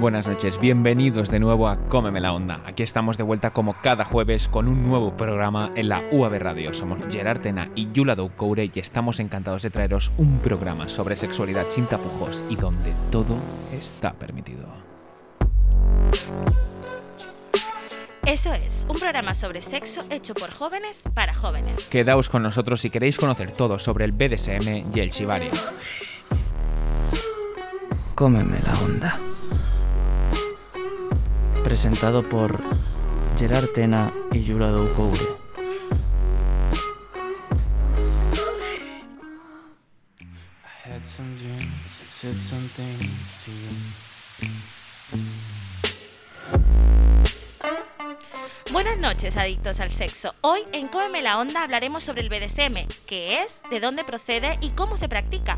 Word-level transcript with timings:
Buenas 0.00 0.26
noches, 0.26 0.58
bienvenidos 0.58 1.30
de 1.30 1.38
nuevo 1.38 1.68
a 1.68 1.76
Cómeme 1.76 2.20
la 2.20 2.32
Onda. 2.32 2.62
Aquí 2.64 2.82
estamos 2.82 3.18
de 3.18 3.22
vuelta 3.22 3.50
como 3.50 3.74
cada 3.82 4.06
jueves 4.06 4.48
con 4.48 4.66
un 4.66 4.88
nuevo 4.88 5.14
programa 5.14 5.72
en 5.76 5.90
la 5.90 6.02
UAB 6.10 6.38
Radio. 6.38 6.72
Somos 6.72 7.02
Gerard 7.10 7.42
Tena 7.42 7.68
y 7.74 7.92
Yula 7.92 8.14
Doucoure 8.14 8.70
y 8.72 8.78
estamos 8.78 9.20
encantados 9.20 9.60
de 9.60 9.68
traeros 9.68 10.10
un 10.16 10.38
programa 10.38 10.88
sobre 10.88 11.18
sexualidad 11.18 11.66
sin 11.68 11.84
tapujos 11.84 12.42
y 12.48 12.56
donde 12.56 12.94
todo 13.10 13.36
está 13.74 14.14
permitido. 14.14 14.64
Eso 18.24 18.54
es, 18.54 18.86
un 18.88 18.96
programa 18.96 19.34
sobre 19.34 19.60
sexo 19.60 20.02
hecho 20.08 20.32
por 20.32 20.50
jóvenes 20.50 21.02
para 21.12 21.34
jóvenes. 21.34 21.84
Quedaos 21.88 22.30
con 22.30 22.42
nosotros 22.42 22.80
si 22.80 22.88
queréis 22.88 23.18
conocer 23.18 23.52
todo 23.52 23.78
sobre 23.78 24.06
el 24.06 24.12
BDSM 24.12 24.96
y 24.96 25.00
el 25.00 25.10
Shibari. 25.10 25.50
Cómeme 28.14 28.60
la 28.62 28.72
onda. 28.80 29.29
Presentado 31.70 32.28
por 32.28 32.60
Gerard 33.38 33.68
Tena 33.68 34.12
y 34.32 34.42
Yura 34.42 34.70
Doucoure. 34.70 35.20
Buenas 48.72 48.98
noches, 48.98 49.36
adictos 49.36 49.78
al 49.78 49.92
sexo. 49.92 50.34
Hoy 50.40 50.62
en 50.72 50.88
Cómeme 50.88 51.22
la 51.22 51.38
Onda 51.38 51.62
hablaremos 51.62 52.02
sobre 52.02 52.22
el 52.22 52.28
BDSM, 52.28 52.88
qué 53.06 53.44
es, 53.44 53.60
de 53.70 53.78
dónde 53.78 54.02
procede 54.02 54.58
y 54.60 54.70
cómo 54.70 54.96
se 54.96 55.08
practica. 55.08 55.56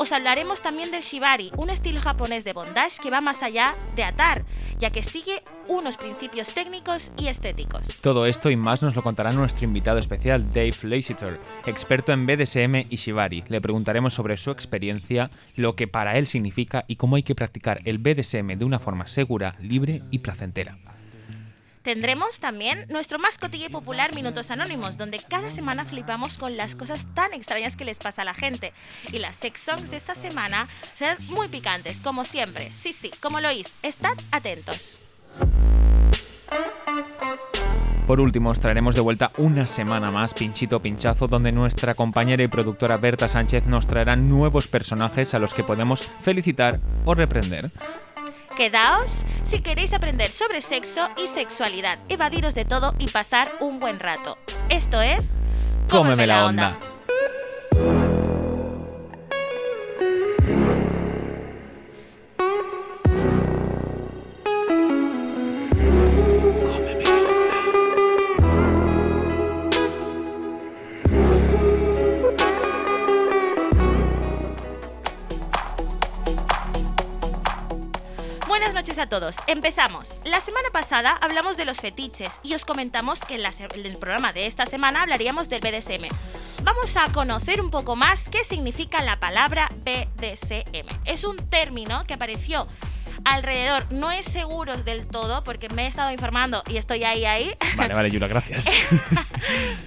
Os 0.00 0.12
hablaremos 0.12 0.62
también 0.62 0.90
del 0.90 1.02
shibari, 1.02 1.52
un 1.58 1.68
estilo 1.68 2.00
japonés 2.00 2.42
de 2.42 2.54
bondage 2.54 3.02
que 3.02 3.10
va 3.10 3.20
más 3.20 3.42
allá 3.42 3.74
de 3.96 4.02
atar, 4.02 4.46
ya 4.78 4.88
que 4.88 5.02
sigue 5.02 5.42
unos 5.68 5.98
principios 5.98 6.54
técnicos 6.54 7.12
y 7.18 7.28
estéticos. 7.28 8.00
Todo 8.00 8.24
esto 8.24 8.48
y 8.48 8.56
más 8.56 8.82
nos 8.82 8.96
lo 8.96 9.02
contará 9.02 9.30
nuestro 9.32 9.66
invitado 9.66 9.98
especial, 9.98 10.54
Dave 10.54 10.72
Lasseter, 10.84 11.38
experto 11.66 12.12
en 12.12 12.24
BDSM 12.24 12.86
y 12.88 12.96
shibari. 12.96 13.44
Le 13.48 13.60
preguntaremos 13.60 14.14
sobre 14.14 14.38
su 14.38 14.50
experiencia, 14.50 15.28
lo 15.54 15.76
que 15.76 15.86
para 15.86 16.16
él 16.16 16.26
significa 16.26 16.86
y 16.88 16.96
cómo 16.96 17.16
hay 17.16 17.22
que 17.22 17.34
practicar 17.34 17.80
el 17.84 17.98
BDSM 17.98 18.56
de 18.56 18.64
una 18.64 18.78
forma 18.78 19.06
segura, 19.06 19.56
libre 19.60 20.00
y 20.10 20.20
placentera. 20.20 20.78
Tendremos 21.82 22.40
también 22.40 22.84
nuestro 22.90 23.18
y 23.52 23.68
popular 23.70 24.14
Minutos 24.14 24.50
Anónimos, 24.50 24.98
donde 24.98 25.18
cada 25.18 25.50
semana 25.50 25.86
flipamos 25.86 26.36
con 26.36 26.56
las 26.56 26.76
cosas 26.76 27.06
tan 27.14 27.32
extrañas 27.32 27.74
que 27.74 27.86
les 27.86 27.98
pasa 27.98 28.22
a 28.22 28.24
la 28.26 28.34
gente. 28.34 28.74
Y 29.12 29.18
las 29.18 29.36
sex 29.36 29.60
songs 29.60 29.90
de 29.90 29.96
esta 29.96 30.14
semana 30.14 30.68
serán 30.94 31.16
muy 31.28 31.48
picantes, 31.48 32.00
como 32.00 32.24
siempre. 32.24 32.70
Sí, 32.74 32.92
sí, 32.92 33.10
como 33.22 33.40
lo 33.40 33.48
oís. 33.48 33.72
Estad 33.82 34.16
atentos. 34.30 35.00
Por 38.06 38.20
último, 38.20 38.50
os 38.50 38.58
traeremos 38.58 38.96
de 38.96 39.00
vuelta 39.02 39.30
una 39.36 39.68
semana 39.68 40.10
más 40.10 40.34
Pinchito 40.34 40.82
Pinchazo, 40.82 41.28
donde 41.28 41.52
nuestra 41.52 41.94
compañera 41.94 42.42
y 42.42 42.48
productora 42.48 42.96
Berta 42.96 43.28
Sánchez 43.28 43.66
nos 43.66 43.86
traerá 43.86 44.16
nuevos 44.16 44.66
personajes 44.66 45.32
a 45.32 45.38
los 45.38 45.54
que 45.54 45.62
podemos 45.62 46.02
felicitar 46.20 46.80
o 47.04 47.14
reprender. 47.14 47.70
Quedaos 48.56 49.24
si 49.44 49.62
queréis 49.62 49.92
aprender 49.92 50.30
sobre 50.30 50.60
sexo 50.60 51.08
y 51.16 51.28
sexualidad, 51.28 51.98
evadiros 52.08 52.54
de 52.54 52.64
todo 52.64 52.94
y 52.98 53.08
pasar 53.08 53.50
un 53.60 53.80
buen 53.80 53.98
rato. 53.98 54.38
Esto 54.68 55.00
es... 55.00 55.26
Cómeme 55.88 56.26
la 56.26 56.46
onda. 56.46 56.89
Todos. 79.10 79.36
Empezamos. 79.46 80.14
La 80.24 80.40
semana 80.40 80.70
pasada 80.72 81.18
hablamos 81.20 81.58
de 81.58 81.66
los 81.66 81.78
fetiches 81.78 82.40
y 82.42 82.54
os 82.54 82.64
comentamos 82.64 83.20
que 83.20 83.34
en, 83.34 83.42
la 83.42 83.52
se- 83.52 83.68
en 83.74 83.84
el 83.84 83.98
programa 83.98 84.32
de 84.32 84.46
esta 84.46 84.64
semana 84.64 85.02
hablaríamos 85.02 85.50
del 85.50 85.60
BDSM. 85.60 86.08
Vamos 86.62 86.96
a 86.96 87.10
conocer 87.12 87.60
un 87.60 87.70
poco 87.70 87.96
más 87.96 88.28
qué 88.30 88.44
significa 88.44 89.02
la 89.02 89.18
palabra 89.20 89.68
BDSM. 89.84 90.86
Es 91.04 91.24
un 91.24 91.36
término 91.50 92.06
que 92.06 92.14
apareció 92.14 92.66
alrededor, 93.24 93.84
no 93.92 94.10
es 94.10 94.24
seguro 94.24 94.76
del 94.78 95.06
todo 95.06 95.44
porque 95.44 95.68
me 95.68 95.84
he 95.84 95.86
estado 95.88 96.10
informando 96.10 96.62
y 96.68 96.78
estoy 96.78 97.04
ahí 97.04 97.26
ahí. 97.26 97.52
Vale, 97.76 97.92
vale, 97.94 98.10
Yula, 98.10 98.28
gracias. 98.28 98.64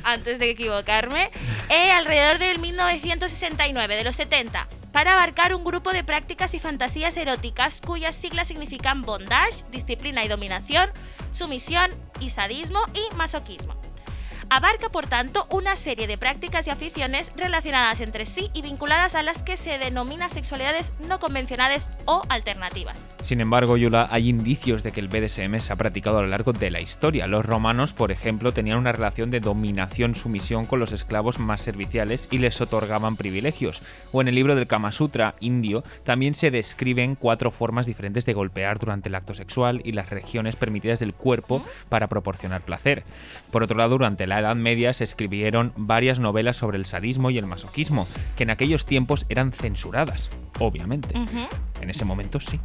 antes 0.03 0.37
de 0.39 0.49
equivocarme, 0.51 1.31
eh, 1.69 1.91
alrededor 1.91 2.37
del 2.37 2.59
1969, 2.59 3.95
de 3.95 4.03
los 4.03 4.15
70, 4.15 4.67
para 4.93 5.13
abarcar 5.13 5.53
un 5.53 5.65
grupo 5.65 5.91
de 5.91 6.03
prácticas 6.05 6.53
y 6.53 6.59
fantasías 6.59 7.17
eróticas 7.17 7.81
cuyas 7.81 8.15
siglas 8.15 8.47
significan 8.47 9.01
bondage, 9.01 9.65
disciplina 9.71 10.23
y 10.23 10.29
dominación, 10.29 10.89
sumisión 11.33 11.91
y 12.21 12.29
sadismo 12.29 12.79
y 12.93 13.15
masoquismo. 13.15 13.75
Abarca, 14.49 14.89
por 14.89 15.07
tanto, 15.07 15.47
una 15.49 15.75
serie 15.75 16.05
de 16.05 16.17
prácticas 16.17 16.67
y 16.67 16.69
aficiones 16.69 17.31
relacionadas 17.35 18.01
entre 18.01 18.25
sí 18.25 18.51
y 18.53 18.61
vinculadas 18.61 19.15
a 19.15 19.23
las 19.23 19.41
que 19.41 19.57
se 19.57 19.79
denomina 19.79 20.29
sexualidades 20.29 20.91
no 20.99 21.19
convencionales 21.19 21.89
o 22.05 22.21
alternativas. 22.29 23.12
Sin 23.23 23.39
embargo, 23.39 23.77
Yula, 23.77 24.09
hay 24.11 24.27
indicios 24.27 24.83
de 24.83 24.91
que 24.91 24.99
el 24.99 25.07
BDSM 25.07 25.57
se 25.59 25.71
ha 25.71 25.77
practicado 25.77 26.17
a 26.17 26.23
lo 26.23 26.27
largo 26.27 26.51
de 26.51 26.69
la 26.69 26.81
historia. 26.81 27.25
Los 27.25 27.45
romanos, 27.45 27.93
por 27.93 28.11
ejemplo, 28.11 28.51
tenían 28.51 28.79
una 28.79 28.91
relación 28.91 29.31
de 29.31 29.39
dominación-sumisión 29.39 30.65
con 30.65 30.81
los 30.81 30.91
esclavos 30.91 31.39
más 31.39 31.61
serviciales 31.61 32.27
y 32.31 32.39
les 32.39 32.59
otorgaban 32.59 33.15
privilegios. 33.15 33.81
O 34.11 34.19
en 34.19 34.27
el 34.27 34.35
libro 34.35 34.55
del 34.55 34.67
Kama 34.67 34.91
Sutra 34.91 35.35
indio 35.39 35.85
también 36.03 36.35
se 36.35 36.51
describen 36.51 37.15
cuatro 37.15 37.49
formas 37.49 37.85
diferentes 37.85 38.25
de 38.25 38.33
golpear 38.33 38.77
durante 38.77 39.07
el 39.07 39.15
acto 39.15 39.33
sexual 39.33 39.81
y 39.85 39.93
las 39.93 40.09
regiones 40.09 40.57
permitidas 40.57 40.99
del 40.99 41.13
cuerpo 41.13 41.63
para 41.87 42.07
proporcionar 42.07 42.61
placer. 42.61 43.05
Por 43.51 43.63
otro 43.63 43.77
lado, 43.77 43.91
durante 43.91 44.27
la 44.27 44.41
Edad 44.41 44.57
Media 44.57 44.93
se 44.93 45.05
escribieron 45.05 45.71
varias 45.77 46.19
novelas 46.19 46.57
sobre 46.57 46.77
el 46.77 46.85
sadismo 46.85 47.31
y 47.31 47.37
el 47.37 47.45
masoquismo, 47.45 48.05
que 48.35 48.43
en 48.43 48.49
aquellos 48.49 48.85
tiempos 48.85 49.25
eran 49.29 49.53
censuradas, 49.53 50.29
obviamente. 50.59 51.15
En 51.81 51.89
ese 51.89 52.05
momento 52.05 52.39
sí. 52.39 52.59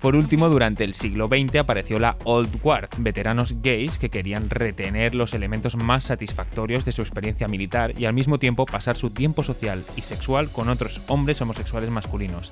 Por 0.00 0.16
último, 0.16 0.50
durante 0.50 0.84
el 0.84 0.92
siglo 0.92 1.28
XX 1.28 1.56
apareció 1.56 1.98
la 1.98 2.16
Old 2.24 2.60
Guard, 2.60 2.90
veteranos 2.98 3.54
gays 3.62 3.98
que 3.98 4.10
querían 4.10 4.50
retener 4.50 5.14
los 5.14 5.32
elementos 5.32 5.76
más 5.76 6.04
satisfactorios 6.04 6.84
de 6.84 6.92
su 6.92 7.00
experiencia 7.00 7.48
militar 7.48 7.98
y 7.98 8.04
al 8.04 8.12
mismo 8.12 8.38
tiempo 8.38 8.66
pasar 8.66 8.96
su 8.96 9.10
tiempo 9.10 9.42
social 9.42 9.82
y 9.96 10.02
sexual 10.02 10.50
con 10.50 10.68
otros 10.68 11.00
hombres 11.08 11.40
homosexuales 11.40 11.88
masculinos. 11.88 12.50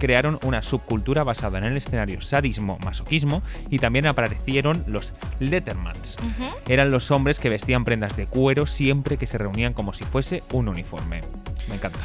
Crearon 0.00 0.40
una 0.44 0.62
subcultura 0.62 1.24
basada 1.24 1.58
en 1.58 1.64
el 1.64 1.76
escenario 1.76 2.20
sadismo-masoquismo 2.20 3.42
y 3.70 3.78
también 3.78 4.06
aparecieron 4.06 4.84
los 4.86 5.16
Lettermans. 5.38 6.16
Eran 6.68 6.90
los 6.90 7.10
hombres 7.10 7.38
que 7.38 7.48
vestían 7.48 7.84
prendas 7.84 8.16
de 8.16 8.26
cuero 8.26 8.66
siempre 8.66 9.16
que 9.16 9.26
se 9.26 9.38
reunían 9.38 9.72
como 9.72 9.94
si 9.94 10.04
fuese 10.04 10.42
un 10.52 10.68
uniforme. 10.68 11.20
Me 11.68 11.76
encanta. 11.76 12.00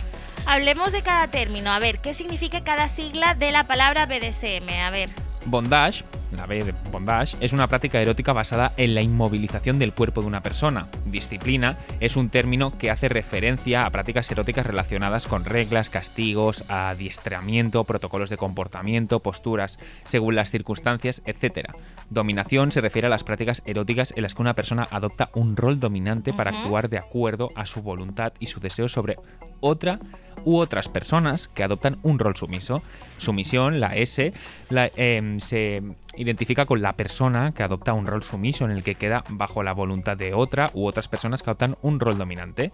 Hablemos 0.46 0.92
de 0.92 1.04
cada 1.04 1.30
término, 1.30 1.72
a 1.72 1.80
ver, 1.80 2.00
¿qué 2.00 2.14
significa 2.14 2.64
cada 2.64 2.90
sigla 2.90 3.34
de 3.34 3.52
la 3.52 3.66
palabra 3.66 4.06
BDSM? 4.06 4.70
A 4.84 4.90
ver. 4.90 5.10
Bondage, 5.46 6.04
la 6.32 6.46
B 6.46 6.64
de 6.64 6.74
bondage, 6.92 7.38
es 7.40 7.54
una 7.54 7.68
práctica 7.68 8.02
erótica 8.02 8.34
basada 8.34 8.74
en 8.78 8.94
la 8.94 9.02
inmovilización 9.02 9.80
del 9.80 9.94
cuerpo 9.94 10.22
de 10.22 10.28
una 10.28 10.42
persona. 10.42 10.88
Disciplina 11.06 11.78
es 12.00 12.16
un 12.16 12.30
término 12.30 12.78
que 12.78 12.92
hace 12.92 13.10
referencia 13.10 13.86
a 13.86 13.90
prácticas 13.90 14.30
eróticas 14.32 14.66
relacionadas 14.66 15.28
con 15.28 15.46
reglas, 15.46 15.90
castigos, 15.90 16.70
adiestramiento, 16.70 17.84
protocolos 17.84 18.30
de 18.30 18.38
comportamiento, 18.38 19.22
posturas, 19.22 19.80
según 20.06 20.36
las 20.36 20.52
circunstancias, 20.52 21.22
etc. 21.26 21.70
Dominación 22.10 22.72
se 22.72 22.82
refiere 22.82 23.08
a 23.08 23.12
las 23.12 23.24
prácticas 23.24 23.62
eróticas 23.66 24.14
en 24.16 24.24
las 24.24 24.36
que 24.36 24.42
una 24.42 24.56
persona 24.56 24.88
adopta 24.92 25.30
un 25.36 25.56
rol 25.56 25.80
dominante 25.80 26.34
para 26.34 26.52
actuar 26.52 26.90
de 26.90 26.98
acuerdo 26.98 27.48
a 27.56 27.66
su 27.66 27.82
voluntad 27.82 28.34
y 28.40 28.48
su 28.48 28.60
deseo 28.60 28.90
sobre 28.90 29.16
otra 29.62 30.00
u 30.46 30.58
otras 30.58 30.88
personas 30.88 31.48
que 31.48 31.64
adoptan 31.64 31.98
un 32.04 32.20
rol 32.20 32.36
sumiso. 32.36 32.82
Sumisión, 33.18 33.80
la 33.80 33.96
S, 33.96 34.34
la, 34.70 34.92
em, 34.96 35.40
se 35.40 35.82
identifica 36.18 36.66
con 36.66 36.82
la 36.82 36.94
persona 36.94 37.54
que 37.54 37.64
adopta 37.64 37.94
un 37.94 38.06
rol 38.06 38.24
sumiso 38.24 38.66
en 38.66 38.72
el 38.72 38.84
que 38.84 38.96
queda 38.96 39.24
bajo 39.30 39.64
la 39.64 39.74
voluntad 39.74 40.18
de 40.18 40.34
otra 40.34 40.70
u 40.74 40.86
otras 40.86 41.08
personas 41.08 41.42
que 41.42 41.50
adoptan 41.50 41.78
un 41.82 42.00
rol 42.00 42.18
dominante. 42.18 42.72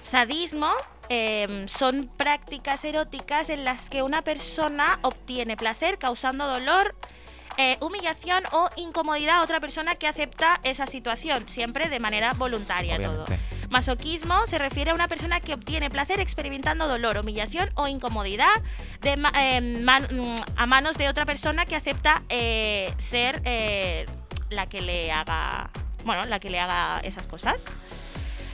Sadismo 0.00 0.70
em, 1.08 1.66
son 1.68 2.08
prácticas 2.16 2.84
eróticas 2.84 3.50
en 3.50 3.64
las 3.64 3.90
que 3.90 4.02
una 4.02 4.22
persona 4.22 4.98
obtiene 5.02 5.56
placer 5.56 5.98
causando 5.98 6.46
dolor, 6.46 6.94
eh, 7.56 7.76
humillación 7.80 8.44
o 8.52 8.68
incomodidad 8.76 9.38
a 9.38 9.42
otra 9.42 9.58
persona 9.58 9.96
que 9.96 10.06
acepta 10.06 10.60
esa 10.62 10.86
situación, 10.86 11.48
siempre 11.48 11.88
de 11.88 11.98
manera 11.98 12.32
voluntaria 12.34 13.00
todo. 13.00 13.24
Masoquismo 13.70 14.46
se 14.46 14.58
refiere 14.58 14.92
a 14.92 14.94
una 14.94 15.08
persona 15.08 15.40
que 15.40 15.52
obtiene 15.52 15.90
placer 15.90 16.20
experimentando 16.20 16.88
dolor, 16.88 17.18
humillación 17.18 17.68
o 17.74 17.86
incomodidad 17.86 18.48
eh, 19.02 19.16
mm, 19.16 19.88
a 20.56 20.66
manos 20.66 20.96
de 20.96 21.08
otra 21.08 21.26
persona 21.26 21.66
que 21.66 21.76
acepta 21.76 22.22
eh, 22.30 22.92
ser 22.96 23.42
eh, 23.44 24.06
la 24.48 24.66
que 24.66 24.80
le 24.80 25.12
haga, 25.12 25.70
bueno, 26.04 26.24
la 26.24 26.40
que 26.40 26.48
le 26.48 26.60
haga 26.60 27.00
esas 27.00 27.26
cosas. 27.26 27.66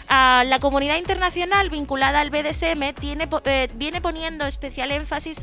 Ah, 0.09 0.43
la 0.47 0.59
comunidad 0.59 0.97
internacional 0.97 1.71
vinculada 1.71 2.21
al 2.21 2.31
BDSM 2.31 2.93
tiene, 2.95 3.29
viene 3.75 4.01
poniendo 4.01 4.47
especial 4.47 4.91
énfasis 4.91 5.39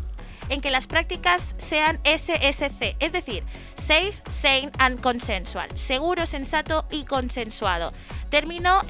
en 0.50 0.60
que 0.60 0.70
las 0.70 0.86
prácticas 0.86 1.56
sean 1.58 2.00
SSC, 2.04 2.98
es 3.00 3.12
decir, 3.14 3.44
safe, 3.76 4.14
sane 4.30 4.70
and 4.80 5.00
consensual, 5.00 5.70
seguro, 5.78 6.26
sensato 6.26 6.86
y 6.92 7.06
consensuado. 7.06 7.94
Término 8.30 8.82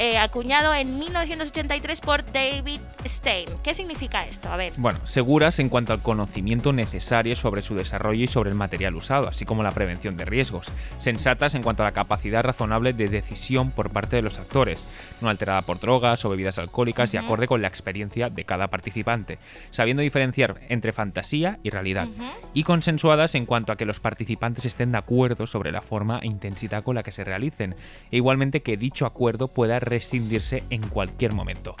eh, 0.00 0.16
acuñado 0.16 0.74
en 0.74 0.98
1983 0.98 2.00
por 2.00 2.24
David 2.32 2.80
Stein. 3.04 3.50
¿Qué 3.62 3.74
significa 3.74 4.24
esto? 4.24 4.48
A 4.48 4.56
ver. 4.56 4.72
Bueno, 4.78 4.98
seguras 5.06 5.58
en 5.58 5.68
cuanto 5.68 5.92
al 5.92 6.02
conocimiento 6.02 6.72
necesario 6.72 7.36
sobre 7.36 7.60
su 7.60 7.74
desarrollo 7.74 8.24
y 8.24 8.26
sobre 8.26 8.48
el 8.48 8.56
material 8.56 8.94
usado, 8.96 9.28
así 9.28 9.44
como 9.44 9.62
la 9.62 9.72
prevención 9.72 10.16
de 10.16 10.24
riesgos. 10.24 10.68
Sensatas 10.98 11.54
en 11.54 11.62
cuanto 11.62 11.82
a 11.82 11.86
la 11.86 11.92
capacidad 11.92 12.42
razonable 12.42 12.94
de 12.94 13.08
decisión 13.08 13.72
por 13.72 13.90
parte 13.90 14.16
de 14.16 14.22
los 14.22 14.38
actores, 14.38 14.86
no 15.20 15.28
alterada 15.28 15.60
por 15.60 15.80
drogas 15.80 16.24
o 16.24 16.30
bebidas 16.30 16.58
alcohólicas 16.58 17.12
y 17.12 17.18
Ujú. 17.18 17.26
acorde 17.26 17.46
con 17.46 17.60
la 17.60 17.68
experiencia 17.68 18.30
de 18.30 18.44
cada 18.46 18.68
participante, 18.68 19.38
sabiendo 19.70 20.02
diferenciar 20.02 20.62
entre 20.70 20.94
fantasía 20.94 21.58
y 21.62 21.68
realidad. 21.68 22.08
Ujú. 22.08 22.24
Y 22.54 22.62
consensuadas 22.62 23.34
en 23.34 23.44
cuanto 23.44 23.70
a 23.70 23.76
que 23.76 23.84
los 23.84 24.00
participantes 24.00 24.64
estén 24.64 24.92
de 24.92 24.98
acuerdo 24.98 25.46
sobre 25.46 25.72
la 25.72 25.82
forma 25.82 26.20
e 26.22 26.26
intensidad 26.26 26.84
con 26.84 26.94
la 26.94 27.02
que 27.02 27.12
se 27.12 27.22
realicen, 27.22 27.74
e 28.10 28.16
igualmente 28.16 28.62
que 28.62 28.78
dicho 28.78 29.04
acuerdo 29.04 29.48
pueda 29.48 29.78
rescindirse 29.90 30.62
en 30.70 30.80
cualquier 30.88 31.34
momento. 31.34 31.76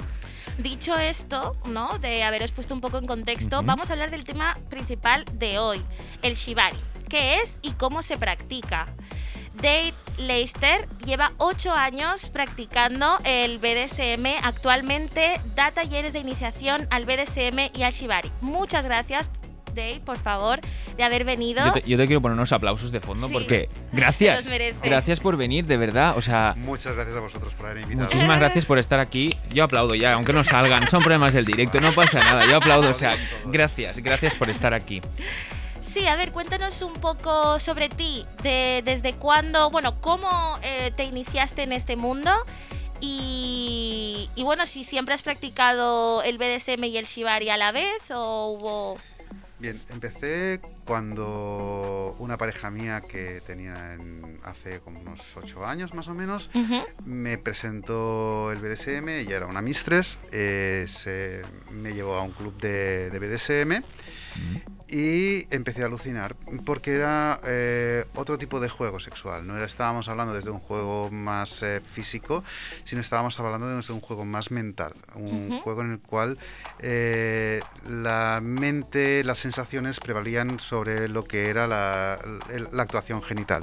Dicho 0.58 0.98
esto, 0.98 1.56
¿no? 1.64 1.98
De 1.98 2.22
haberos 2.22 2.52
puesto 2.52 2.74
un 2.74 2.82
poco 2.82 2.98
en 2.98 3.06
contexto, 3.06 3.62
vamos 3.62 3.88
a 3.88 3.94
hablar 3.94 4.10
del 4.10 4.24
tema 4.24 4.58
principal 4.68 5.24
de 5.32 5.58
hoy, 5.58 5.82
el 6.20 6.34
shibari. 6.34 6.76
¿Qué 7.08 7.38
es 7.38 7.58
y 7.62 7.70
cómo 7.72 8.02
se 8.02 8.18
practica? 8.18 8.86
Dave 9.54 9.94
Leister 10.18 10.86
lleva 11.04 11.32
8 11.38 11.72
años 11.72 12.28
practicando 12.28 13.18
el 13.24 13.58
BDSM. 13.58 14.44
Actualmente 14.44 15.40
da 15.54 15.70
talleres 15.70 16.12
de 16.12 16.20
iniciación 16.20 16.86
al 16.90 17.04
BDSM 17.04 17.70
y 17.74 17.82
al 17.82 17.92
shibari. 17.92 18.30
Muchas 18.40 18.84
gracias, 18.84 19.30
Dave, 19.74 20.00
por 20.04 20.18
favor, 20.18 20.60
de 20.96 21.02
haber 21.04 21.24
venido. 21.24 21.64
Yo 21.64 21.72
te, 21.72 21.82
yo 21.82 21.96
te 21.96 22.06
quiero 22.06 22.20
poner 22.20 22.36
unos 22.36 22.52
aplausos 22.52 22.92
de 22.92 23.00
fondo 23.00 23.26
Sí. 23.28 23.32
porque 23.32 23.68
gracias, 23.92 24.48
gracias 24.82 25.20
por 25.20 25.36
venir, 25.36 25.66
de 25.66 25.76
verdad, 25.76 26.16
o 26.16 26.22
sea, 26.22 26.54
Muchas 26.58 26.94
gracias 26.94 27.16
a 27.16 27.20
vosotros 27.20 27.54
por 27.54 27.66
haber 27.66 27.82
invitado. 27.82 28.06
muchísimas 28.06 28.38
gracias 28.38 28.64
por 28.64 28.78
estar 28.78 29.00
aquí. 29.00 29.34
Yo 29.50 29.64
aplaudo 29.64 29.94
ya, 29.94 30.12
aunque 30.14 30.32
no 30.32 30.44
salgan, 30.44 30.88
son 30.88 31.00
problemas 31.02 31.32
del 31.32 31.44
directo, 31.44 31.80
no 31.80 31.92
pasa 31.92 32.18
nada, 32.20 32.46
yo 32.46 32.56
aplaudo, 32.56 32.90
o 32.90 32.94
sea, 32.94 33.16
gracias, 33.46 33.98
gracias 33.98 34.34
por 34.34 34.50
estar 34.50 34.74
aquí. 34.74 35.00
Sí, 35.80 36.06
a 36.06 36.14
ver, 36.14 36.30
cuéntanos 36.30 36.82
un 36.82 36.92
poco 36.92 37.58
sobre 37.58 37.88
ti, 37.88 38.24
de, 38.42 38.82
desde 38.84 39.12
cuándo, 39.14 39.70
bueno, 39.70 40.00
cómo 40.00 40.28
eh, 40.62 40.92
te 40.94 41.04
iniciaste 41.04 41.62
en 41.62 41.72
este 41.72 41.96
mundo 41.96 42.30
y, 43.00 44.28
y 44.36 44.42
bueno, 44.42 44.66
si 44.66 44.84
siempre 44.84 45.14
has 45.14 45.22
practicado 45.22 46.22
el 46.22 46.38
BDSM 46.38 46.84
y 46.84 46.96
el 46.96 47.06
Shibari 47.06 47.50
a 47.50 47.56
la 47.56 47.72
vez 47.72 47.98
o 48.10 48.50
hubo... 48.58 48.98
Bien, 49.60 49.78
empecé 49.90 50.58
cuando 50.86 52.16
una 52.18 52.38
pareja 52.38 52.70
mía 52.70 53.02
que 53.02 53.42
tenía 53.46 53.92
en- 53.94 54.40
hace 54.42 54.80
como 54.80 54.98
unos 55.02 55.20
8 55.36 55.66
años 55.66 55.92
más 55.92 56.08
o 56.08 56.14
menos 56.14 56.48
me 57.04 57.36
presentó 57.36 58.50
el 58.52 58.58
BDSM, 58.58 59.08
ella 59.20 59.36
era 59.36 59.46
una 59.46 59.60
mistress, 59.60 60.16
eh, 60.32 60.86
se- 60.88 61.42
me 61.72 61.92
llevó 61.92 62.14
a 62.16 62.22
un 62.22 62.32
club 62.32 62.58
de, 62.58 63.10
de 63.10 63.18
BDSM 63.18 63.82
y 64.90 65.46
empecé 65.54 65.82
a 65.82 65.86
alucinar 65.86 66.34
porque 66.64 66.96
era 66.96 67.40
eh, 67.44 68.04
otro 68.16 68.36
tipo 68.38 68.58
de 68.58 68.68
juego 68.68 68.98
sexual. 68.98 69.46
No 69.46 69.56
era, 69.56 69.64
estábamos 69.64 70.08
hablando 70.08 70.34
desde 70.34 70.50
un 70.50 70.58
juego 70.58 71.10
más 71.10 71.62
eh, 71.62 71.80
físico, 71.80 72.42
sino 72.84 73.00
estábamos 73.00 73.38
hablando 73.38 73.76
desde 73.76 73.92
un 73.92 74.00
juego 74.00 74.24
más 74.24 74.50
mental. 74.50 74.94
Un 75.14 75.60
juego 75.60 75.82
en 75.82 75.92
el 75.92 76.00
cual 76.00 76.38
eh, 76.80 77.60
la 77.88 78.40
mente, 78.42 79.22
las 79.22 79.38
sensaciones 79.38 80.00
prevalían 80.00 80.58
sobre 80.58 81.08
lo 81.08 81.24
que 81.24 81.48
era 81.48 81.66
la, 81.66 82.18
actuación 82.78 83.22
genital. 83.22 83.62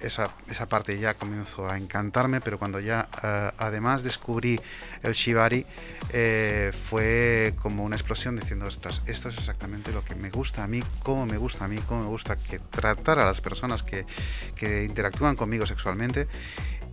Esa, 0.00 0.30
esa 0.50 0.66
parte 0.66 0.98
ya 0.98 1.14
comenzó 1.14 1.68
a 1.68 1.78
encantarme, 1.78 2.40
pero 2.40 2.58
cuando 2.58 2.80
ya 2.80 3.08
eh, 3.22 3.50
además 3.58 4.02
descubrí 4.02 4.60
el 5.02 5.12
Shibari, 5.12 5.66
eh, 6.12 6.72
fue 6.88 7.54
como 7.62 7.84
una 7.84 7.96
explosión 7.96 8.36
diciendo, 8.36 8.66
ostras, 8.66 9.02
esto 9.06 9.28
es 9.28 9.38
exactamente 9.38 9.92
lo 9.92 10.04
que 10.04 10.14
me 10.14 10.30
gusta 10.30 10.64
a 10.64 10.66
mí, 10.66 10.82
cómo 11.02 11.26
me 11.26 11.36
gusta 11.36 11.64
a 11.64 11.68
mí, 11.68 11.78
cómo 11.86 12.02
me 12.02 12.08
gusta 12.08 12.36
que 12.36 12.58
tratar 12.58 13.18
a 13.18 13.24
las 13.24 13.40
personas 13.40 13.82
que, 13.82 14.06
que 14.56 14.84
interactúan 14.84 15.36
conmigo 15.36 15.66
sexualmente 15.66 16.28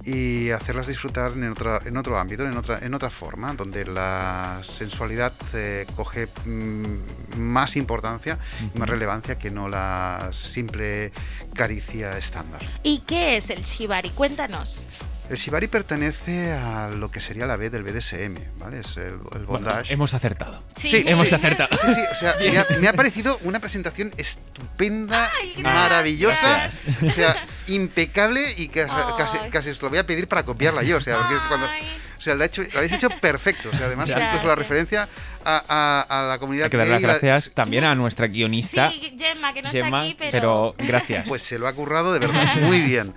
y 0.05 0.51
hacerlas 0.51 0.87
disfrutar 0.87 1.33
en 1.33 1.51
otro, 1.51 1.79
en 1.85 1.97
otro 1.97 2.17
ámbito, 2.17 2.43
en 2.43 2.57
otra, 2.57 2.79
en 2.79 2.93
otra 2.93 3.09
forma, 3.09 3.53
donde 3.53 3.85
la 3.85 4.61
sensualidad 4.63 5.33
eh, 5.53 5.85
coge 5.95 6.27
mm, 6.45 7.37
más 7.37 7.75
importancia 7.75 8.37
y 8.73 8.79
más 8.79 8.89
relevancia 8.89 9.35
que 9.35 9.49
no 9.49 9.69
la 9.69 10.29
simple 10.31 11.11
caricia 11.53 12.17
estándar. 12.17 12.61
¿Y 12.83 12.99
qué 12.99 13.37
es 13.37 13.49
el 13.49 13.63
Shibari? 13.63 14.09
Cuéntanos. 14.09 14.85
El 15.29 15.37
Shibari 15.37 15.67
pertenece 15.67 16.51
a 16.51 16.89
lo 16.89 17.09
que 17.09 17.21
sería 17.21 17.45
la 17.45 17.55
B 17.55 17.69
del 17.69 17.83
BDSM, 17.83 18.35
¿vale? 18.59 18.81
Es 18.81 18.97
el, 18.97 19.03
el 19.05 19.17
Bueno, 19.19 19.45
bondage. 19.47 19.93
hemos 19.93 20.13
acertado. 20.13 20.61
Sí, 20.77 21.03
Hemos 21.07 21.29
sí. 21.29 21.35
acertado. 21.35 21.69
Sí, 21.81 21.93
sí, 21.93 22.01
o 22.11 22.15
sea, 22.15 22.35
me 22.39 22.57
ha, 22.57 22.67
me 22.79 22.87
ha 22.89 22.93
parecido 22.93 23.39
una 23.43 23.59
presentación 23.59 24.11
estupenda, 24.17 25.31
Ay, 25.39 25.53
gracias. 25.57 25.63
maravillosa, 25.63 26.69
o 27.07 27.09
sea, 27.11 27.35
impecable 27.67 28.53
y 28.57 28.67
casi, 28.67 28.93
casi, 29.17 29.37
casi 29.49 29.69
os 29.69 29.81
lo 29.81 29.89
voy 29.89 29.97
a 29.99 30.05
pedir 30.05 30.27
para 30.27 30.43
copiarla 30.43 30.83
yo, 30.83 30.97
o 30.97 31.01
sea, 31.01 31.17
porque 31.19 31.35
cuando, 31.47 31.67
o 31.67 32.21
sea, 32.21 32.35
lo, 32.35 32.43
ha 32.43 32.45
hecho- 32.45 32.61
lo 32.63 32.77
habéis 32.77 32.91
hecho 32.91 33.09
perfecto, 33.09 33.69
o 33.73 33.75
sea, 33.77 33.87
además 33.87 34.07
Gracias. 34.09 34.27
incluso 34.29 34.47
la 34.47 34.55
referencia 34.55 35.09
a, 35.45 35.63
a- 36.09 36.19
a 36.19 36.27
la 36.27 36.37
comunidad 36.37 36.65
Hay 36.65 36.69
que 36.71 36.77
dar 36.77 36.87
las 36.87 36.99
gay, 37.01 37.07
la- 37.07 37.17
gracias 37.19 37.53
también 37.53 37.85
a 37.85 37.95
nuestra 37.95 38.27
guionista, 38.27 38.91
Sí, 38.91 39.15
Gemma, 39.17 39.53
que 39.53 39.61
no 39.61 39.71
Gemma, 39.71 40.05
está 40.05 40.23
aquí, 40.25 40.31
pero... 40.31 40.75
gracias. 40.77 41.27
Pues 41.29 41.41
se 41.41 41.57
lo 41.57 41.67
ha 41.67 41.73
currado 41.73 42.11
de 42.13 42.19
verdad 42.19 42.55
muy 42.61 42.81
bien. 42.81 43.13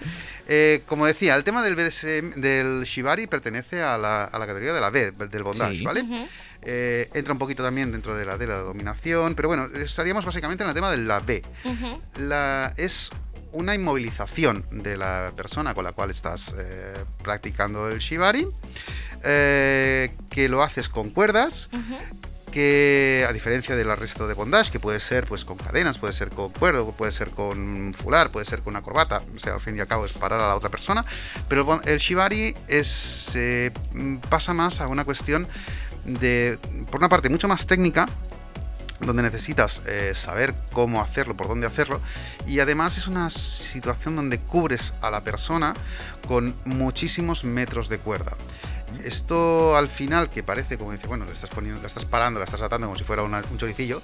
Eh, 0.49 0.83
como 0.87 1.07
decía, 1.07 1.35
el 1.35 1.43
tema 1.45 1.63
del 1.63 1.75
BDSM, 1.75 2.41
del 2.41 2.85
Shibari 2.85 3.27
pertenece 3.27 3.83
a 3.83 3.99
la, 3.99 4.25
a 4.25 4.39
la 4.39 4.47
categoría 4.47 4.73
de 4.73 4.81
la 4.81 4.91
B, 4.91 5.11
del 5.13 5.43
bondage, 5.43 5.77
Sí. 5.79 5.85
¿vale? 5.85 6.05
Eh, 6.63 7.09
entra 7.15 7.33
un 7.33 7.39
poquito 7.39 7.63
también 7.63 7.93
dentro 7.93 8.15
de 8.17 8.25
la 8.25 8.39
de 8.39 8.47
la 8.47 8.59
dominación, 8.59 9.35
pero 9.35 9.49
bueno, 9.49 9.69
estaríamos 9.75 10.25
básicamente 10.25 10.63
en 10.65 10.69
el 10.71 10.75
tema 10.75 10.91
de 10.91 10.97
la 10.99 11.21
B. 11.21 11.43
La, 12.19 12.73
es 12.77 13.11
una 13.53 13.75
inmovilización 13.75 14.65
de 14.71 14.97
la 14.97 15.33
persona 15.37 15.75
con 15.75 15.85
la 15.85 15.93
cual 15.93 16.11
estás 16.11 16.55
eh, 16.59 16.95
practicando 17.23 17.89
el 17.89 17.99
shibari, 17.99 18.47
eh, 19.25 20.11
que 20.31 20.49
lo 20.49 20.63
haces 20.63 20.89
con 20.89 21.11
cuerdas. 21.11 21.69
Que 22.57 23.27
a 23.29 23.35
diferencia 23.35 23.77
del 23.77 23.95
resto 23.99 24.27
de 24.27 24.33
bondage, 24.33 24.71
que 24.71 24.81
puede 24.81 24.99
ser 24.99 25.27
pues 25.27 25.45
con 25.45 25.59
cadenas, 25.59 25.99
puede 25.99 26.15
ser 26.15 26.31
con 26.31 26.49
cuerdo, 26.53 26.91
puede 26.93 27.13
ser 27.13 27.29
con 27.29 27.93
fular, 27.93 28.31
puede 28.31 28.47
ser 28.47 28.61
con 28.61 28.73
una 28.73 28.81
corbata, 28.81 29.21
o 29.35 29.39
sea, 29.39 29.53
al 29.53 29.61
fin 29.61 29.77
y 29.77 29.81
al 29.81 29.87
cabo 29.87 30.07
es 30.07 30.13
parar 30.13 30.41
a 30.41 30.49
la 30.49 30.57
otra 30.57 30.71
persona, 30.71 31.05
pero 31.51 31.83
el, 31.85 31.99
shibari 31.99 32.55
es, 32.67 33.29
eh, 33.35 33.73
pasa 34.31 34.55
más 34.55 34.81
a 34.81 34.87
una 34.87 35.05
cuestión 35.05 35.47
de, 36.07 36.59
por 36.91 37.01
una 37.01 37.11
parte, 37.11 37.29
mucho 37.29 37.47
más 37.47 37.67
técnica, 37.67 38.07
donde 39.01 39.23
necesitas 39.23 39.83
eh, 39.85 40.15
saber 40.15 40.55
cómo 40.73 41.03
hacerlo, 41.03 41.37
por 41.37 41.49
dónde 41.49 41.67
hacerlo, 41.67 42.01
y 42.47 42.61
además 42.61 42.97
es 42.97 43.07
una 43.07 43.29
situación 43.29 44.17
donde 44.17 44.39
cubres 44.39 44.95
a 45.03 45.11
la 45.11 45.21
persona 45.21 45.75
con 46.27 46.55
muchísimos 46.65 47.45
metros 47.45 47.91
de 47.91 47.99
cuerda. 47.99 48.33
Esto 49.05 49.77
al 49.77 49.89
final, 49.89 50.31
que 50.31 50.43
parece 50.43 50.79
como 50.79 50.93
dice, 50.93 51.07
bueno, 51.07 51.25
le 51.25 51.33
estás 51.33 51.51
poniendo, 51.51 51.81
la 51.81 51.87
estás 51.87 52.05
parando, 52.05 52.39
la 52.41 52.45
estás 52.45 52.63
atando 52.63 52.87
como 52.87 52.99
si 52.99 53.05
fuera 53.05 53.23
una- 53.23 53.43
un 53.51 53.59
choricillo, 53.59 54.01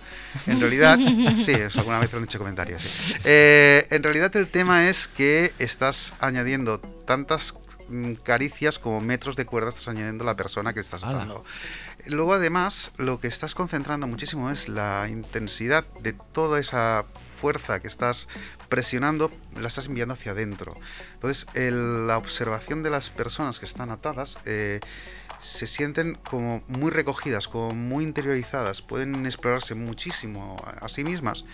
en 0.47 0.61
realidad, 0.61 0.99
sí, 1.45 1.53
eso 1.53 1.81
alguna 1.81 1.99
vez 1.99 2.13
lo 2.13 2.19
han 2.19 2.25
hecho 2.25 2.39
comentarios. 2.39 2.83
sí. 2.83 3.15
Eh, 3.25 3.87
en 3.91 4.03
realidad 4.03 4.35
el 4.37 4.49
tema 4.49 4.89
es 4.89 5.09
que 5.09 5.53
estás 5.59 6.13
añadiendo 6.21 6.79
tantas 6.81 7.55
mm, 7.89 8.13
caricias 8.23 8.79
como 8.79 9.01
metros 9.01 9.37
de 9.37 9.45
cuerda 9.47 9.71
estás 9.71 9.89
añadiendo 9.89 10.25
a 10.25 10.27
la 10.27 10.37
persona 10.37 10.73
que 10.73 10.81
estás 10.81 11.03
atando. 11.05 11.45
Luego 12.07 12.35
además 12.35 12.91
lo 12.97 13.21
que 13.21 13.29
estás 13.29 13.55
concentrando 13.55 14.07
muchísimo 14.09 14.51
es 14.51 14.69
la 14.69 15.07
intensidad 15.09 15.85
de 16.01 16.13
toda 16.13 16.59
esa 16.59 17.05
fuerza 17.41 17.79
que 17.81 17.87
estás 17.89 18.27
presionando, 18.73 19.31
la 19.61 19.69
estás 19.69 19.85
enviando 19.85 20.15
hacia 20.15 20.33
adentro. 20.33 20.73
Entonces 21.13 21.47
la 21.55 22.17
observación 22.17 22.83
de 22.83 22.89
las 22.89 23.11
personas 23.11 23.61
que 23.61 23.67
están 23.67 23.91
atadas 23.91 24.39
eh, 24.47 24.81
se 25.43 25.67
sienten 25.67 26.15
como 26.15 26.63
muy 26.69 26.91
recogidas, 26.91 27.49
como 27.49 27.75
muy 27.75 28.03
interiorizadas, 28.03 28.81
pueden 28.81 29.27
explorarse 29.27 29.75
muchísimo 29.75 30.57
a 30.81 30.89
sí 30.89 31.05
mismas 31.05 31.45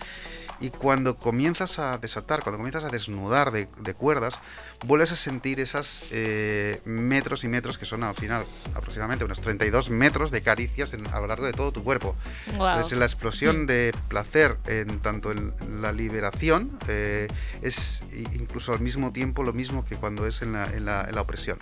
Y 0.61 0.71
cuando 0.71 1.15
comienzas 1.17 1.79
a 1.79 1.97
desatar, 1.97 2.43
cuando 2.43 2.57
comienzas 2.57 2.83
a 2.83 2.89
desnudar 2.89 3.51
de, 3.51 3.69
de 3.79 3.93
cuerdas, 3.93 4.37
vuelves 4.85 5.11
a 5.13 5.15
sentir 5.15 5.59
esas 5.61 6.01
eh, 6.11 6.81
metros 6.83 7.43
y 7.45 7.47
metros 7.47 7.77
que 7.77 7.85
son 7.85 8.03
al 8.03 8.13
final 8.15 8.43
aproximadamente 8.75 9.23
unos 9.23 9.39
32 9.39 9.89
metros 9.89 10.31
de 10.31 10.41
caricias 10.41 10.93
en- 10.93 11.07
a 11.07 11.19
lo 11.21 11.27
largo 11.27 11.45
de 11.45 11.53
todo 11.53 11.71
tu 11.71 11.81
cuerpo. 11.83 12.13
Guau. 12.57 12.75
Entonces 12.75 12.99
la 12.99 13.05
explosión 13.05 13.67
de 13.67 13.93
placer 14.09 14.57
en 14.67 14.99
tanto 14.99 15.31
en 15.31 15.53
la 15.81 15.91
liberación 15.93 16.77
eh, 16.89 17.27
es 17.61 18.01
incluso 18.33 18.73
al 18.73 18.81
mismo 18.81 19.13
tiempo 19.13 19.43
lo 19.43 19.53
mismo 19.53 19.85
que 19.85 19.95
cuando 19.95 20.27
es 20.27 20.41
en 20.41 20.51
la, 20.53 20.65
en 20.65 20.83
la- 20.85 21.05
en 21.07 21.15
la 21.15 21.21
opresión. 21.21 21.57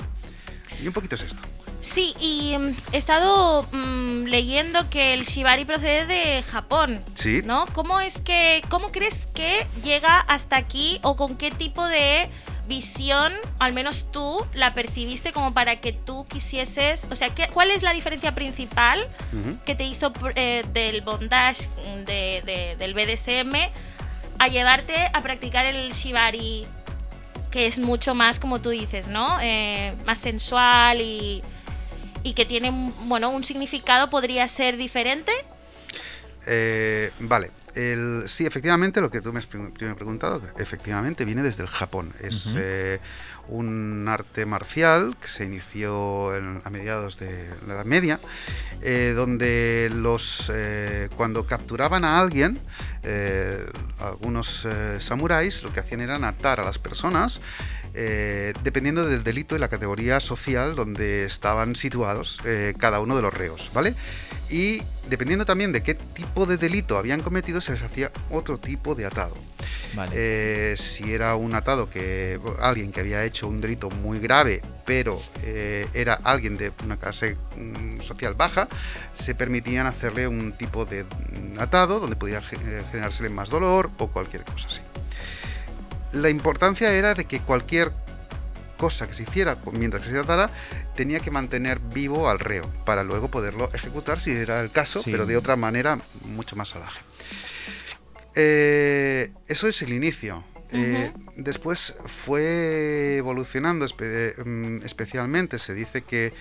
Y 0.81 0.87
un 0.87 0.93
poquito 0.93 1.15
es 1.15 1.21
esto. 1.21 1.41
Sí, 1.81 2.13
y 2.19 2.57
mm, 2.57 2.75
he 2.91 2.97
estado 2.97 3.63
mm, 3.71 4.23
leyendo 4.25 4.89
que 4.89 5.13
el 5.13 5.25
shibari 5.25 5.63
procede 5.65 6.05
de 6.05 6.43
Japón. 6.43 7.01
Sí. 7.15 7.41
¿No? 7.45 7.65
¿Cómo 7.73 7.99
es 7.99 8.19
que, 8.21 8.61
cómo 8.69 8.91
crees 8.91 9.27
que 9.33 9.65
llega 9.83 10.19
hasta 10.19 10.57
aquí 10.57 10.99
o 11.03 11.15
con 11.15 11.37
qué 11.37 11.51
tipo 11.51 11.85
de 11.85 12.27
visión, 12.67 13.31
al 13.59 13.71
menos 13.71 14.11
tú, 14.11 14.45
la 14.53 14.73
percibiste 14.73 15.31
como 15.31 15.53
para 15.53 15.77
que 15.77 15.93
tú 15.93 16.25
quisieses, 16.27 17.07
o 17.09 17.15
sea, 17.15 17.29
¿qué, 17.29 17.47
¿cuál 17.53 17.71
es 17.71 17.81
la 17.81 17.93
diferencia 17.93 18.35
principal 18.35 18.99
que 19.65 19.73
te 19.73 19.85
hizo 19.85 20.11
eh, 20.35 20.65
del 20.73 20.99
bondage, 20.99 21.69
mm, 21.85 22.03
de- 22.03 22.43
de- 22.45 22.75
del 22.77 22.93
BDSM, 22.93 23.71
a 24.39 24.47
llevarte 24.49 24.95
a 25.13 25.21
practicar 25.21 25.65
el 25.65 25.93
shibari, 25.93 26.65
que 27.51 27.67
es 27.67 27.79
mucho 27.79 28.13
más, 28.13 28.37
como 28.37 28.59
tú 28.59 28.71
dices, 28.71 29.07
¿no? 29.07 29.37
Eh, 29.41 29.93
más 30.05 30.19
sensual 30.19 30.99
y, 30.99 31.41
y 32.27 32.33
que 32.33 32.45
tiene, 32.45 32.71
bueno, 33.05 33.29
un 33.29 33.43
significado 33.43 34.09
podría 34.09 34.47
ser 34.47 34.77
diferente. 34.77 35.31
Eh, 36.45 37.11
vale. 37.19 37.51
El, 37.75 38.23
sí, 38.27 38.45
efectivamente, 38.45 39.01
lo 39.01 39.11
que 39.11 39.21
tú 39.21 39.31
me 39.31 39.37
has 39.39 39.45
primero 39.45 39.95
preguntado, 39.95 40.41
efectivamente 40.57 41.25
viene 41.25 41.43
desde 41.43 41.61
el 41.61 41.69
Japón. 41.69 42.11
Es 42.19 42.47
eh, 42.55 42.99
un 43.49 44.07
arte 44.09 44.47
marcial 44.47 45.15
que 45.21 45.27
se 45.27 45.43
inició 45.43 46.35
en- 46.35 46.61
a 46.65 46.69
mediados 46.71 47.19
de 47.19 47.51
la 47.67 47.75
Edad 47.75 47.85
Media, 47.85 48.19
eh, 48.81 49.13
donde 49.15 49.91
los 49.93 50.49
eh, 50.51 51.09
cuando 51.17 51.45
capturaban 51.45 52.03
a 52.03 52.19
alguien, 52.19 52.57
eh, 53.03 53.63
algunos 53.99 54.65
eh, 54.65 54.97
samuráis 54.99 55.61
lo 55.61 55.71
que 55.71 55.79
hacían 55.81 56.01
era 56.01 56.15
atar 56.27 56.59
a 56.59 56.63
las 56.63 56.79
personas 56.79 57.41
eh, 57.99 58.53
dependiendo 58.63 59.05
del 59.07 59.23
delito 59.23 59.55
y 59.55 59.59
la 59.59 59.67
categoría 59.69 60.19
social 60.19 60.75
donde 60.75 61.25
estaban 61.25 61.75
situados 61.75 62.39
eh, 62.45 62.73
cada 62.77 62.99
uno 62.99 63.15
de 63.15 63.21
los 63.23 63.33
reos, 63.33 63.71
¿vale? 63.73 63.95
Y 64.49 64.81
dependiendo 65.09 65.45
también 65.45 65.73
de 65.73 65.83
qué 65.83 65.95
tipo 65.95 66.45
de 66.45 66.55
delito 66.57 66.97
habían 66.97 67.21
cometido, 67.21 67.59
se 67.59 67.73
les 67.73 67.81
hacía 67.81 68.11
otro 68.29 68.57
tipo 68.59 68.95
de 68.95 69.05
atado. 69.05 69.35
Vale. 69.95 70.11
Eh, 70.13 70.75
si 70.77 71.13
era 71.13 71.35
un 71.35 71.55
atado 71.55 71.89
que 71.89 72.39
alguien 72.61 72.91
que 72.91 72.99
había 73.01 73.23
hecho 73.25 73.47
un 73.47 73.59
delito 73.61 73.89
muy 73.89 74.19
grave, 74.19 74.61
pero 74.85 75.19
eh, 75.43 75.87
era 75.93 76.13
alguien 76.23 76.55
de 76.55 76.71
una 76.85 76.97
clase 76.97 77.35
mm, 77.57 78.01
social 78.01 78.35
baja, 78.35 78.67
se 79.15 79.33
permitían 79.33 79.87
hacerle 79.87 80.27
un 80.27 80.53
tipo 80.53 80.85
de 80.85 81.03
mm, 81.03 81.59
atado 81.59 81.99
donde 81.99 82.15
podía 82.15 82.41
ge- 82.41 82.57
generársele 82.91 83.29
más 83.29 83.49
dolor 83.49 83.89
o 83.97 84.07
cualquier 84.07 84.43
cosa 84.43 84.67
así. 84.67 84.81
La 86.13 86.29
importancia 86.29 86.91
era 86.93 87.13
de 87.13 87.25
que 87.25 87.39
cualquier 87.39 87.91
cosa 88.77 89.07
que 89.07 89.13
se 89.15 89.23
hiciera 89.23 89.57
mientras 89.73 90.03
que 90.03 90.11
se 90.11 90.19
atara 90.19 90.49
tenía 90.95 91.19
que 91.19 91.31
mantener 91.31 91.79
vivo 91.79 92.29
al 92.29 92.39
reo 92.39 92.71
para 92.85 93.03
luego 93.03 93.29
poderlo 93.29 93.69
ejecutar 93.73 94.19
si 94.19 94.31
era 94.31 94.61
el 94.61 94.71
caso, 94.71 95.01
Sí. 95.03 95.11
pero 95.11 95.25
de 95.25 95.35
otra 95.37 95.55
manera 95.55 95.97
mucho 96.25 96.55
más 96.55 96.69
salvaje. 96.69 96.99
Eh, 98.35 99.31
eso 99.47 99.67
es 99.67 99.81
el 99.81 99.93
inicio. 99.93 100.43
Eh, 100.73 101.11
después 101.37 101.95
fue 102.05 103.17
evolucionando 103.17 103.85
espe- 103.85 104.35
mm, 104.45 104.85
especialmente. 104.85 105.59
Se 105.59 105.73
dice 105.73 106.01
que 106.03 106.33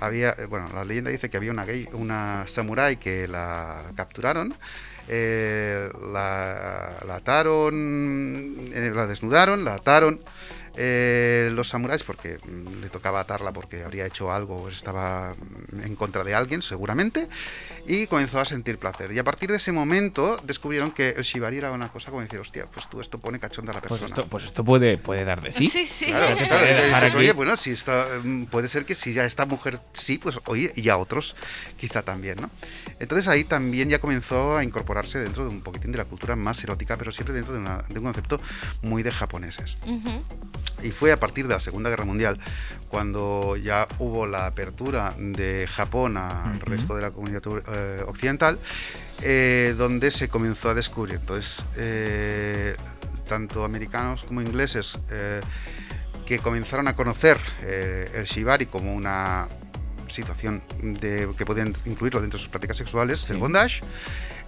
había, 0.00 0.30
eh, 0.30 0.46
bueno, 0.46 0.70
la 0.72 0.84
leyenda 0.84 1.10
dice 1.10 1.28
que 1.30 1.36
había 1.36 1.50
una, 1.50 1.64
gay- 1.64 1.88
una 1.92 2.44
samurái 2.48 2.96
que 2.96 3.26
la 3.28 3.82
capturaron, 3.96 4.54
eh, 5.08 5.88
la, 6.12 6.98
ataron, 7.14 8.56
eh, 8.72 8.92
la 8.94 9.06
desnudaron, 9.06 9.64
la 9.64 9.74
ataron. 9.74 10.20
Eh, 10.76 11.50
los 11.52 11.68
samuráis, 11.68 12.02
porque 12.02 12.38
mm, 12.46 12.80
le 12.80 12.88
tocaba 12.88 13.20
atarla 13.20 13.52
porque 13.52 13.82
habría 13.84 14.06
hecho 14.06 14.32
algo 14.32 14.56
o 14.56 14.68
estaba 14.68 15.34
en 15.82 15.96
contra 15.96 16.24
de 16.24 16.34
alguien, 16.34 16.62
seguramente, 16.62 17.28
y 17.86 18.06
comenzó 18.06 18.40
a 18.40 18.44
sentir 18.46 18.78
placer. 18.78 19.12
Y 19.12 19.18
a 19.18 19.24
partir 19.24 19.50
de 19.50 19.56
ese 19.56 19.72
momento 19.72 20.38
descubrieron 20.44 20.90
que 20.92 21.10
el 21.10 21.22
shibari 21.24 21.58
era 21.58 21.72
una 21.72 21.88
cosa 21.90 22.10
como 22.10 22.22
decir, 22.22 22.38
hostia, 22.38 22.64
pues 22.72 22.88
tú 22.88 23.00
esto 23.00 23.18
pone 23.18 23.38
cachonda 23.38 23.72
a 23.72 23.74
la 23.74 23.80
Pues 23.80 24.00
persona. 24.00 24.14
esto, 24.20 24.28
pues 24.30 24.44
esto 24.44 24.64
puede, 24.64 24.98
puede 24.98 25.24
dar 25.24 25.42
de 25.42 25.52
sí. 25.52 25.68
sí. 25.68 25.86
sí. 25.86 26.06
Claro, 26.06 26.36
claro, 26.36 27.06
dices, 27.06 27.14
oye, 27.14 27.32
bueno, 27.32 27.56
si 27.56 27.70
está, 27.72 28.06
mm, 28.22 28.44
puede 28.46 28.68
ser 28.68 28.86
que 28.86 28.94
si 28.94 29.12
ya 29.12 29.24
esta 29.24 29.46
mujer 29.46 29.80
sí, 29.92 30.18
pues 30.18 30.38
oye, 30.46 30.72
y 30.76 30.88
a 30.88 30.96
otros 30.96 31.36
quizá 31.76 32.02
también, 32.02 32.36
¿no? 32.40 32.50
Entonces 32.98 33.28
ahí 33.28 33.44
también 33.44 33.88
ya 33.88 33.98
comenzó 33.98 34.56
a 34.56 34.64
incorporarse 34.64 35.18
dentro 35.18 35.44
de 35.44 35.50
un 35.50 35.60
poquitín 35.62 35.92
de 35.92 35.98
la 35.98 36.04
cultura 36.04 36.36
más 36.36 36.62
erótica, 36.62 36.96
pero 36.96 37.12
siempre 37.12 37.34
dentro 37.34 37.52
de, 37.52 37.60
una- 37.60 37.84
de 37.88 37.98
un 37.98 38.04
concepto 38.04 38.40
muy 38.82 39.02
de 39.02 39.10
japoneses. 39.10 39.76
Ujú. 39.86 40.22
Y 40.82 40.90
fue 40.90 41.12
a 41.12 41.18
partir 41.18 41.46
de 41.48 41.54
la 41.54 41.60
Segunda 41.60 41.90
Guerra 41.90 42.04
Mundial 42.04 42.38
cuando 42.88 43.56
ya 43.56 43.88
hubo 43.98 44.26
la 44.26 44.46
apertura 44.46 45.14
de 45.18 45.66
Japón 45.66 46.18
al 46.18 46.60
resto 46.60 46.94
de 46.94 47.00
la 47.00 47.10
comunidad 47.10 47.42
eh, 47.72 48.02
occidental, 48.06 48.58
eh, 49.22 49.74
donde 49.78 50.10
se 50.10 50.28
comenzó 50.28 50.68
a 50.68 50.74
descubrir. 50.74 51.14
Entonces, 51.16 51.64
eh, 51.76 52.76
tanto 53.26 53.64
americanos 53.64 54.24
como 54.24 54.42
ingleses 54.42 54.98
que 56.26 56.38
comenzaron 56.38 56.86
a 56.86 56.94
conocer 56.94 57.38
el 57.62 58.24
shibari 58.24 58.66
como 58.66 58.94
una 58.94 59.48
situación 60.10 60.62
de, 60.82 61.30
que 61.38 61.46
podían 61.46 61.74
incluirlo 61.86 62.20
dentro 62.20 62.36
de 62.38 62.42
sus 62.42 62.50
prácticas 62.50 62.76
sexuales, 62.76 63.20
Sí. 63.20 63.32
el 63.32 63.38
bondage, 63.38 63.80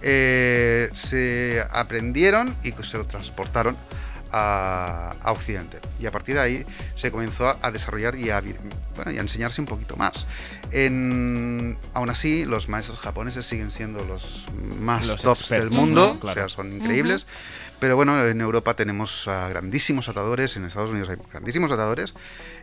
se 0.01 1.65
aprendieron 1.71 2.55
y 2.63 2.71
se 2.73 2.97
lo 2.97 3.05
transportaron 3.07 3.75
a, 4.37 5.15
a 5.23 5.31
Occidente. 5.31 5.79
Y 5.97 6.05
a 6.07 6.11
partir 6.11 6.35
de 6.35 6.41
ahí 6.41 6.65
se 6.95 7.09
comenzó 7.09 7.47
a, 7.47 7.57
a 7.61 7.71
desarrollar 7.71 8.15
y 8.17 8.31
a, 8.31 8.41
bueno, 8.95 9.11
y 9.11 9.17
a 9.17 9.21
enseñarse 9.21 9.61
un 9.61 9.67
poquito 9.67 9.95
más. 9.95 10.27
En, 10.71 11.77
aún 11.93 12.09
así, 12.09 12.45
los 12.45 12.67
maestros 12.67 12.99
japoneses 12.99 13.45
siguen 13.45 13.71
siendo 13.71 14.03
los 14.03 14.45
más 14.79 15.07
Los 15.07 15.21
tops 15.21 15.41
expertos, 15.41 15.69
del 15.69 15.79
mundo, 15.79 16.17
claro. 16.19 16.45
o 16.45 16.49
sea, 16.49 16.55
son 16.55 16.73
increíbles. 16.75 17.25
Pero 17.79 17.95
bueno, 17.95 18.25
en 18.25 18.41
Europa 18.41 18.73
tenemos 18.73 19.27
a 19.27 19.47
grandísimos 19.49 20.09
atadores, 20.09 20.55
en 20.55 20.65
Estados 20.65 20.91
Unidos 20.91 21.09
hay 21.09 21.17
grandísimos 21.31 21.71
atadores 21.71 22.13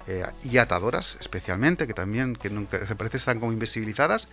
eh, 0.06 0.24
y 0.42 0.58
atadoras 0.58 1.16
especialmente, 1.20 1.86
que 1.86 1.94
también 1.94 2.34
que 2.34 2.50
nunca 2.50 2.86
se 2.86 2.96
parece 2.96 3.16
están 3.18 3.40
como 3.40 3.52
invisibilizadas. 3.52 4.28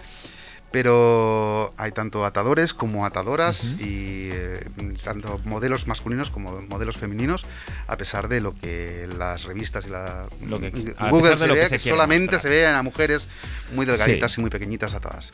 Pero 0.72 1.74
hay 1.78 1.92
tanto 1.92 2.26
atadores 2.26 2.74
como 2.76 3.06
atadoras 3.06 3.64
y 3.80 4.30
eh, 4.32 4.60
tanto 5.04 5.40
modelos 5.46 5.88
masculinos 5.88 6.30
como 6.30 6.62
modelos 6.70 6.98
femeninos, 6.98 7.44
a 7.88 7.98
pesar 7.98 8.28
de 8.28 8.40
lo 8.40 8.54
que 8.56 9.08
las 9.18 9.44
revistas 9.46 9.88
y 9.88 9.90
la 9.90 10.28
Lo 10.46 10.60
que- 10.60 10.94
a 10.98 11.10
Google 11.10 11.38
se 11.40 11.46
que 11.48 11.54
vea 11.54 11.70
se 11.70 11.80
que, 11.80 11.90
solamente 11.90 12.34
mostrar. 12.34 12.42
se 12.42 12.50
vean 12.50 12.76
a 12.76 12.84
mujeres 12.84 13.28
muy 13.74 13.86
delgaditas 13.88 14.32
Sí. 14.34 14.40
y 14.40 14.42
muy 14.42 14.52
pequeñitas 14.52 14.94
atadas. 14.94 15.32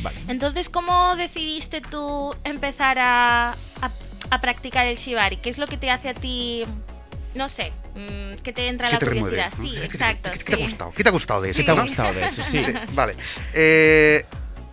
Vale. 0.00 0.16
Entonces, 0.28 0.68
¿cómo 0.68 1.16
decidiste 1.16 1.80
tú 1.80 2.32
empezar 2.44 3.00
a, 3.00 3.50
a- 3.50 3.90
a 4.30 4.40
practicar 4.40 4.86
el 4.86 4.96
shibari? 4.96 5.38
¿Qué 5.38 5.50
es 5.50 5.58
lo 5.58 5.66
que 5.66 5.76
te 5.76 5.90
hace 5.90 6.10
a 6.10 6.14
ti, 6.14 6.64
no 7.34 7.48
sé, 7.48 7.72
mm, 7.96 8.36
que 8.44 8.52
te 8.52 8.68
entra 8.68 8.86
¿Qué 8.86 8.92
la 8.92 8.98
te 9.00 9.06
remueve? 9.06 9.28
curiosidad? 9.36 9.52
¿no? 9.58 9.64
Sí, 9.64 9.70
¿Qué 9.74 9.80
te- 9.80 9.86
exacto. 9.86 10.30
¿Qué, 10.32 10.38
qué 10.38 10.44
te 10.44 10.54
ha 10.54 10.56
gustado? 10.64 10.92
¿Qué 10.92 11.02
te 11.02 11.08
ha 11.08 11.12
gustado 11.12 11.42
de 11.42 11.52
Sí. 11.52 11.62
eso? 11.62 11.62
¿Qué 11.62 11.64
te 11.66 11.70
ha 11.72 11.74
no? 11.74 11.82
gustado 11.82 12.14
de 12.14 12.26
eso? 12.26 12.42
Sí. 12.48 12.62
Sí, 12.64 12.72
vale. 12.94 13.14
Eh, 13.54 14.24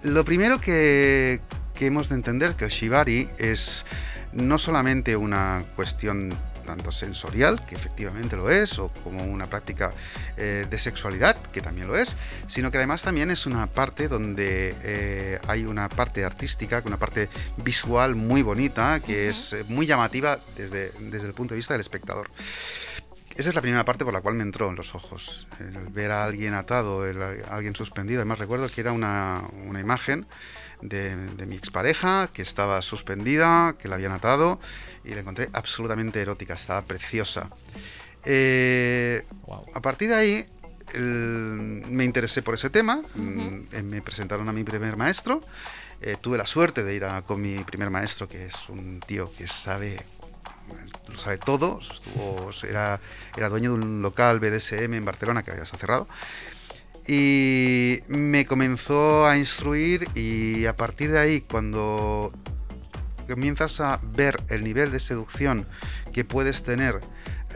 lo 0.06 0.24
primero 0.24 0.62
que, 0.62 1.42
que 1.74 1.88
hemos 1.88 2.10
de 2.10 2.16
entender 2.16 2.56
que 2.56 2.66
el 2.66 2.72
shibari 2.72 3.28
es 3.38 3.86
no 4.34 4.58
solamente 4.58 5.16
una 5.16 5.64
cuestión 5.76 6.38
tanto 6.66 6.92
sensorial, 6.92 7.64
que 7.66 7.76
efectivamente 7.76 8.36
lo 8.36 8.50
es, 8.50 8.80
o 8.80 8.90
como 9.04 9.24
una 9.24 9.46
práctica 9.46 9.92
eh, 10.36 10.66
de 10.70 10.80
sexualidad, 10.80 11.38
que 11.54 11.62
también 11.62 11.88
lo 11.88 11.96
es, 11.96 12.16
sino 12.48 12.72
que 12.72 12.78
además 12.78 13.04
también 13.04 13.30
es 13.30 13.46
una 13.46 13.68
parte 13.68 14.08
donde 14.08 14.76
eh, 14.84 15.40
hay 15.48 15.66
una 15.66 15.90
parte 15.90 16.26
artística, 16.26 16.82
una 16.86 16.98
parte 16.98 17.30
visual 17.58 18.16
muy 18.16 18.42
bonita, 18.42 19.00
que 19.00 19.30
es 19.30 19.56
muy 19.70 19.86
llamativa 19.86 20.40
desde, 20.58 20.92
desde 21.00 21.28
el 21.28 21.34
punto 21.34 21.54
de 21.54 21.58
vista 21.58 21.76
del 21.76 21.82
espectador. 21.82 22.30
Esa 23.36 23.50
es 23.50 23.56
la 23.56 23.62
primera 23.62 23.84
parte 23.84 24.06
por 24.06 24.14
la 24.14 24.22
cual 24.22 24.36
me 24.36 24.44
entró 24.44 24.70
en 24.70 24.76
los 24.76 24.96
ojos. 24.96 25.48
El 25.60 25.92
ver 25.92 26.12
a 26.12 26.24
alguien 26.24 26.54
atado, 26.54 27.06
el- 27.06 27.22
a 27.22 27.56
alguien 27.56 27.76
suspendido. 27.76 28.22
Además 28.22 28.40
recuerdo 28.40 28.70
que 28.70 28.80
era 28.82 28.94
una, 28.94 29.44
una 29.66 29.82
imagen 29.82 30.26
de, 30.82 31.16
de 31.16 31.46
mi 31.46 31.56
expareja 31.56 32.30
que 32.32 32.42
estaba 32.42 32.82
suspendida, 32.82 33.76
que 33.78 33.90
la 33.90 33.96
habían 33.96 34.14
atado 34.14 34.60
y 35.04 35.10
la 35.14 35.20
encontré 35.20 35.50
absolutamente 35.54 36.22
erótica, 36.22 36.54
estaba 36.54 36.82
preciosa. 36.84 37.50
Eh, 38.24 39.22
a 39.74 39.80
partir 39.82 40.10
de 40.10 40.16
ahí 40.16 40.46
el- 40.94 41.84
me 41.90 42.06
interesé 42.06 42.42
por 42.42 42.54
ese 42.56 42.70
tema, 42.70 43.02
mm, 43.16 43.84
me 43.84 44.02
presentaron 44.02 44.48
a 44.48 44.54
mi 44.54 44.64
primer 44.64 44.96
maestro, 44.96 45.42
eh, 46.02 46.16
tuve 46.22 46.38
la 46.38 46.46
suerte 46.46 46.84
de 46.84 46.96
ir 46.96 47.04
a- 47.06 47.22
con 47.22 47.42
mi 47.42 47.58
primer 47.66 47.90
maestro, 47.90 48.28
que 48.30 48.46
es 48.48 48.56
un 48.70 49.02
tío 49.06 49.32
que 49.38 49.48
sabe 49.48 49.98
lo 51.08 51.18
sabe 51.18 51.38
todo, 51.38 51.80
era, 52.68 53.00
era 53.36 53.50
dueño 53.50 53.72
de 53.72 53.84
un 53.84 54.02
local 54.02 54.40
BDSM 54.40 54.94
en 54.94 55.06
Barcelona 55.06 55.44
que 55.44 55.52
ya 55.52 55.66
se 55.66 55.76
ha 55.76 55.80
cerrado, 55.80 56.08
y 57.08 58.00
me 58.08 58.46
comenzó 58.46 59.28
a 59.28 59.38
instruir 59.38 60.08
y 60.16 60.66
a 60.66 60.76
partir 60.76 61.12
de 61.12 61.20
ahí, 61.20 61.42
cuando 61.42 62.32
comienzas 63.28 63.80
a 63.80 64.00
ver 64.04 64.38
el 64.50 64.64
nivel 64.64 64.92
de 64.92 65.00
seducción 65.00 65.68
que 66.14 66.24
puedes 66.24 66.64
tener 66.64 67.02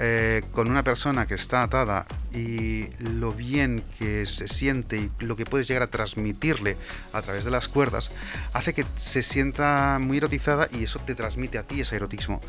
eh, 0.02 0.44
con 0.54 0.70
una 0.70 0.82
persona 0.82 1.26
que 1.26 1.34
está 1.34 1.62
atada 1.62 2.06
y 2.34 2.86
lo 3.00 3.34
bien 3.34 3.84
que 3.98 4.26
se 4.28 4.48
siente 4.48 4.98
y 4.98 5.26
lo 5.26 5.36
que 5.36 5.44
puedes 5.44 5.68
llegar 5.68 5.84
a 5.84 5.88
transmitirle 5.88 6.78
a 7.12 7.22
través 7.22 7.44
de 7.44 7.52
las 7.52 7.68
cuerdas, 7.68 8.10
hace 8.54 8.74
que 8.74 8.86
se 8.98 9.24
sienta 9.24 9.98
muy 10.00 10.18
erotizada 10.18 10.70
y 10.72 10.86
eso 10.86 11.00
te 11.00 11.16
transmite 11.16 11.58
a 11.58 11.64
ti 11.64 11.82
ese 11.82 11.98
erotismo. 11.98 12.40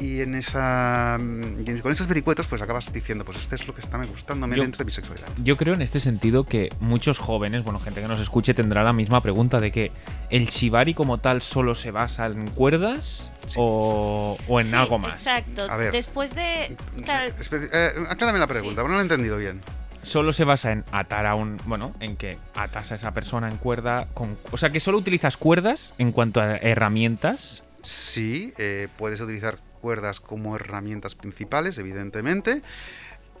Y 0.00 0.22
en 0.22 0.34
esa 0.34 1.18
y 1.20 1.80
con 1.80 1.92
esos 1.92 2.08
vericuetos 2.08 2.46
pues 2.48 2.60
acabas 2.60 2.92
diciendo, 2.92 3.24
pues 3.24 3.38
esto 3.38 3.54
es 3.54 3.66
lo 3.68 3.74
que 3.74 3.80
está 3.80 3.96
me 3.96 4.06
gustándome 4.06 4.56
Yo- 4.56 4.62
dentro 4.62 4.78
de 4.78 4.86
mi 4.86 4.90
sexualidad. 4.90 5.28
Yo 5.38 5.56
creo 5.56 5.74
en 5.74 5.82
este 5.82 6.00
sentido 6.00 6.44
que 6.44 6.68
muchos 6.80 7.18
jóvenes, 7.18 7.62
bueno, 7.62 7.78
gente 7.78 8.00
que 8.00 8.08
nos 8.08 8.18
escuche, 8.18 8.54
tendrá 8.54 8.82
la 8.82 8.92
misma 8.92 9.20
pregunta 9.22 9.60
de 9.60 9.70
que 9.70 9.92
el 10.30 10.46
shibari 10.48 10.94
como 10.94 11.18
tal 11.18 11.42
solo 11.42 11.74
se 11.76 11.92
basa 11.92 12.26
en 12.26 12.48
cuerdas 12.50 13.30
Sí. 13.48 13.56
o, 13.58 14.36
o 14.48 14.60
en 14.60 14.66
Sí, 14.68 14.74
algo 14.74 14.98
más. 14.98 15.14
Exacto. 15.26 15.70
A 15.70 15.76
ver. 15.76 15.92
Después 15.92 16.34
de. 16.34 16.76
Claro, 17.04 17.30
Espe- 17.38 17.68
eh, 17.72 17.90
aclárame 18.08 18.38
la 18.38 18.46
pregunta, 18.46 18.80
Sí. 18.82 18.88
no 18.88 18.94
lo 18.94 18.98
he 18.98 19.02
entendido 19.02 19.36
bien. 19.38 19.62
Solo 20.02 20.32
se 20.32 20.44
basa 20.44 20.72
en 20.72 20.84
atar 20.92 21.24
a 21.26 21.34
un, 21.34 21.58
bueno, 21.66 21.92
en 22.00 22.16
que 22.16 22.36
atas 22.54 22.90
a 22.92 22.96
esa 22.96 23.12
persona 23.12 23.48
en 23.48 23.58
cuerda 23.58 24.08
con, 24.12 24.36
o 24.50 24.56
sea, 24.56 24.70
que 24.70 24.80
solo 24.80 24.98
utilizas 24.98 25.36
cuerdas 25.36 25.94
en 25.98 26.10
cuanto 26.12 26.40
a 26.40 26.56
herramientas. 26.56 27.62
Sí, 27.82 28.52
eh, 28.58 28.88
puedes 28.98 29.20
utilizar 29.20 29.58
cuerdas 29.84 30.18
como 30.18 30.56
herramientas 30.56 31.14
principales, 31.14 31.76
evidentemente, 31.76 32.62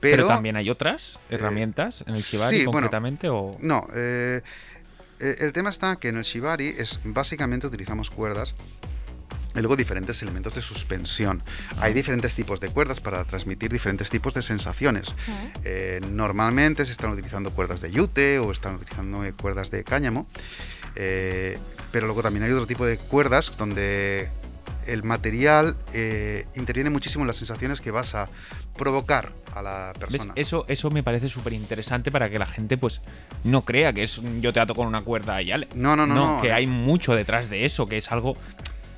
pero, 0.00 0.16
Pero, 0.16 0.28
también 0.28 0.56
hay 0.56 0.68
otras 0.68 1.18
eh, 1.30 1.36
herramientas 1.36 2.04
en 2.06 2.14
el 2.14 2.20
shibari 2.22 2.58
sí, 2.58 2.64
bueno, 2.66 2.72
concretamente 2.72 3.30
o 3.30 3.52
No, 3.60 3.86
eh, 3.94 4.42
eh, 5.20 5.36
el 5.40 5.52
tema 5.54 5.70
está 5.70 5.96
que 5.96 6.08
en 6.08 6.18
el 6.18 6.24
shibari 6.24 6.68
es 6.76 7.00
básicamente 7.04 7.66
utilizamos 7.66 8.10
cuerdas 8.10 8.54
y 9.54 9.60
luego 9.60 9.76
diferentes 9.76 10.20
elementos 10.20 10.54
de 10.56 10.60
suspensión. 10.62 11.42
Hay 11.80 11.92
Ah. 11.92 11.94
diferentes 11.94 12.34
tipos 12.34 12.60
de 12.60 12.68
cuerdas 12.68 13.00
para 13.00 13.24
transmitir 13.24 13.70
diferentes 13.72 14.10
tipos 14.10 14.34
de 14.34 14.42
sensaciones. 14.42 15.14
Eh, 15.64 16.00
normalmente 16.10 16.84
se 16.84 16.92
están 16.92 17.10
utilizando 17.10 17.50
cuerdas 17.52 17.80
de 17.80 17.90
yute 17.90 18.38
o 18.40 18.50
están 18.50 18.74
utilizando 18.74 19.22
cuerdas 19.40 19.70
de 19.70 19.84
cáñamo, 19.84 20.26
eh, 20.96 21.56
pero 21.92 22.06
luego 22.06 22.20
también 22.22 22.42
hay 22.44 22.50
otro 22.52 22.66
tipo 22.66 22.84
de 22.84 22.98
cuerdas 22.98 23.56
donde 23.56 24.28
el 24.86 25.02
material 25.02 25.76
eh, 25.92 26.44
interviene 26.54 26.90
muchísimo 26.90 27.22
en 27.24 27.28
las 27.28 27.36
sensaciones 27.36 27.80
que 27.80 27.90
vas 27.90 28.14
a 28.14 28.28
provocar 28.76 29.32
a 29.54 29.62
la 29.62 29.92
¿Ves? 29.98 30.08
persona. 30.08 30.32
Eso, 30.36 30.64
eso 30.68 30.90
me 30.90 31.02
parece 31.02 31.28
súper 31.28 31.52
interesante 31.52 32.10
para 32.10 32.28
que 32.30 32.38
la 32.38 32.46
gente 32.46 32.76
pues 32.76 33.00
no 33.44 33.62
crea 33.62 33.92
que 33.92 34.02
es 34.02 34.20
yo 34.40 34.52
te 34.52 34.60
ato 34.60 34.74
con 34.74 34.86
una 34.86 35.00
cuerda 35.00 35.40
y 35.42 35.52
ale. 35.52 35.68
No, 35.74 35.96
no, 35.96 36.06
no, 36.06 36.14
no. 36.14 36.42
que 36.42 36.48
eh, 36.48 36.52
hay 36.52 36.66
mucho 36.66 37.14
detrás 37.14 37.48
de 37.48 37.64
eso, 37.64 37.86
que 37.86 37.96
es 37.96 38.10
algo 38.10 38.34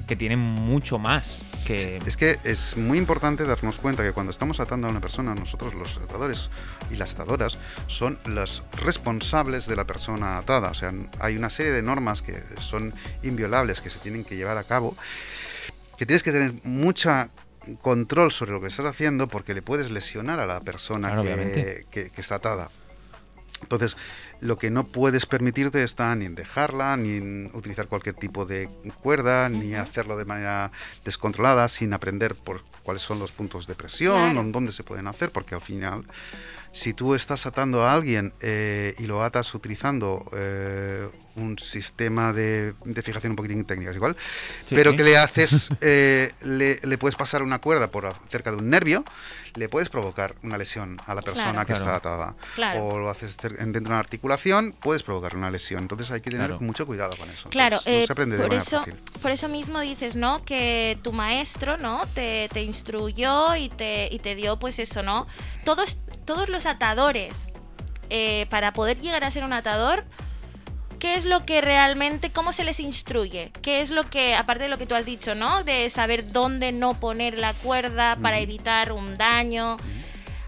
que 0.07 0.17
tiene 0.17 0.37
mucho 0.37 0.99
más 0.99 1.43
que... 1.67 1.99
Es 2.07 2.17
que 2.17 2.39
es 2.45 2.77
muy 2.77 2.97
importante 2.97 3.45
darnos 3.45 3.79
cuenta 3.79 4.03
que 4.05 4.13
cuando 4.13 4.31
estamos 4.31 4.61
atando 4.61 4.87
a 4.87 4.91
una 4.91 5.01
persona, 5.01 5.35
nosotros 5.35 5.75
los 5.75 5.97
atadores 5.97 6.49
y 6.91 6.97
las 6.97 7.13
atadoras 7.13 7.59
son 7.89 8.19
los 8.25 8.63
responsables 8.77 9.67
de 9.67 9.75
la 9.75 9.85
persona 9.85 10.39
atada. 10.39 10.71
O 10.71 10.75
sea, 10.75 10.93
hay 11.19 11.37
una 11.37 11.51
serie 11.51 11.73
de 11.73 11.83
normas 11.83 12.23
que 12.23 12.41
son 12.61 12.95
inviolables, 13.23 13.81
que 13.81 13.91
se 13.91 13.99
tienen 13.99 14.25
que 14.25 14.37
llevar 14.37 14.59
a 14.59 14.65
cabo, 14.65 14.97
que 15.97 16.07
tienes 16.07 16.23
que 16.23 16.33
tener 16.33 16.55
mucha 16.65 17.31
control 17.83 18.31
sobre 18.31 18.53
lo 18.53 18.61
que 18.61 18.69
estás 18.69 18.87
haciendo 18.87 19.27
porque 19.29 19.55
le 19.55 19.63
puedes 19.63 19.91
lesionar 19.91 20.39
a 20.41 20.47
la 20.47 20.61
persona 20.61 21.09
Claro, 21.09 21.23
que, 21.23 21.33
obviamente. 21.35 21.87
que- 21.91 22.11
que 22.11 22.21
está 22.21 22.37
atada. 22.37 22.69
Entonces, 23.63 23.97
lo 24.43 24.59
que 24.59 24.71
no 24.71 24.85
puedes 24.87 25.25
permitirte 25.25 25.83
está 25.83 26.15
ni 26.15 26.27
en 26.27 26.35
dejarla, 26.35 26.97
ni 26.99 27.17
en 27.17 27.51
utilizar 27.55 27.89
cualquier 27.89 28.15
tipo 28.15 28.45
de 28.45 28.69
cuerda, 29.03 29.49
ni 29.49 29.75
hacerlo 29.75 30.17
de 30.19 30.27
manera 30.27 30.71
descontrolada, 31.05 31.69
sin 31.69 31.93
aprender 31.95 32.35
por 32.35 32.63
cuáles 32.83 33.03
son 33.03 33.19
los 33.19 33.33
puntos 33.33 33.67
de 33.67 33.75
presión, 33.75 34.33
Claro. 34.35 34.47
o 34.49 34.53
dónde 34.53 34.73
se 34.73 34.85
pueden 34.85 35.07
hacer, 35.07 35.31
porque 35.31 35.55
al 35.55 35.63
final, 35.63 36.05
si 36.77 36.93
tú 36.93 37.15
estás 37.15 37.47
atando 37.47 37.85
a 37.87 37.95
alguien 37.95 38.33
eh, 38.43 38.95
y 38.99 39.05
lo 39.07 39.25
atas 39.25 39.55
utilizando 39.55 40.23
eh, 40.37 41.09
un 41.37 41.59
sistema 41.59 42.33
de, 42.35 42.75
de 42.85 43.03
fijación 43.03 43.33
un 43.33 43.37
poquitín 43.37 43.65
técnicas 43.65 43.97
igual, 43.97 44.15
Sí. 44.69 44.75
pero 44.75 44.95
que 44.95 45.03
le 45.03 45.17
haces, 45.17 45.71
eh, 45.81 46.33
le, 46.43 46.79
le 46.83 46.99
puedes 46.99 47.17
pasar 47.17 47.43
una 47.43 47.61
cuerda 47.61 47.89
por 47.91 48.13
cerca 48.29 48.51
de 48.51 48.59
un 48.59 48.69
nervio, 48.69 49.05
le 49.55 49.71
puedes 49.71 49.89
provocar 49.89 50.35
una 50.43 50.59
lesión 50.59 50.99
a 51.07 51.15
la 51.15 51.23
persona 51.23 51.53
Claro. 51.53 51.67
que 51.67 51.73
Claro. 51.73 51.85
está 51.87 51.97
atada. 51.97 52.35
Claro. 52.55 52.85
O 52.85 52.99
lo 52.99 53.09
haces 53.09 53.37
dentro 53.39 53.81
de 53.81 53.87
una 53.89 53.99
articulación, 53.99 54.75
puedes 54.79 55.03
provocar 55.03 55.35
una 55.35 55.51
lesión. 55.51 55.81
Entonces 55.81 56.11
hay 56.11 56.21
que 56.21 56.31
tener 56.31 56.49
Claro. 56.49 56.61
mucho 56.61 56.85
cuidado 56.85 57.17
con 57.17 57.31
eso. 57.31 57.49
Claro, 57.49 57.77
Entonces, 57.79 57.95
no 57.95 58.03
eh, 58.03 58.07
se 58.07 58.13
aprende 58.13 58.37
de 58.37 58.43
por, 58.43 58.51
manera 58.51 58.63
eso, 58.63 58.79
fácil. 58.81 58.95
por 59.23 59.31
eso 59.31 59.49
mismo 59.49 59.81
dices, 59.81 60.15
¿no? 60.15 60.45
Que 60.45 60.99
tu 61.03 61.13
maestro, 61.15 61.79
¿no? 61.79 62.03
Te, 62.15 62.51
te 62.53 62.63
instruyó 62.63 63.57
y 63.57 63.71
te, 63.71 64.09
y 64.13 64.19
te 64.19 64.35
dio, 64.35 64.59
pues 64.59 64.79
eso, 64.79 65.03
¿no? 65.03 65.27
Todos, 65.65 65.99
todos 66.27 66.49
los 66.51 66.66
atadores, 66.67 67.53
eh, 68.11 68.47
para 68.51 68.73
poder 68.73 69.01
llegar 69.01 69.25
a 69.25 69.31
ser 69.31 69.45
un 69.45 69.53
atador, 69.53 70.05
¿qué 70.99 71.15
es 71.15 71.25
lo 71.25 71.45
que 71.45 71.61
realmente, 71.61 72.31
cómo 72.31 72.53
se 72.53 72.65
les 72.65 72.81
instruye? 72.81 73.51
¿Qué 73.63 73.81
es 73.81 73.91
lo 73.91 74.09
que, 74.09 74.35
aparte 74.35 74.65
de 74.65 74.69
lo 74.69 74.79
que 74.79 74.87
tú 74.87 74.95
has 74.95 75.05
dicho, 75.05 75.35
¿no? 75.35 75.65
De 75.65 75.89
saber 75.91 76.33
dónde 76.33 76.73
no 76.73 76.95
poner 76.95 77.39
la 77.39 77.55
cuerda 77.55 78.17
para 78.21 78.39
evitar 78.39 78.93
un 78.93 79.17
daño. 79.17 79.77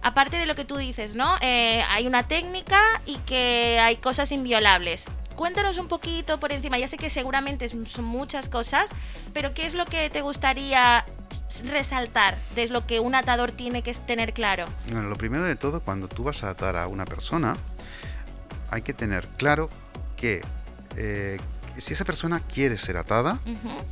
Aparte 0.02 0.36
de 0.36 0.46
lo 0.46 0.54
que 0.54 0.64
tú 0.64 0.76
dices, 0.76 1.16
¿no? 1.16 1.36
Eh, 1.40 1.82
hay 1.88 2.06
una 2.06 2.28
técnica 2.28 2.80
y 3.06 3.16
que 3.18 3.78
hay 3.80 3.96
cosas 3.96 4.30
inviolables. 4.30 5.06
Cuéntanos 5.34 5.78
un 5.78 5.88
poquito 5.88 6.38
por 6.40 6.52
encima. 6.52 6.78
Ya 6.78 6.88
sé 6.88 6.96
que 6.96 7.10
seguramente 7.10 7.68
son 7.68 8.04
muchas 8.04 8.48
cosas, 8.48 8.90
pero 9.32 9.54
¿qué 9.54 9.66
es 9.66 9.74
lo 9.74 9.84
que 9.86 10.10
te 10.10 10.20
gustaría 10.20 11.04
resaltar 11.66 12.36
de 12.54 12.68
lo 12.68 12.86
que 12.86 13.00
un 13.00 13.14
atador 13.14 13.52
tiene 13.52 13.82
que 13.82 13.92
tener 13.94 14.32
claro? 14.32 14.66
Bueno, 14.90 15.08
lo 15.08 15.16
primero 15.16 15.44
de 15.44 15.56
todo, 15.56 15.80
cuando 15.80 16.08
tú 16.08 16.24
vas 16.24 16.44
a 16.44 16.50
atar 16.50 16.76
a 16.76 16.86
una 16.86 17.04
persona, 17.04 17.56
hay 18.70 18.82
que 18.82 18.92
tener 18.92 19.26
claro 19.36 19.68
que 20.16 20.42
eh, 20.96 21.38
si 21.78 21.92
esa 21.92 22.04
persona 22.04 22.40
quiere 22.40 22.76
ser 22.76 22.96
atada, 22.96 23.38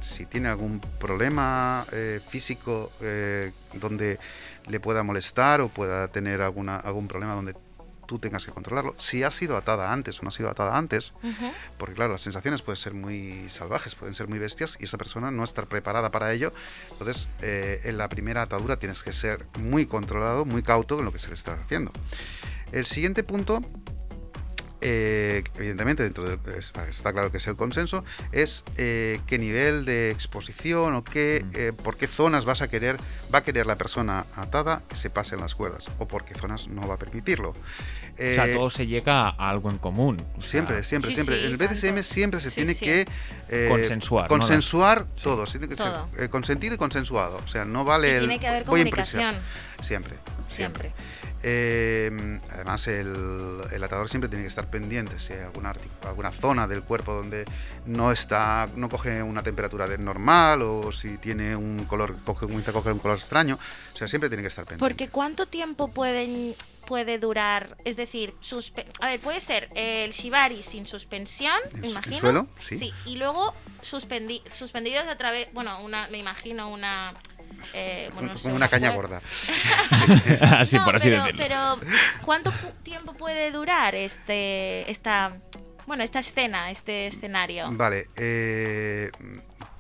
si 0.01 0.27
tiene 0.27 0.49
algún 0.49 0.81
problema 0.99 1.85
eh, 1.93 2.21
físico 2.27 2.91
eh, 3.01 3.53
donde 3.75 4.19
le 4.67 4.81
pueda 4.81 5.03
molestar 5.03 5.61
o 5.61 5.69
pueda 5.69 6.09
tener 6.09 6.43
alguna, 6.43 6.77
algún 6.77 7.07
problema 7.07 7.35
donde 7.35 7.55
tú 8.07 8.19
tengas 8.19 8.47
que 8.47 8.53
controlarlo, 8.53 8.95
si 8.99 9.23
ha 9.23 9.31
sido 9.31 9.57
atada 9.57 9.93
antes 9.93 10.19
o 10.19 10.23
no 10.23 10.29
ha 10.29 10.33
sido 10.33 10.49
atada 10.49 10.77
antes, 10.77 11.13
porque 11.79 11.95
claro, 11.95 12.13
las 12.13 12.23
sensaciones 12.23 12.63
pueden 12.63 12.79
ser 12.79 12.95
muy 12.95 13.49
salvajes, 13.49 13.95
pueden 13.95 14.15
ser 14.15 14.29
muy 14.29 14.39
bestias 14.39 14.77
y 14.81 14.85
esa 14.85 14.99
persona 14.99 15.31
no 15.31 15.45
estar 15.45 15.67
preparada 15.67 16.11
para 16.11 16.33
ello. 16.33 16.53
Entonces, 16.93 17.29
eh, 17.43 17.81
en 17.85 17.99
la 17.99 18.09
primera 18.09 18.43
atadura 18.43 18.79
tienes 18.79 19.03
que 19.03 19.13
ser 19.13 19.41
muy 19.59 19.87
controlado, 19.87 20.45
muy 20.45 20.63
cauto 20.63 20.99
en 20.99 21.05
lo 21.05 21.13
que 21.13 21.19
se 21.19 21.29
le 21.29 21.35
está 21.35 21.55
haciendo. 21.55 21.93
El 22.73 22.87
siguiente 22.87 23.23
punto, 23.23 23.61
eh, 24.81 25.43
evidentemente 25.57 26.03
dentro 26.03 26.25
de, 26.29 26.59
está, 26.59 26.87
está 26.89 27.13
claro 27.13 27.31
que 27.31 27.39
es 27.39 27.47
el 27.47 27.57
consenso, 27.57 28.05
es 28.33 28.63
eh, 28.77 29.21
qué 29.27 29.39
nivel 29.39 29.85
de 29.85 30.11
exposición 30.11 30.95
o 30.95 31.05
qué, 31.05 31.45
eh, 31.55 31.73
por 31.73 31.97
qué 31.97 32.07
zonas 32.07 32.45
vas 32.45 32.63
a 32.63 32.69
querer, 32.69 32.97
va 33.35 33.39
a 33.39 33.43
querer 33.45 33.67
la 33.67 33.77
persona 33.77 34.25
atada 34.37 34.83
que 34.89 34.97
se 34.97 35.11
pasen 35.11 35.41
las 35.41 35.55
cuerdas 35.55 35.89
o 35.99 36.07
por 36.09 36.25
qué 36.25 36.35
zonas 36.35 36.69
no 36.69 36.87
va 36.87 36.95
a 36.95 36.99
permitirlo. 36.99 37.51
o 37.51 37.55
sea, 38.17 38.47
Eh, 38.47 38.55
todo 38.55 38.71
se 38.71 38.87
llega 38.87 39.29
a 39.29 39.51
algo 39.51 39.71
en 39.71 39.79
común. 39.79 40.17
o 40.39 40.43
sea, 40.43 40.51
Siempre, 40.51 40.85
siempre, 40.85 41.11
Sí, 41.11 41.15
siempre. 41.17 41.39
sí, 41.41 41.45
el 41.47 41.57
BDSM 41.57 41.87
tanto. 41.95 42.03
siempre 42.03 42.41
se 42.41 42.49
Sí, 42.51 42.55
tiene 42.57 42.75
sí. 42.75 42.85
que 42.85 43.07
eh, 43.49 43.69
Consensuar, 43.71 44.25
¿no? 44.31 44.39
Consensuar 44.39 45.05
todo, 45.23 45.47
sí, 45.47 45.59
tiene 45.59 45.69
que 45.75 45.83
ser, 45.83 45.93
Todo. 45.93 46.09
eh, 46.19 46.29
consentido 46.29 46.75
y 46.75 46.79
consensuado. 46.79 47.39
O 47.45 47.49
sea, 47.49 47.65
no 47.65 47.85
vale 47.85 48.09
Y 48.09 48.13
el. 48.13 48.19
tiene 48.21 48.39
que 48.41 48.47
haber 48.49 48.65
voy 48.65 48.81
comunicación. 48.81 49.35
Siempre, 49.83 50.17
siempre. 50.49 50.93
Siempre. 50.93 50.93
Eh, 51.49 52.41
además, 52.53 52.89
el, 52.89 53.61
el 53.71 53.85
atador 53.85 54.09
siempre 54.09 54.29
tiene 54.29 54.43
que 54.43 54.49
estar 54.49 54.69
pendiente 54.69 55.19
si 55.21 55.33
hay 55.33 55.43
alguna, 55.43 55.73
alguna 56.05 56.33
zona 56.33 56.67
del 56.67 56.83
cuerpo 56.83 57.15
donde 57.15 57.45
no 57.87 58.11
está, 58.11 58.69
no 58.75 58.89
coge 58.89 59.23
una 59.23 59.45
temperatura 59.45 59.87
normal 59.97 60.63
o 60.63 60.91
si 60.91 61.19
tiene 61.19 61.55
un 61.55 61.85
color, 61.85 62.17
coge, 62.25 62.47
comienza 62.47 62.73
a 62.73 62.75
coger 62.75 62.93
un 62.93 62.99
color 62.99 63.17
extraño. 63.19 63.59
O 63.95 63.97
sea, 63.97 64.09
siempre 64.09 64.29
tiene 64.29 64.43
que 64.43 64.49
estar 64.49 64.65
pendiente. 64.65 64.81
Porque 64.81 65.09
¿cuánto 65.09 65.47
tiempo 65.47 65.87
pueden, 65.87 66.57
puede 66.89 67.19
durar? 67.19 67.77
Es 67.85 67.97
decir, 67.97 68.35
a 69.01 69.07
ver, 69.07 69.21
puede 69.21 69.41
ser 69.41 69.69
el 69.77 70.11
shibari 70.11 70.65
sin 70.65 70.85
suspensión, 70.85 71.55
¿En 71.75 71.81
me 71.81 71.89
imagino. 71.91 72.19
suelo? 72.19 72.47
Sí. 72.59 72.93
y 73.05 73.17
luego 73.19 73.55
suspendi- 73.83 74.43
suspendidos 74.51 75.07
a 75.07 75.17
través, 75.17 75.53
bueno, 75.55 75.81
una, 75.81 76.09
me 76.09 76.19
imagino 76.19 76.69
una 76.73 77.15
eh, 77.75 78.11
bueno, 78.15 78.33
Como 78.43 78.57
una 78.57 78.69
caña 78.69 78.91
gorda. 78.91 79.21
así 80.59 80.77
No, 80.77 80.85
por 80.85 80.97
así 80.97 81.09
pero, 81.09 81.25
decirlo. 81.25 81.43
Pero, 81.43 81.81
¿cuánto 82.25 82.53
tiempo 82.83 83.13
puede 83.13 83.51
durar 83.51 83.95
este, 83.95 84.91
esta, 84.91 85.37
bueno, 85.87 86.03
esta 86.03 86.21
escena, 86.21 86.71
este 86.71 87.07
escenario? 87.07 87.69
Vale. 87.73 88.07
Eh, 88.17 89.11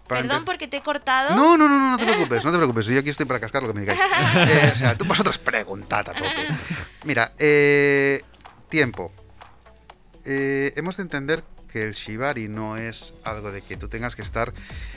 Perdón 0.08 0.44
porque 0.44 0.68
te 0.68 0.78
he 0.78 0.82
cortado. 0.82 1.34
No, 1.34 1.56
no, 1.56 1.68
no, 1.68 1.78
no, 1.78 1.90
no 1.92 1.98
te 1.98 2.04
preocupes, 2.04 2.44
no 2.44 2.52
te 2.52 2.56
preocupes. 2.56 2.86
Yo 2.86 3.00
aquí 3.00 3.10
estoy 3.10 3.26
para 3.26 3.40
cascar 3.40 3.62
lo 3.62 3.68
que 3.68 3.74
me 3.74 3.80
digáis. 3.80 3.98
Eh, 4.36 4.70
o 4.72 4.76
sea, 4.76 4.96
tú 4.96 5.04
vosotros 5.04 5.38
preguntad 5.38 6.08
a 6.08 6.12
tope. 6.12 6.48
Mira, 7.04 7.32
eh, 7.38 8.22
tiempo. 8.68 9.12
Eh, 10.24 10.72
hemos 10.76 10.96
de 10.96 11.02
entender 11.02 11.42
que 11.76 11.84
el 11.84 11.92
shibari 11.92 12.48
no 12.48 12.78
es 12.78 13.12
algo 13.22 13.52
de 13.52 13.60
que 13.60 13.76
tú 13.76 13.88
tengas 13.88 14.16
que 14.16 14.22
estar 14.22 14.50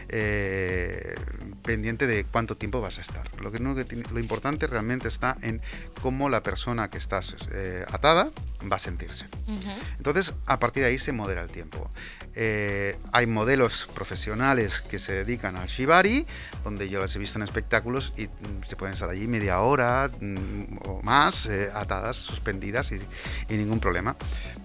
eh, 0.07 1.13
pendiente 1.61 2.07
de 2.07 2.23
cuánto 2.23 2.55
tiempo 2.55 2.79
vas 2.79 2.99
a 2.99 3.01
estar. 3.01 3.29
Lo, 3.41 3.51
que, 3.51 3.59
lo 3.59 4.19
importante 4.19 4.65
realmente 4.65 5.09
está 5.09 5.35
en 5.41 5.59
cómo 6.01 6.29
la 6.29 6.41
persona 6.41 6.89
que 6.89 6.97
estás 6.97 7.35
eh, 7.51 7.83
atada 7.91 8.29
va 8.71 8.77
a 8.77 8.79
sentirse. 8.79 9.25
Entonces, 9.97 10.33
a 10.45 10.57
partir 10.57 10.83
de 10.83 10.89
ahí 10.89 10.99
se 10.99 11.11
modera 11.11 11.41
el 11.41 11.51
tiempo. 11.51 11.91
Eh, 12.41 12.95
hay 13.11 13.27
modelos 13.27 13.89
profesionales 13.93 14.79
que 14.79 14.97
se 14.97 15.11
dedican 15.11 15.57
al 15.57 15.67
shibari, 15.67 16.25
donde 16.63 16.87
yo 16.87 17.01
las 17.01 17.13
he 17.13 17.19
visto 17.19 17.37
en 17.37 17.43
espectáculos 17.43 18.13
y 18.15 18.27
mm, 18.27 18.63
se 18.65 18.77
pueden 18.77 18.93
estar 18.93 19.09
allí 19.09 19.27
media 19.27 19.59
hora 19.59 20.09
mm, 20.21 20.77
o 20.85 21.01
más, 21.03 21.47
eh, 21.47 21.69
atadas, 21.75 22.15
suspendidas 22.15 22.93
y, 22.93 22.99
y 23.49 23.57
ningún 23.57 23.81
problema. 23.81 24.15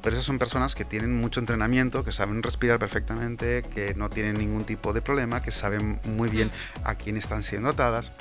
Pero 0.05 0.15
esas 0.15 0.25
son 0.25 0.39
personas 0.39 0.77
que 0.77 0.85
tienen 0.85 1.21
mucho 1.21 1.41
entrenamiento, 1.41 2.05
que 2.05 2.13
saben 2.13 2.45
respirar 2.45 2.79
perfectamente, 2.79 3.65
que 3.75 3.93
no 3.97 4.09
tienen 4.09 4.39
ningún 4.39 4.65
tipo 4.65 4.93
de 4.93 5.03
problema, 5.03 5.43
que 5.43 5.51
saben 5.51 5.99
muy 6.05 6.29
bien 6.29 6.53
a 6.85 6.95
quién 6.95 7.17
están 7.17 7.43
siendo 7.43 7.71
atadas. 7.71 8.13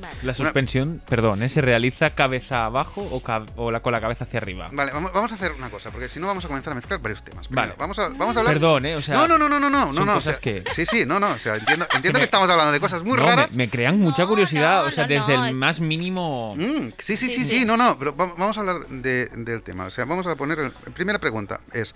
Vale. 0.00 0.14
La 0.22 0.34
suspensión, 0.34 1.02
perdón, 1.08 1.42
¿eh? 1.42 1.48
¿se 1.48 1.60
realiza 1.60 2.10
cabeza 2.14 2.64
abajo 2.64 3.02
o, 3.02 3.22
o 3.56 3.70
la, 3.70 3.80
con 3.80 3.92
la 3.92 4.00
cabeza 4.00 4.24
hacia 4.24 4.38
arriba? 4.38 4.68
Vale, 4.72 4.92
vamos, 4.92 5.12
vamos 5.12 5.32
a 5.32 5.34
hacer 5.34 5.52
una 5.52 5.68
cosa, 5.70 5.90
porque 5.90 6.08
si 6.08 6.18
no 6.20 6.26
vamos 6.26 6.44
a 6.44 6.48
comenzar 6.48 6.72
a 6.72 6.76
mezclar 6.76 7.00
varios 7.00 7.22
temas. 7.22 7.48
Primero, 7.48 7.68
Vale. 7.68 7.78
Vamos 7.78 7.98
a, 7.98 8.08
vamos 8.08 8.36
a 8.36 8.40
hablar 8.40 8.54
Perdón, 8.54 8.86
¿eh? 8.86 8.96
O 8.96 9.02
sea, 9.02 9.14
no, 9.14 9.28
no, 9.28 9.38
no, 9.38 9.48
no, 9.48 9.60
no, 9.60 9.68
no, 9.70 9.86
no, 9.86 9.92
son 9.94 10.06
no, 10.06 10.12
o 10.12 10.14
cosas 10.16 10.36
sea, 10.36 10.40
que- 10.40 10.64
Sí, 10.74 10.86
sí, 10.86 11.04
no, 11.06 11.20
no, 11.20 11.30
o 11.30 11.38
sea, 11.38 11.56
entiendo, 11.56 11.86
entiendo 11.94 12.16
me- 12.16 12.20
que 12.20 12.24
estamos 12.24 12.48
hablando 12.48 12.72
de 12.72 12.80
cosas 12.80 13.02
muy 13.02 13.16
no, 13.16 13.24
me, 13.24 13.30
raras. 13.30 13.54
me 13.56 13.68
crean 13.68 13.98
mucha 14.00 14.22
No, 14.22 14.28
curiosidad, 14.28 14.82
no, 14.82 14.88
o 14.88 14.90
sea, 14.90 15.04
no, 15.04 15.08
desde 15.14 15.36
no, 15.36 15.44
el 15.44 15.50
es- 15.52 15.56
más 15.56 15.80
mínimo... 15.80 16.54
Mm, 16.56 16.90
sí, 16.98 17.16
sí, 17.16 17.16
Sí, 17.16 17.30
sí, 17.30 17.44
sí, 17.44 17.58
sí. 17.60 17.64
no, 17.64 17.76
no, 17.76 17.98
pero 17.98 18.16
va- 18.16 18.32
vamos 18.36 18.56
a 18.56 18.60
hablar 18.60 18.86
de- 18.88 19.26
del 19.26 19.62
tema. 19.62 19.84
O 19.86 19.90
sea, 19.90 20.04
vamos 20.04 20.26
a 20.26 20.34
poner. 20.36 20.58
el- 20.58 20.70
primera 20.92 21.18
pregunta 21.18 21.60
es: 21.72 21.94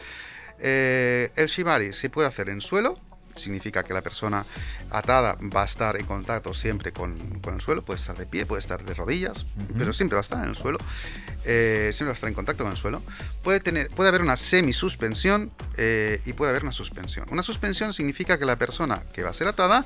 eh, 0.61 1.31
¿el 1.37 1.47
shibari 1.49 1.93
se 1.93 2.11
puede 2.11 2.29
hacer 2.29 2.49
en 2.49 2.61
suelo? 2.61 2.99
Significa 3.37 3.83
que 3.83 3.93
la 3.93 4.03
persona 4.03 4.45
atada 4.91 5.37
va 5.55 5.63
a 5.63 5.65
estar 5.65 5.97
en 5.97 6.07
contacto 6.07 6.55
siempre 6.55 6.93
con, 6.93 7.19
con 7.41 7.55
el 7.55 7.61
suelo, 7.61 7.85
puede 7.85 7.99
estar 7.99 8.17
de 8.17 8.27
pie, 8.27 8.47
puede 8.47 8.61
estar 8.61 8.85
de 8.85 8.95
rodillas, 8.95 9.45
pero 9.77 9.93
siempre 9.93 10.15
va 10.15 10.21
a 10.21 10.23
estar 10.23 10.43
en 10.43 10.51
el 10.51 10.57
suelo, 10.57 10.79
eh, 11.45 11.91
siempre 11.93 12.07
va 12.07 12.13
a 12.13 12.15
estar 12.15 12.29
en 12.29 12.35
contacto 12.35 12.65
con 12.65 12.73
el 12.73 12.79
suelo. 12.79 13.03
Puede, 13.43 13.61
tener, 13.61 13.89
puede 13.91 14.09
haber 14.09 14.23
una 14.23 14.37
semisuspensión 14.37 15.51
eh, 15.77 16.21
y 16.25 16.33
puede 16.33 16.51
haber 16.51 16.63
una 16.63 16.73
suspensión. 16.73 17.27
Una 17.31 17.43
suspensión 17.43 17.93
significa 17.93 18.39
que 18.39 18.45
la 18.45 18.57
persona 18.57 19.03
que 19.13 19.23
va 19.23 19.31
a 19.31 19.35
ser 19.35 19.49
atada 19.49 19.85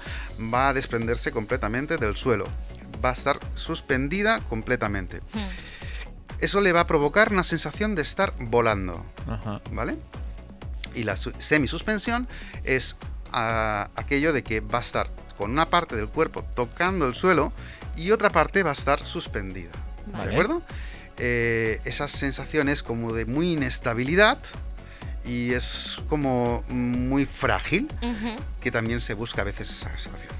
va 0.52 0.68
a 0.68 0.74
desprenderse 0.74 1.30
completamente 1.32 1.96
del 1.96 2.16
suelo, 2.16 2.44
va 3.04 3.10
a 3.10 3.12
estar 3.14 3.38
suspendida 3.54 4.40
completamente. 4.40 5.20
Hmm. 5.32 5.48
Eso 6.40 6.60
le 6.60 6.72
va 6.72 6.80
a 6.80 6.86
provocar 6.86 7.32
una 7.32 7.42
sensación 7.44 7.94
de 7.94 8.02
estar 8.02 8.32
volando. 8.38 9.04
¿vale? 9.72 9.96
Y 10.94 11.04
la 11.04 11.16
su- 11.16 11.32
semisuspensión 11.38 12.28
es 12.64 12.96
ah, 13.32 13.88
aquello 13.96 14.32
de 14.32 14.42
que 14.42 14.60
va 14.60 14.78
a 14.78 14.82
estar 14.82 15.10
con 15.36 15.50
una 15.50 15.66
parte 15.66 15.96
del 15.96 16.08
cuerpo 16.08 16.44
tocando 16.54 17.06
el 17.06 17.14
suelo 17.14 17.52
y 17.96 18.10
otra 18.10 18.30
parte 18.30 18.62
va 18.62 18.70
a 18.70 18.74
estar 18.74 19.02
suspendida, 19.02 19.72
Vale. 20.06 20.26
¿de 20.26 20.32
acuerdo? 20.32 20.62
Eh, 21.18 21.80
esas 21.84 22.12
sensaciones 22.12 22.82
como 22.82 23.12
de 23.12 23.24
muy 23.24 23.52
inestabilidad 23.52 24.38
y 25.24 25.52
es 25.52 25.98
como 26.08 26.64
muy 26.68 27.26
frágil 27.26 27.88
que 28.60 28.70
también 28.70 29.00
se 29.00 29.14
busca 29.14 29.42
a 29.42 29.44
veces 29.44 29.70
esa 29.70 29.96
situación. 29.98 30.32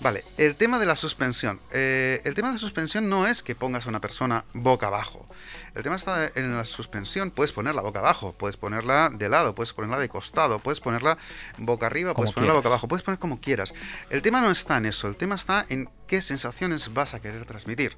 Vale, 0.00 0.22
el 0.36 0.54
tema 0.56 0.78
de 0.78 0.86
la 0.86 0.96
suspensión. 0.96 1.60
Eh, 1.72 2.20
el 2.24 2.34
tema 2.34 2.48
de 2.48 2.54
la 2.54 2.60
suspensión 2.60 3.08
no 3.08 3.26
es 3.26 3.42
que 3.42 3.54
pongas 3.54 3.86
a 3.86 3.88
una 3.88 4.00
persona 4.00 4.44
boca 4.52 4.88
abajo. 4.88 5.26
El 5.74 5.82
tema 5.82 5.96
está 5.96 6.30
en 6.34 6.56
la 6.56 6.64
suspensión. 6.64 7.30
Puedes 7.30 7.52
ponerla 7.52 7.82
boca 7.82 7.98
abajo, 7.98 8.32
puedes 8.38 8.56
ponerla 8.56 9.10
de 9.12 9.28
lado, 9.28 9.54
puedes 9.54 9.72
ponerla 9.72 9.98
de 9.98 10.08
costado, 10.08 10.60
puedes 10.60 10.78
ponerla 10.80 11.18
boca 11.58 11.86
arriba, 11.86 12.14
Como 12.14 12.24
puedes 12.24 12.34
ponerla 12.34 12.54
boca 12.54 12.68
abajo, 12.68 12.86
puedes 12.86 13.02
poner 13.02 13.18
como 13.18 13.40
quieras. 13.40 13.74
El 14.08 14.22
tema 14.22 14.40
no 14.40 14.50
está 14.50 14.76
en 14.76 14.86
eso, 14.86 15.08
el 15.08 15.16
tema 15.16 15.34
está 15.34 15.66
en 15.68 15.90
qué 16.06 16.22
sensaciones 16.22 16.94
vas 16.94 17.14
a 17.14 17.20
querer 17.20 17.44
transmitir. 17.44 17.96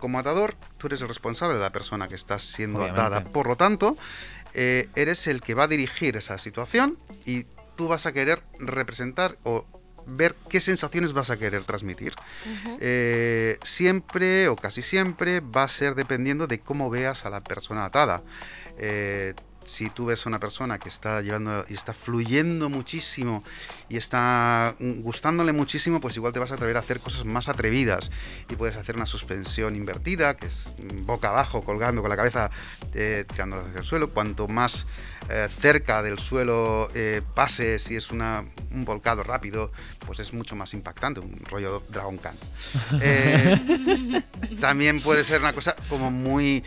Como 0.00 0.18
atador, 0.18 0.54
tú 0.76 0.88
eres 0.88 1.00
el 1.02 1.08
responsable 1.08 1.54
de 1.54 1.62
la 1.62 1.70
persona 1.70 2.08
que 2.08 2.16
está 2.16 2.38
siendo 2.38 2.80
Obviamente. 2.80 3.00
atada. 3.00 3.24
Por 3.24 3.46
lo 3.46 3.56
tanto, 3.56 3.96
eh, 4.52 4.88
eres 4.96 5.26
el 5.28 5.40
que 5.40 5.54
va 5.54 5.64
a 5.64 5.68
dirigir 5.68 6.16
esa 6.16 6.38
situación 6.38 6.98
y 7.24 7.44
tú 7.76 7.88
vas 7.88 8.06
a 8.06 8.12
querer 8.12 8.42
representar 8.58 9.38
o 9.44 9.66
ver 10.06 10.34
qué 10.48 10.60
sensaciones 10.60 11.12
vas 11.12 11.30
a 11.30 11.36
querer 11.36 11.62
transmitir. 11.62 12.14
Eh, 12.80 13.58
siempre 13.62 14.48
o 14.48 14.56
casi 14.56 14.82
siempre 14.82 15.40
va 15.40 15.64
a 15.64 15.68
ser 15.68 15.94
dependiendo 15.94 16.46
de 16.46 16.60
cómo 16.60 16.90
veas 16.90 17.24
a 17.24 17.30
la 17.30 17.42
persona 17.42 17.84
atada. 17.84 18.22
Eh, 18.78 19.34
si 19.66 19.90
tú 19.90 20.06
ves 20.06 20.24
a 20.26 20.28
una 20.28 20.38
persona 20.38 20.78
que 20.78 20.88
está 20.88 21.20
llevando 21.22 21.64
y 21.68 21.74
está 21.74 21.92
fluyendo 21.92 22.68
muchísimo 22.68 23.42
y 23.88 23.96
está 23.96 24.74
gustándole 24.78 25.52
muchísimo, 25.52 26.00
pues 26.00 26.16
igual 26.16 26.32
te 26.32 26.38
vas 26.38 26.50
a 26.50 26.54
atrever 26.54 26.76
a 26.76 26.80
hacer 26.80 27.00
cosas 27.00 27.24
más 27.24 27.48
atrevidas 27.48 28.10
y 28.50 28.56
puedes 28.56 28.76
hacer 28.76 28.96
una 28.96 29.06
suspensión 29.06 29.76
invertida, 29.76 30.36
que 30.36 30.46
es 30.46 30.64
boca 31.06 31.28
abajo, 31.28 31.62
colgando 31.62 32.02
con 32.02 32.10
la 32.10 32.16
cabeza 32.16 32.50
eh, 32.94 33.24
tirando 33.28 33.60
hacia 33.60 33.80
el 33.80 33.86
suelo. 33.86 34.10
Cuanto 34.10 34.48
más 34.48 34.86
eh, 35.30 35.48
cerca 35.48 36.02
del 36.02 36.18
suelo 36.18 36.88
eh, 36.94 37.22
pase, 37.34 37.78
si 37.78 37.96
es 37.96 38.10
una, 38.10 38.44
un 38.70 38.84
volcado 38.84 39.22
rápido, 39.22 39.72
pues 40.04 40.18
es 40.18 40.34
mucho 40.34 40.54
más 40.54 40.74
impactante, 40.74 41.20
un 41.20 41.40
rollo 41.46 41.82
Dragon 41.88 42.18
Khan. 42.18 42.36
Eh, 43.00 44.22
también 44.60 45.00
puede 45.00 45.24
ser 45.24 45.40
una 45.40 45.52
cosa 45.52 45.74
como 45.88 46.10
muy 46.10 46.62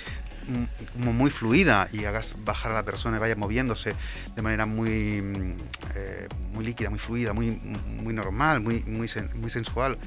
como 0.94 1.14
muy 1.14 1.30
fluida 1.30 1.88
y 1.92 2.06
hagas 2.06 2.36
bajar 2.44 2.72
a 2.72 2.76
la 2.76 2.84
persona 2.84 3.18
y 3.18 3.20
vaya 3.20 3.36
moviéndose 3.36 3.94
de 4.36 4.42
manera 4.42 4.66
muy 4.66 5.22
mm, 5.22 5.56
eh, 5.96 6.28
muy 6.54 6.66
líquida, 6.66 6.90
muy 6.90 7.00
fluida, 7.00 7.34
muy, 7.34 7.52
muy 7.52 8.14
normal, 8.14 8.62
muy, 8.62 8.84
muy, 8.84 9.10
muy 9.36 9.50
sensual. 9.50 9.98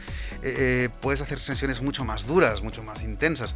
Eh, 0.42 0.54
eh, 0.58 0.88
puedes 1.00 1.20
hacer 1.20 1.38
sesiones 1.38 1.80
mucho 1.80 2.04
más 2.04 2.26
duras, 2.26 2.62
mucho 2.62 2.82
más 2.82 3.02
intensas. 3.02 3.54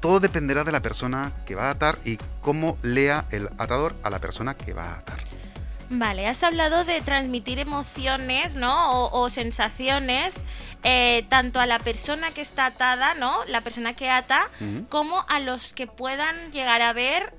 Todo 0.00 0.20
dependerá 0.20 0.64
de 0.64 0.72
la 0.72 0.80
persona 0.80 1.32
que 1.46 1.54
va 1.54 1.68
a 1.68 1.70
atar 1.70 1.98
y 2.04 2.18
cómo 2.40 2.78
lea 2.82 3.24
el 3.30 3.48
atador 3.58 3.94
a 4.02 4.10
la 4.10 4.20
persona 4.20 4.54
que 4.54 4.72
va 4.72 4.84
a 4.84 4.98
atar. 4.98 5.24
Vale, 5.90 6.26
has 6.26 6.42
hablado 6.42 6.84
de 6.84 7.00
transmitir 7.00 7.58
emociones, 7.58 8.54
¿no? 8.56 8.92
O, 9.04 9.20
o 9.22 9.30
sensaciones, 9.30 10.34
eh, 10.84 11.24
tanto 11.30 11.60
a 11.60 11.66
la 11.66 11.78
persona 11.78 12.30
que 12.30 12.42
está 12.42 12.66
atada, 12.66 13.14
¿no? 13.14 13.42
La 13.46 13.62
persona 13.62 13.94
que 13.94 14.10
ata, 14.10 14.48
como 14.90 15.24
a 15.28 15.40
los 15.40 15.72
que 15.72 15.86
puedan 15.86 16.52
llegar 16.52 16.82
a 16.82 16.92
ver. 16.92 17.32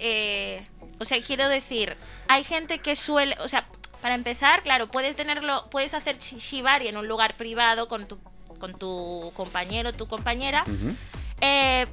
eh, 0.00 0.66
o 0.98 1.04
sea, 1.04 1.18
quiero 1.24 1.48
decir, 1.48 1.96
hay 2.28 2.42
gente 2.44 2.78
que 2.80 2.96
suele. 2.96 3.36
O 3.40 3.48
sea, 3.48 3.66
para 4.02 4.14
empezar, 4.14 4.62
claro, 4.62 4.88
puedes 4.88 5.14
tenerlo, 5.16 5.68
puedes 5.70 5.94
hacer 5.94 6.18
shi- 6.18 6.38
shibari 6.38 6.88
en 6.88 6.96
un 6.96 7.06
lugar 7.08 7.34
privado 7.36 7.88
con 7.88 8.06
tu, 8.08 8.18
con 8.58 8.76
tu 8.78 9.32
compañero, 9.36 9.92
tu 9.92 10.06
compañera. 10.06 10.64
Eh, 11.40 11.86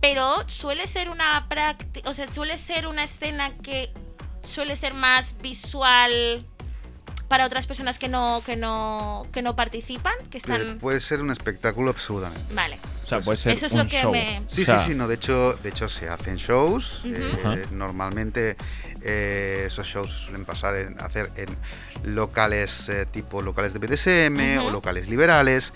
pero 0.00 0.46
suele 0.48 0.86
ser 0.86 1.08
una 1.08 1.46
práctica, 1.48 2.10
o 2.10 2.14
sea, 2.14 2.30
suele 2.30 2.58
ser 2.58 2.86
una 2.86 3.04
escena 3.04 3.50
que 3.62 3.90
suele 4.44 4.76
ser 4.76 4.94
más 4.94 5.34
visual 5.42 6.44
para 7.28 7.46
otras 7.46 7.66
personas 7.66 7.98
que 7.98 8.06
no 8.08 8.42
que 8.44 8.54
no 8.56 9.26
que 9.32 9.42
no 9.42 9.56
participan, 9.56 10.14
que 10.30 10.38
están 10.38 10.78
puede 10.78 11.00
ser 11.00 11.20
un 11.20 11.30
espectáculo 11.30 11.90
absolutamente. 11.90 12.54
vale. 12.54 12.78
O 13.04 13.06
sea, 13.06 13.20
puede 13.20 13.36
ser 13.36 13.52
Eso 13.52 13.66
es 13.66 13.72
un 13.72 13.78
lo 13.80 13.86
que 13.86 14.00
show. 14.00 14.12
me- 14.12 14.42
Sí, 14.48 14.62
O 14.62 14.64
sea, 14.64 14.84
sí, 14.84 14.90
sí, 14.92 14.94
no, 14.96 15.06
de 15.08 15.16
hecho, 15.16 15.54
de 15.62 15.68
hecho 15.68 15.88
se 15.90 16.08
hacen 16.08 16.36
shows. 16.36 17.02
Eh, 17.04 17.66
normalmente 17.70 18.56
eh, 19.02 19.64
esos 19.66 19.86
shows 19.86 20.10
se 20.12 20.18
suelen 20.20 20.46
pasar 20.46 20.74
en 20.76 20.98
hacer 21.02 21.28
en 21.36 21.54
locales 22.14 22.88
eh, 22.88 23.06
tipo 23.10 23.42
locales 23.42 23.72
de 23.74 23.78
BDSM 23.78 24.58
o 24.66 24.70
locales 24.70 25.08
liberales. 25.08 25.72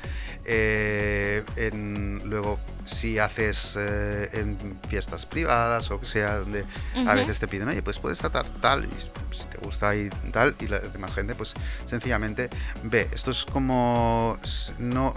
Eh, 0.51 1.45
en- 1.57 2.23
luego, 2.25 2.59
si 2.87 3.19
haces 3.19 3.75
eh, 3.77 4.31
en 4.33 4.57
fiestas 4.89 5.27
privadas 5.27 5.91
o 5.91 6.01
que 6.01 6.07
sea, 6.07 6.37
donde 6.39 6.65
a 7.07 7.15
veces 7.15 7.39
te 7.39 7.47
piden, 7.47 7.69
oye, 7.69 7.83
pues 7.83 7.99
puedes 7.99 8.19
tratar 8.19 8.47
tal, 8.63 8.87
y 8.87 8.89
si 9.37 9.45
te 9.45 9.59
gusta 9.59 9.95
y 9.95 10.09
tal, 10.33 10.57
y 10.59 10.69
la 10.69 10.79
demás 10.79 11.15
gente, 11.15 11.35
pues 11.35 11.53
sencillamente 11.87 12.49
ve. 12.85 13.09
Esto 13.15 13.31
es 13.31 13.45
como 13.45 14.39
no 14.79 15.15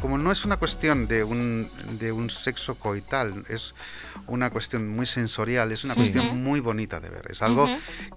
como 0.00 0.18
no 0.18 0.30
es 0.30 0.44
una 0.44 0.58
cuestión 0.58 1.06
de 1.08 1.24
un, 1.24 1.66
de 1.98 2.12
un 2.12 2.28
sexo 2.28 2.74
coital, 2.74 3.44
es 3.48 3.74
una 4.26 4.50
cuestión 4.50 4.88
muy 4.94 5.06
sensorial, 5.06 5.72
es 5.72 5.84
una 5.84 5.94
Sí. 5.94 6.00
cuestión 6.00 6.42
muy 6.42 6.60
bonita 6.60 7.00
de 7.00 7.08
ver. 7.08 7.30
Es 7.30 7.40
algo 7.40 7.66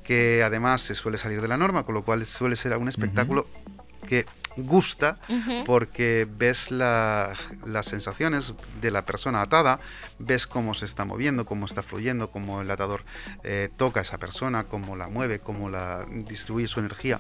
que 0.04 0.44
además 0.44 0.82
se 0.82 0.94
suele 0.94 1.18
salir 1.18 1.42
de 1.42 1.48
la 1.48 1.56
norma, 1.56 1.84
con 1.86 1.96
lo 1.96 2.04
cual 2.04 2.26
suele 2.28 2.58
ser 2.58 2.76
un 2.78 2.90
espectáculo 2.90 3.48
que 4.10 4.26
gusta 4.58 5.20
porque 5.66 6.28
ves 6.30 6.72
la- 6.72 7.34
las 7.66 7.86
sensaciones 7.86 8.54
de 8.82 8.92
la 8.92 9.06
persona 9.06 9.42
atada, 9.42 9.80
ves 10.20 10.48
cómo 10.48 10.74
se 10.74 10.86
está 10.86 11.06
moviendo, 11.06 11.46
cómo 11.46 11.66
está 11.66 11.84
fluyendo, 11.84 12.32
cómo 12.32 12.62
el 12.62 12.70
atador 12.72 13.04
eh, 13.44 13.70
toca 13.78 14.00
a 14.00 14.04
esa 14.04 14.18
persona, 14.18 14.64
cómo 14.66 14.96
la 14.96 15.08
mueve, 15.08 15.40
cómo 15.40 15.70
la 15.70 16.06
distribuye 16.10 16.68
su 16.68 16.80
energía. 16.80 17.20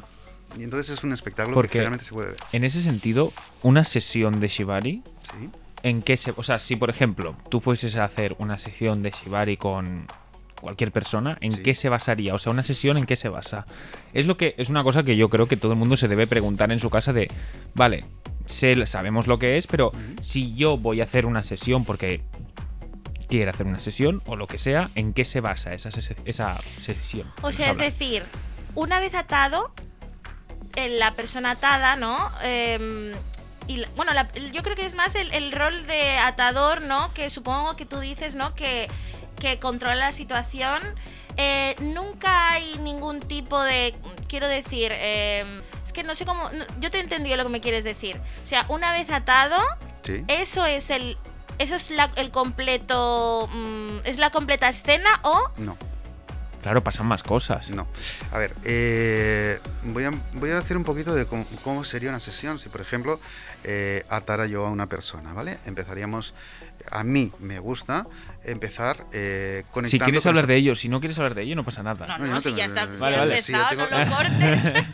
Y 0.58 0.64
entonces 0.64 0.98
es 0.98 1.04
un 1.04 1.14
espectáculo 1.14 1.54
Porque- 1.54 1.70
que 1.70 1.74
generalmente 1.80 2.06
se 2.06 2.12
puede 2.14 2.30
ver. 2.30 2.38
En 2.52 2.64
ese 2.64 2.82
sentido, 2.82 3.32
una 3.62 3.84
sesión 3.84 4.40
de 4.40 4.48
Shibari, 4.48 5.04
¿sí? 5.40 5.50
¿en 5.84 6.02
qué 6.02 6.18
se. 6.18 6.34
O 6.36 6.44
sea, 6.44 6.60
si 6.60 6.76
por 6.76 6.90
ejemplo 6.90 7.36
tú 7.50 7.62
fueses 7.62 7.96
a 7.96 8.04
hacer 8.04 8.36
una 8.40 8.58
sesión 8.58 9.02
de 9.02 9.12
Shibari 9.12 9.58
con 9.58 10.08
cualquier 10.62 10.92
persona, 10.92 11.38
¿en 11.42 11.52
Sí. 11.54 11.64
qué 11.64 11.76
se 11.76 11.90
basaría? 11.90 12.34
O 12.36 12.40
sea, 12.40 12.52
una 12.52 12.64
sesión 12.64 12.98
en 12.98 13.06
qué 13.06 13.16
se 13.16 13.30
basa. 13.30 13.66
Es 14.14 14.26
lo 14.26 14.38
que 14.38 14.56
es 14.58 14.70
una 14.70 14.84
cosa 14.84 15.04
que 15.04 15.16
yo 15.18 15.30
creo 15.30 15.48
que 15.48 15.58
todo 15.58 15.74
el 15.74 15.78
mundo 15.80 15.98
se 15.98 16.08
debe 16.08 16.28
preguntar 16.28 16.72
en 16.72 16.80
su 16.80 16.90
casa 16.90 17.14
de, 17.14 17.30
vale, 17.76 18.04
sé- 18.46 18.86
sabemos 18.86 19.28
lo 19.28 19.40
que 19.40 19.58
es, 19.58 19.68
pero 19.68 19.92
si 20.22 20.54
yo 20.56 20.78
voy 20.78 21.02
a 21.02 21.06
hacer 21.06 21.26
una 21.26 21.44
sesión 21.44 21.86
porque 21.86 22.22
quiero 23.28 23.52
hacer 23.52 23.68
una 23.68 23.80
sesión 23.80 24.22
o 24.26 24.36
lo 24.36 24.48
que 24.48 24.58
sea, 24.58 24.90
¿en 24.96 25.14
qué 25.14 25.24
se 25.26 25.40
basa 25.42 25.74
esa, 25.74 25.90
ses- 25.90 26.16
esa 26.26 26.58
sesión? 26.82 27.32
O 27.42 27.52
sea, 27.52 27.72
es 27.72 27.78
decir, 27.78 28.24
una 28.76 29.00
vez 29.00 29.14
atado, 29.14 29.72
eh, 30.76 30.90
la 30.90 31.12
persona 31.14 31.52
atada, 31.52 31.96
¿no? 31.96 32.18
Em, 32.44 33.12
y 33.68 33.78
la- 33.78 33.88
bueno, 33.96 34.14
la- 34.14 34.28
yo 34.52 34.64
creo 34.64 34.76
que 34.76 34.86
es 34.86 34.96
más 34.96 35.14
el, 35.16 35.32
el 35.32 35.52
rol 35.52 35.86
de 35.86 36.18
atador, 36.18 36.82
¿no? 36.82 37.14
Que 37.14 37.30
supongo 37.30 37.76
que 37.76 37.86
tú 37.86 38.00
dices, 38.00 38.36
¿no? 38.36 38.56
Que, 38.56 38.88
que 39.40 39.60
controla 39.60 39.96
la 39.96 40.12
situación. 40.12 40.82
Eh, 41.38 41.76
nunca 41.82 42.52
hay 42.52 42.78
ningún 42.80 43.20
tipo 43.22 43.62
de. 43.62 43.96
Quiero 44.28 44.48
decir. 44.48 44.92
em, 44.96 45.62
es 45.86 45.94
que 45.94 46.04
no 46.04 46.14
sé 46.16 46.26
cómo. 46.26 46.50
no- 46.52 46.66
yo 46.80 46.92
te 46.92 46.98
he 46.98 47.02
entendido 47.02 47.38
lo 47.38 47.44
que 47.44 47.50
me 47.50 47.62
quieres 47.62 47.84
decir. 47.84 48.20
O 48.44 48.48
sea, 48.48 48.66
una 48.70 48.92
vez 48.92 49.10
atado, 49.12 49.58
¿Sí? 50.04 50.24
eso 50.28 50.66
es 50.66 50.90
el. 50.90 51.18
Eso 51.58 51.76
es 51.76 51.90
la- 51.92 52.12
el 52.16 52.32
completo. 52.32 53.50
mm, 53.54 54.00
¿Es 54.06 54.18
la 54.18 54.30
completa 54.32 54.68
escena 54.70 55.10
o.? 55.24 55.40
No. 55.58 55.78
Claro, 56.62 56.84
pasan 56.84 57.06
más 57.08 57.24
cosas. 57.24 57.70
No. 57.70 57.88
A 58.34 58.38
ver, 58.38 58.54
eh, 58.66 59.60
voy, 59.84 60.04
a, 60.04 60.12
voy 60.34 60.52
a 60.52 60.58
hacer 60.58 60.76
un 60.76 60.84
poquito 60.84 61.16
de 61.16 61.26
cómo, 61.26 61.46
cómo 61.64 61.86
sería 61.86 62.10
una 62.10 62.20
sesión. 62.20 62.60
Si, 62.60 62.68
por 62.68 62.82
ejemplo, 62.82 63.18
eh, 63.64 64.04
atara 64.10 64.46
yo 64.46 64.66
a 64.66 64.70
una 64.70 64.88
persona, 64.88 65.32
¿vale? 65.34 65.58
Empezaríamos. 65.66 66.34
A 66.92 67.04
mí 67.04 67.32
me 67.40 67.60
gusta 67.60 68.08
empezar 68.44 69.06
eh, 69.14 69.64
conectando. 69.72 69.90
Si 69.90 70.00
quieres 70.00 70.24
con 70.24 70.30
hablar 70.30 70.48
de 70.48 70.56
ello, 70.56 70.76
si 70.76 70.90
no 70.90 71.00
quieres 71.00 71.18
hablar 71.20 71.36
de 71.36 71.44
ello, 71.44 71.56
no 71.56 71.64
pasa 71.66 71.84
nada. 71.84 72.08
No, 72.08 72.18
No, 72.18 72.20
no, 72.20 72.28
yo 72.28 72.34
no 72.34 72.42
si 72.42 72.56
ya 72.56 72.66
está 72.66 72.88
si 72.88 73.00
Vale, 73.00 73.42
sí, 73.42 73.54
empezado, 73.54 73.70
tengo- 73.70 73.88
no 73.90 74.06
lo 74.06 74.16
cortes. 74.16 74.86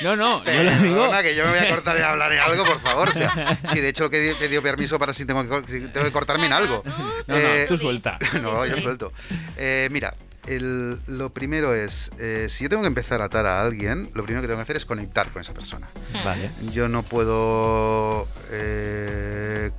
No, 0.00 0.14
no, 0.16 0.44
yo 0.44 0.62
lo 0.62 0.70
digo. 0.78 0.94
Perdona, 1.02 1.22
que 1.22 1.34
yo 1.36 1.44
me 1.44 1.50
voy 1.50 1.58
a 1.60 1.68
cortar 1.68 1.96
en 1.96 2.04
hablar 2.04 2.32
en 2.32 2.38
algo, 2.38 2.64
por 2.64 2.80
favor. 2.80 3.08
O 3.08 3.12
sea, 3.12 3.58
si 3.72 3.80
de 3.80 3.88
hecho 3.88 4.08
que 4.10 4.30
he 4.30 4.34
pedido 4.36 4.62
permiso 4.62 4.96
para 4.98 5.12
si 5.12 5.24
tengo 5.24 5.42
que, 5.62 5.80
tengo 5.88 6.04
que 6.06 6.12
cortarme 6.12 6.46
en 6.46 6.52
algo. 6.52 6.82
No, 6.84 6.94
no, 7.26 7.36
Eh, 7.36 7.64
tú 7.68 7.76
suelta. 7.78 8.18
No, 8.40 8.64
yo 8.66 8.76
suelto. 8.76 9.12
Eh, 9.56 9.88
mira, 9.90 10.14
el- 10.46 10.98
lo 11.08 11.30
primero 11.30 11.74
es, 11.74 12.10
eh, 12.20 12.46
si 12.48 12.64
yo 12.64 12.70
tengo 12.70 12.82
que 12.82 12.88
empezar 12.88 13.20
a 13.22 13.24
atar 13.24 13.46
a 13.46 13.60
alguien, 13.60 14.08
lo 14.14 14.22
primero 14.24 14.40
que 14.42 14.46
tengo 14.48 14.58
que 14.58 14.62
hacer 14.62 14.76
es 14.76 14.84
conectar 14.84 15.30
con 15.32 15.42
esa 15.42 15.52
persona. 15.52 15.88
Vale. 16.24 16.50
Yo 16.72 16.88
no 16.88 17.02
puedo 17.02 18.28
eh, 18.52 19.70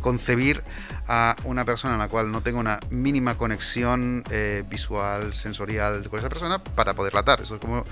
concebir 0.00 0.62
a 1.08 1.36
una 1.44 1.64
persona 1.64 1.94
en 1.94 2.00
la 2.00 2.08
cual 2.08 2.30
no 2.30 2.42
tengo 2.42 2.60
una 2.60 2.78
mínima 2.90 3.36
conexión 3.36 4.24
eh, 4.30 4.64
visual, 4.68 5.34
sensorial 5.34 6.08
con 6.08 6.18
esa 6.18 6.28
persona 6.28 6.62
para 6.62 6.94
poderla 6.94 7.20
atar. 7.20 7.40
Eso 7.40 7.56
es 7.56 7.60
como 7.60 7.84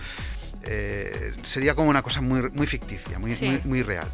eh, 0.63 1.35
sería 1.43 1.75
como 1.75 1.89
una 1.89 2.03
cosa 2.03 2.21
muy, 2.21 2.51
muy 2.51 2.67
ficticia, 2.67 3.19
muy, 3.19 3.35
Sí. 3.35 3.47
muy, 3.47 3.61
muy 3.65 3.83
real. 3.83 4.09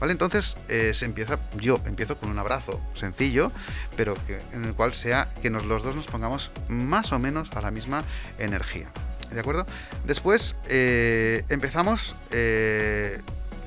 ¿Vale? 0.00 0.12
Entonces 0.12 0.56
eh, 0.68 0.92
se 0.94 1.04
empieza, 1.04 1.38
yo 1.60 1.80
empiezo 1.86 2.18
con 2.18 2.28
un 2.30 2.38
abrazo 2.38 2.80
sencillo, 2.94 3.52
pero 3.96 4.14
que, 4.26 4.38
en 4.52 4.64
el 4.64 4.74
cual 4.74 4.94
sea 4.94 5.28
que 5.42 5.48
nos, 5.48 5.64
los 5.64 5.82
dos 5.84 5.94
nos 5.94 6.06
pongamos 6.06 6.50
más 6.68 7.12
o 7.12 7.18
menos 7.20 7.48
a 7.54 7.60
la 7.60 7.70
misma 7.70 8.02
energía. 8.38 8.90
¿De 9.30 9.38
acuerdo? 9.40 9.64
Después 10.04 10.56
empezamos 10.68 12.16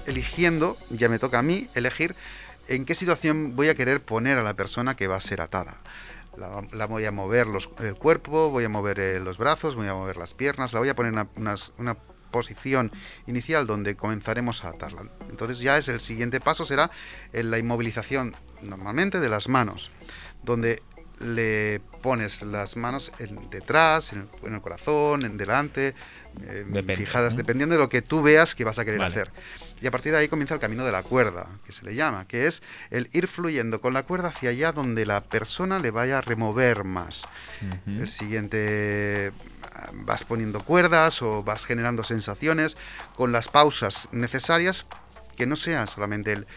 eligiendo, 0.05 0.77
ya 0.89 1.09
me 1.09 1.19
toca 1.19 1.39
a 1.39 1.41
mí 1.41 1.67
elegir 1.73 2.15
en 2.67 2.85
qué 2.85 2.95
situación 2.95 3.55
voy 3.55 3.69
a 3.69 3.75
querer 3.75 4.01
poner 4.01 4.37
a 4.37 4.43
la 4.43 4.53
persona 4.55 4.95
que 4.95 5.07
va 5.07 5.17
a 5.17 5.21
ser 5.21 5.41
atada. 5.41 5.77
La, 6.37 6.49
la 6.73 6.85
voy 6.85 7.05
a 7.05 7.11
mover 7.11 7.47
los- 7.47 7.69
el 7.79 7.95
cuerpo, 7.95 8.49
voy 8.49 8.65
a 8.65 8.69
mover 8.69 8.99
eh, 8.99 9.19
los 9.19 9.37
brazos, 9.37 9.75
voy 9.75 9.87
a 9.87 9.93
mover 9.93 10.17
las 10.17 10.33
piernas, 10.33 10.73
la 10.73 10.79
voy 10.79 10.89
a 10.89 10.95
poner 10.95 11.13
en 11.13 11.27
una, 11.77 11.95
posición 12.31 12.91
inicial 13.27 13.65
donde 13.65 13.95
comenzaremos 13.95 14.65
a 14.65 14.67
atarla. 14.67 15.03
Entonces 15.29 15.59
ya 15.59 15.77
es 15.77 15.87
el 15.87 16.01
siguiente 16.01 16.41
paso 16.41 16.65
será 16.65 16.91
en 17.31 17.49
la 17.49 17.57
inmovilización 17.59 18.35
normalmente 18.61 19.21
de 19.21 19.29
las 19.29 19.47
manos, 19.47 19.89
donde 20.43 20.83
le 21.19 21.79
pones 22.03 22.41
las 22.41 22.75
manos 22.75 23.13
en- 23.19 23.49
detrás, 23.49 24.11
en 24.11 24.27
el, 24.43 24.47
en 24.49 24.55
el 24.55 24.59
corazón, 24.61 25.23
en 25.23 25.37
delante, 25.37 25.95
eh, 26.41 26.65
Depende, 26.67 26.97
fijadas, 26.97 27.37
dependiendo 27.37 27.75
de 27.75 27.79
lo 27.79 27.87
que 27.87 28.01
tú 28.01 28.21
veas 28.21 28.53
que 28.53 28.65
vas 28.65 28.79
a 28.79 28.83
querer 28.83 28.99
Vale. 28.99 29.15
hacer. 29.15 29.31
Y 29.81 29.87
a 29.87 29.91
partir 29.91 30.13
de 30.13 30.19
ahí 30.19 30.27
comienza 30.27 30.53
el 30.53 30.59
camino 30.59 30.85
de 30.85 30.91
la 30.91 31.03
cuerda, 31.03 31.47
que 31.65 31.73
se 31.73 31.85
le 31.85 31.95
llama, 31.95 32.27
que 32.27 32.47
es 32.47 32.63
el 32.91 33.09
ir 33.13 33.27
fluyendo 33.27 33.81
con 33.81 33.93
la 33.93 34.03
cuerda 34.03 34.29
hacia 34.29 34.49
allá 34.49 34.71
donde 34.71 35.05
la 35.05 35.21
persona 35.21 35.79
le 35.79 35.91
vaya 35.91 36.19
a 36.19 36.21
remover 36.21 36.83
más. 36.83 37.27
El 37.85 38.07
siguiente 38.07 39.33
vas 39.93 40.23
poniendo 40.23 40.61
cuerdas 40.61 41.21
o 41.21 41.43
vas 41.43 41.65
generando 41.65 42.03
sensaciones 42.03 42.77
con 43.15 43.31
las 43.31 43.49
pausas 43.49 44.07
necesarias 44.11 44.85
que 45.35 45.45
no 45.45 45.57
sea 45.57 45.85
solamente 45.87 46.31
el 46.31 46.47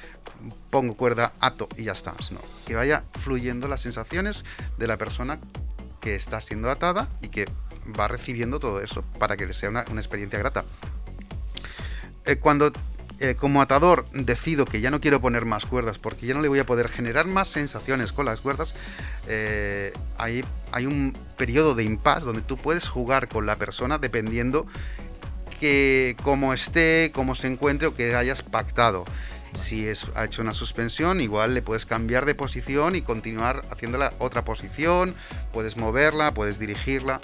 pongo 0.70 0.96
cuerda, 0.96 1.32
ato 1.40 1.68
y 1.76 1.84
ya 1.84 1.92
está, 1.92 2.14
sino 2.26 2.40
que 2.64 2.76
vaya 2.76 3.02
fluyendo 3.20 3.66
las 3.66 3.80
sensaciones 3.80 4.44
de 4.78 4.86
la 4.86 4.96
persona 4.96 5.38
que 6.00 6.14
está 6.14 6.40
siendo 6.40 6.70
atada 6.70 7.08
y 7.22 7.28
que 7.28 7.46
va 7.98 8.06
recibiendo 8.06 8.60
todo 8.60 8.80
eso 8.80 9.02
para 9.18 9.36
que 9.36 9.46
le 9.46 9.54
sea 9.54 9.70
una, 9.70 9.84
una 9.90 10.00
experiencia 10.00 10.38
grata. 10.38 10.64
Eh, 12.24 12.36
cuando 12.36 12.72
eh, 13.20 13.34
como 13.34 13.60
atador 13.60 14.06
decido 14.12 14.64
que 14.64 14.80
ya 14.80 14.90
no 14.90 15.00
quiero 15.00 15.20
poner 15.20 15.44
más 15.44 15.66
cuerdas 15.66 15.98
porque 15.98 16.26
ya 16.26 16.34
no 16.34 16.40
le 16.40 16.48
voy 16.48 16.60
a 16.60 16.66
poder 16.66 16.88
generar 16.88 17.26
más 17.26 17.48
sensaciones 17.48 18.12
con 18.12 18.26
las 18.26 18.40
cuerdas, 18.40 18.74
eh, 19.26 19.92
hay, 20.18 20.44
hay 20.72 20.86
un 20.86 21.16
periodo 21.36 21.74
de 21.74 21.84
impasse 21.84 22.26
donde 22.26 22.42
tú 22.42 22.56
puedes 22.56 22.86
jugar 22.88 23.28
con 23.28 23.44
la 23.44 23.56
persona 23.56 23.98
dependiendo 23.98 24.66
que 25.60 26.16
cómo 26.22 26.54
esté, 26.54 27.10
cómo 27.12 27.34
se 27.34 27.48
encuentre 27.48 27.88
o 27.88 27.94
que 27.94 28.14
hayas 28.14 28.42
pactado. 28.42 29.04
Si 29.54 29.88
es, 29.88 30.06
ha 30.14 30.24
hecho 30.24 30.42
una 30.42 30.54
suspensión, 30.54 31.20
igual 31.20 31.54
le 31.54 31.62
puedes 31.62 31.86
cambiar 31.86 32.26
de 32.26 32.34
posición 32.34 32.94
y 32.94 33.02
continuar 33.02 33.62
haciéndola 33.70 34.12
otra 34.18 34.44
posición, 34.44 35.14
puedes 35.52 35.76
moverla, 35.76 36.34
puedes 36.34 36.58
dirigirla. 36.58 37.20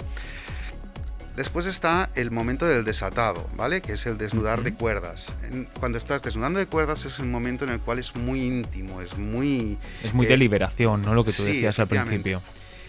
Después 1.35 1.65
está 1.65 2.09
el 2.15 2.31
momento 2.31 2.65
del 2.65 2.85
desatado, 2.85 3.45
¿vale? 3.55 3.81
Que 3.81 3.93
es 3.93 4.05
el 4.05 4.17
desnudar 4.17 4.63
de 4.63 4.73
cuerdas. 4.73 5.33
Cuando 5.79 5.97
estás 5.97 6.21
desnudando 6.21 6.59
de 6.59 6.67
cuerdas 6.67 7.03
es 7.03 7.19
un 7.19 7.29
momento 7.29 7.65
en 7.65 7.71
el 7.71 7.81
cual 7.81 7.99
es 7.99 8.15
muy 8.15 8.41
íntimo, 8.41 9.01
es 9.01 9.17
muy... 9.17 9.77
Es 10.01 10.13
muy 10.13 10.27
eh, 10.27 10.29
de 10.29 10.37
liberación, 10.37 11.01
¿no? 11.01 11.13
Lo 11.13 11.25
que 11.25 11.33
tú 11.33 11.43
sí, 11.43 11.53
decías 11.53 11.77
al 11.79 11.87
principio. 11.87 12.41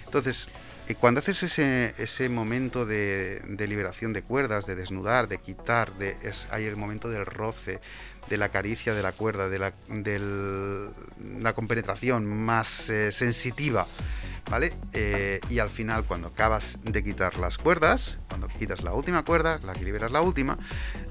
Entonces, 0.05 0.49
eh, 0.87 0.95
cuando 0.95 1.19
haces 1.19 1.43
ese, 1.43 1.93
ese 1.99 2.29
momento 2.29 2.87
de, 2.87 3.41
de 3.45 3.67
liberación 3.67 4.13
de 4.13 4.23
cuerdas, 4.23 4.67
de 4.67 4.77
desnudar, 4.77 5.27
de 5.27 5.39
quitar, 5.39 5.93
de, 5.99 6.17
es, 6.23 6.47
hay 6.53 6.65
el 6.65 6.77
momento 6.77 7.09
del 7.09 7.27
roce, 7.27 7.81
de 8.29 8.37
la 8.39 8.49
caricia 8.51 8.95
de 8.95 9.03
la 9.03 9.13
cuerda, 9.13 9.49
de 9.49 9.59
la, 9.59 9.73
del- 9.89 10.91
la 11.41 11.55
compenetración 11.55 12.27
más 12.27 12.89
eh, 12.91 13.13
sensitiva, 13.13 13.87
¿vale? 14.51 14.73
Eh, 14.93 15.41
y 15.51 15.59
al 15.59 15.69
final, 15.69 16.05
cuando 16.05 16.29
acabas 16.29 16.79
de 16.83 17.03
quitar 17.03 17.37
las 17.39 17.59
cuerdas, 17.59 18.17
cuando 18.29 18.49
quitas 18.49 18.83
la 18.85 18.93
última 18.93 19.25
cuerda, 19.25 19.59
la 19.65 19.73
que 19.73 19.85
liberas 19.85 20.13
la 20.13 20.21
última, 20.21 20.59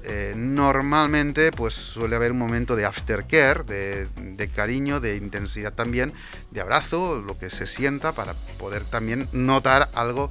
eh, 0.04 0.34
normalmente 0.36 1.50
pues 1.52 1.74
suele 1.74 2.16
haber 2.16 2.32
un 2.32 2.38
momento 2.38 2.76
de 2.76 2.84
aftercare, 2.86 3.64
de, 3.64 4.08
de 4.16 4.48
cariño, 4.48 5.00
de 5.00 5.16
intensidad 5.16 5.74
también, 5.74 6.12
de 6.50 6.60
abrazo, 6.60 7.20
lo 7.20 7.38
que 7.38 7.50
se 7.50 7.66
sienta 7.66 8.12
para 8.12 8.34
poder 8.58 8.84
también 8.84 9.28
notar 9.32 9.90
algo 9.94 10.30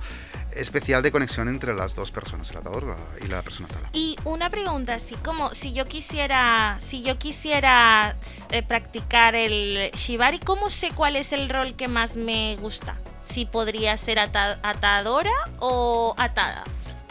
especial 0.56 1.04
de 1.04 1.12
conexión 1.12 1.48
entre 1.48 1.74
las 1.74 1.96
dos 1.96 2.12
personas, 2.12 2.50
el 2.52 2.58
atador 2.58 2.96
y 3.24 3.28
la 3.28 3.42
persona 3.42 3.68
atada. 3.70 3.90
Y 3.94 4.16
una 4.26 4.50
pregunta, 4.50 4.96
así 4.96 5.16
como 5.24 5.54
si 5.54 5.74
yo 5.74 5.86
quisiera, 5.86 6.78
si 6.80 7.02
yo 7.04 7.18
quisiera 7.18 8.16
eh, 8.52 8.64
practicar 8.64 9.36
el 9.36 9.92
shibari, 9.94 10.40
¿cómo 10.40 10.70
sé 10.70 10.92
cuál 10.96 11.16
es 11.16 11.32
el 11.34 11.50
rol 11.50 11.76
que 11.76 11.88
más 11.88 12.16
me 12.16 12.56
gusta? 12.58 12.96
Si 13.24 13.46
podría 13.46 13.98
ser 13.98 14.20
ata- 14.20 14.60
atadora 14.64 15.32
o 15.60 16.14
atada. 16.18 16.64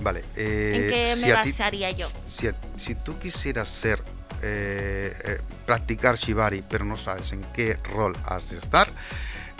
Vale, 0.03 0.23
eh, 0.37 0.73
¿En 0.75 0.91
qué 0.91 1.15
si 1.17 1.27
me 1.27 1.33
a 1.33 1.43
ti- 1.43 1.51
basaría 1.53 1.91
yo? 1.91 2.09
si, 2.29 2.49
si 2.77 2.95
tú 2.95 3.19
quisieras 3.19 3.69
ser 3.69 4.03
eh, 4.43 5.17
eh, 5.25 5.41
practicar 5.65 6.17
shibari 6.19 6.63
pero 6.69 6.85
no 6.85 6.97
sabes 6.97 7.33
en 7.33 7.41
qué 7.55 7.79
rol 7.85 8.15
has 8.27 8.51
de 8.51 8.59
estar 8.59 8.89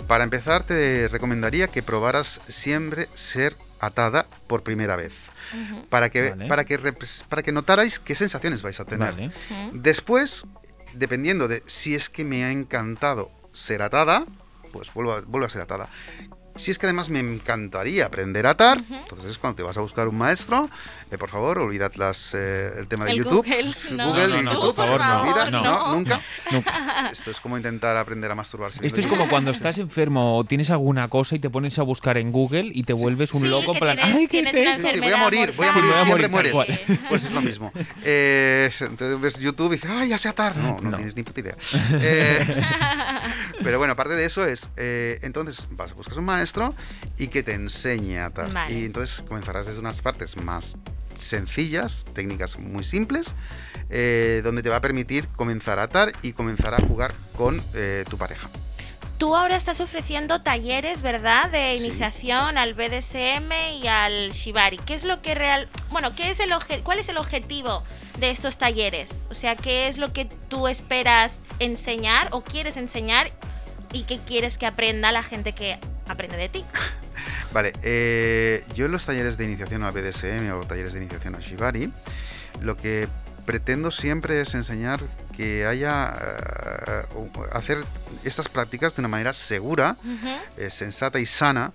Para 0.07 0.23
empezar, 0.23 0.63
te 0.63 1.07
recomendaría 1.07 1.67
que 1.67 1.81
probaras 1.81 2.41
siempre 2.47 3.07
ser 3.15 3.55
atada 3.79 4.25
por 4.47 4.63
primera 4.63 4.95
vez. 4.95 5.29
Para 5.89 6.09
que, 6.09 6.31
Vale. 6.31 6.47
para, 6.47 6.65
que, 6.65 6.79
para 7.29 7.43
que 7.43 7.51
notarais 7.51 7.99
qué 7.99 8.15
sensaciones 8.15 8.61
vais 8.61 8.79
a 8.79 8.85
tener. 8.85 9.11
Vale. 9.11 9.31
Después, 9.73 10.45
dependiendo 10.93 11.47
de 11.47 11.63
si 11.65 11.95
es 11.95 12.09
que 12.09 12.23
me 12.25 12.43
ha 12.43 12.51
encantado 12.51 13.31
ser 13.53 13.81
atada, 13.81 14.25
pues 14.73 14.93
vuelvo 14.93 15.13
a, 15.13 15.21
vuelvo 15.21 15.45
a 15.45 15.49
ser 15.49 15.61
atada. 15.61 15.89
Si 16.57 16.71
es 16.71 16.79
que 16.79 16.85
además 16.85 17.09
me 17.09 17.19
encantaría 17.19 18.05
aprender 18.05 18.47
a 18.47 18.51
atar, 18.51 18.79
Ujú. 18.79 18.95
entonces 18.95 19.31
es 19.31 19.37
cuando 19.37 19.57
te 19.57 19.63
vas 19.63 19.75
a 19.77 19.81
buscar 19.81 20.07
un 20.07 20.17
maestro, 20.17 20.69
eh, 21.11 21.17
por 21.17 21.29
favor, 21.29 21.59
olvidad 21.59 21.91
las, 21.95 22.33
eh, 22.33 22.71
el 22.77 22.87
tema 22.87 23.03
de 23.05 23.11
El 23.11 23.17
YouTube. 23.17 23.45
Google, 23.45 23.75
no, 23.91 24.07
Google 24.07 24.27
no, 24.29 24.39
y 24.39 24.43
no, 24.45 24.53
YouTube, 24.53 24.75
por 24.75 24.85
favor, 24.87 25.01
no, 25.01 25.21
olvida, 25.21 25.51
no, 25.51 25.63
no, 25.63 25.95
nunca. 25.95 26.21
Nunca. 26.51 27.09
Esto 27.11 27.31
es 27.31 27.39
como 27.39 27.57
intentar 27.57 27.97
aprender 27.97 28.29
a 28.31 28.35
masturbarse. 28.35 28.79
Esto 28.85 28.99
es 29.01 29.07
como 29.07 29.27
cuando 29.27 29.49
estás 29.51 29.79
enfermo 29.79 30.37
o 30.37 30.43
tienes 30.43 30.69
alguna 30.69 31.07
cosa 31.07 31.35
y 31.35 31.39
te 31.39 31.49
pones 31.49 31.77
a 31.79 31.81
buscar 31.81 32.17
en 32.19 32.31
Google 32.31 32.69
y 32.71 32.83
te 32.83 32.93
vuelves 32.93 33.33
un 33.33 33.41
Sí, 33.41 33.47
loco 33.47 33.71
que 33.73 33.77
en 33.77 33.79
plan, 33.79 33.97
tienes- 33.97 34.15
¡ay, 34.15 34.27
qué 34.27 34.43
te-". 34.43 34.51
Sí, 34.51 34.89
sí, 34.93 34.99
voy 34.99 35.11
a 35.11 35.17
morir, 35.17 35.53
voy 35.57 35.67
a 35.67 35.73
Sí, 35.73 35.79
morir, 35.79 35.91
voy 35.91 35.99
a 36.01 36.05
siempre 36.05 36.27
morir, 36.29 36.53
mueres. 36.53 36.79
Pues 37.09 37.25
es 37.25 37.31
lo 37.31 37.41
mismo. 37.41 37.73
Eh, 38.03 38.69
entonces 38.79 39.19
ves 39.19 39.37
YouTube 39.39 39.69
y 39.73 39.75
dices, 39.75 39.89
¡ay, 39.91 40.09
ya 40.09 40.17
sé 40.19 40.29
atar! 40.29 40.55
No, 40.55 40.77
no, 40.81 40.91
No. 40.91 40.95
tienes 40.97 41.15
ni 41.15 41.23
puta 41.23 41.39
idea. 41.41 41.55
Eh, 41.93 42.45
pero 43.63 43.77
bueno, 43.79 43.93
aparte 43.93 44.13
de 44.15 44.25
eso 44.25 44.45
es, 44.47 44.69
eh, 44.77 45.17
entonces 45.23 45.65
vas 45.71 45.91
a 45.91 45.95
buscar 45.95 46.19
un 46.19 46.25
maestro 46.25 46.44
y 47.17 47.27
que 47.29 47.43
te 47.43 47.53
enseñe 47.53 48.17
a 48.19 48.25
atar. 48.27 48.51
Vale. 48.51 48.73
Y 48.73 48.85
entonces 48.85 49.21
comenzarás 49.27 49.67
desde 49.67 49.79
unas 49.79 50.01
partes 50.01 50.35
más 50.37 50.77
sencillas, 51.17 52.05
técnicas 52.13 52.59
muy 52.59 52.83
simples, 52.83 53.33
eh, 53.89 54.41
donde 54.43 54.61
te 54.63 54.69
va 54.69 54.77
a 54.77 54.81
permitir 54.81 55.27
comenzar 55.29 55.79
a 55.79 55.83
atar 55.83 56.11
y 56.21 56.33
comenzar 56.33 56.73
a 56.73 56.79
jugar 56.81 57.13
con 57.37 57.61
eh, 57.73 58.03
tu 58.09 58.17
pareja. 58.17 58.49
Tú 59.17 59.33
ahora 59.33 59.55
estás 59.55 59.79
ofreciendo 59.79 60.41
talleres, 60.41 61.01
¿verdad? 61.01 61.49
De 61.49 61.77
Sí. 61.77 61.85
iniciación 61.87 62.57
al 62.57 62.73
BDSM 62.73 63.77
y 63.81 63.87
al 63.87 64.31
Shibari. 64.31 64.75
¿Qué 64.77 64.93
es 64.93 65.05
lo 65.05 65.21
que 65.21 65.35
real, 65.35 65.69
bueno, 65.89 66.13
qué 66.13 66.29
es 66.31 66.41
el 66.41 66.51
obje- 66.51 66.83
cuál 66.83 66.99
es 66.99 67.07
el 67.07 67.17
objetivo 67.17 67.83
de 68.19 68.29
estos 68.31 68.57
talleres? 68.57 69.09
O 69.29 69.33
sea, 69.33 69.55
¿qué 69.55 69.87
es 69.87 69.97
lo 69.97 70.11
que 70.11 70.25
tú 70.25 70.67
esperas 70.67 71.37
enseñar 71.59 72.27
o 72.31 72.41
quieres 72.43 72.75
enseñar 72.75 73.31
y 73.93 74.03
qué 74.03 74.19
quieres 74.19 74.57
que 74.57 74.65
aprenda 74.65 75.13
la 75.13 75.23
gente 75.23 75.53
que 75.55 75.79
aprende 76.07 76.37
de 76.37 76.49
ti? 76.49 76.65
Vale, 77.53 77.73
eh, 77.83 78.63
yo 78.75 78.85
en 78.85 78.91
los 78.91 79.05
talleres 79.05 79.37
de 79.37 79.45
iniciación 79.45 79.83
al 79.83 79.91
BDSM 79.93 80.51
o 80.53 80.65
talleres 80.65 80.93
de 80.93 80.99
iniciación 80.99 81.35
al 81.35 81.41
Shibari, 81.41 81.91
lo 82.61 82.75
que 82.75 83.07
pretendo 83.45 83.91
siempre 83.91 84.41
es 84.41 84.53
enseñar 84.55 85.01
que 85.37 85.65
haya 85.65 86.13
eh, 86.19 87.03
hacer 87.53 87.83
estas 88.23 88.47
prácticas 88.49 88.95
de 88.95 89.01
una 89.01 89.07
manera 89.07 89.33
segura, 89.33 89.97
eh, 90.57 90.69
sensata 90.71 91.19
y 91.19 91.25
sana, 91.25 91.71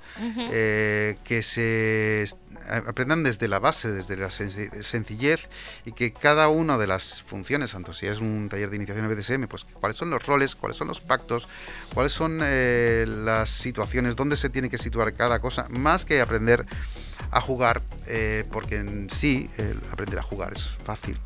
eh, 0.50 1.16
que 1.24 1.42
se 1.42 2.26
a- 2.28 2.49
aprendan 2.70 3.22
desde 3.22 3.48
la 3.48 3.58
base, 3.58 3.90
desde 3.90 4.16
la 4.16 4.28
senci- 4.28 4.82
sencillez 4.82 5.40
y 5.84 5.92
que 5.92 6.12
cada 6.12 6.48
una 6.48 6.78
de 6.78 6.86
las 6.86 7.22
funciones, 7.22 7.72
tanto 7.72 7.92
si 7.94 8.06
es 8.06 8.20
un 8.20 8.48
taller 8.48 8.70
de 8.70 8.76
iniciación 8.76 9.06
al 9.06 9.14
BDSM, 9.14 9.46
pues 9.48 9.64
cuáles 9.64 9.96
son 9.98 10.10
los 10.10 10.24
roles, 10.26 10.54
cuáles 10.54 10.76
son 10.76 10.88
los 10.88 11.00
pactos, 11.00 11.48
cuáles 11.94 12.12
son 12.12 12.40
eh, 12.42 13.04
las 13.08 13.50
situaciones, 13.50 14.16
dónde 14.16 14.36
se 14.36 14.48
tiene 14.48 14.70
que 14.70 14.78
situar 14.78 15.12
cada 15.14 15.38
cosa, 15.40 15.66
más 15.70 16.04
que 16.04 16.20
aprender 16.20 16.64
a 17.32 17.40
jugar, 17.40 17.82
eh, 18.06 18.44
porque 18.52 18.76
en 18.76 19.08
sí 19.10 19.50
aprender 19.92 20.18
a 20.18 20.22
jugar 20.22 20.52
es 20.54 20.68
fácil, 20.68 21.18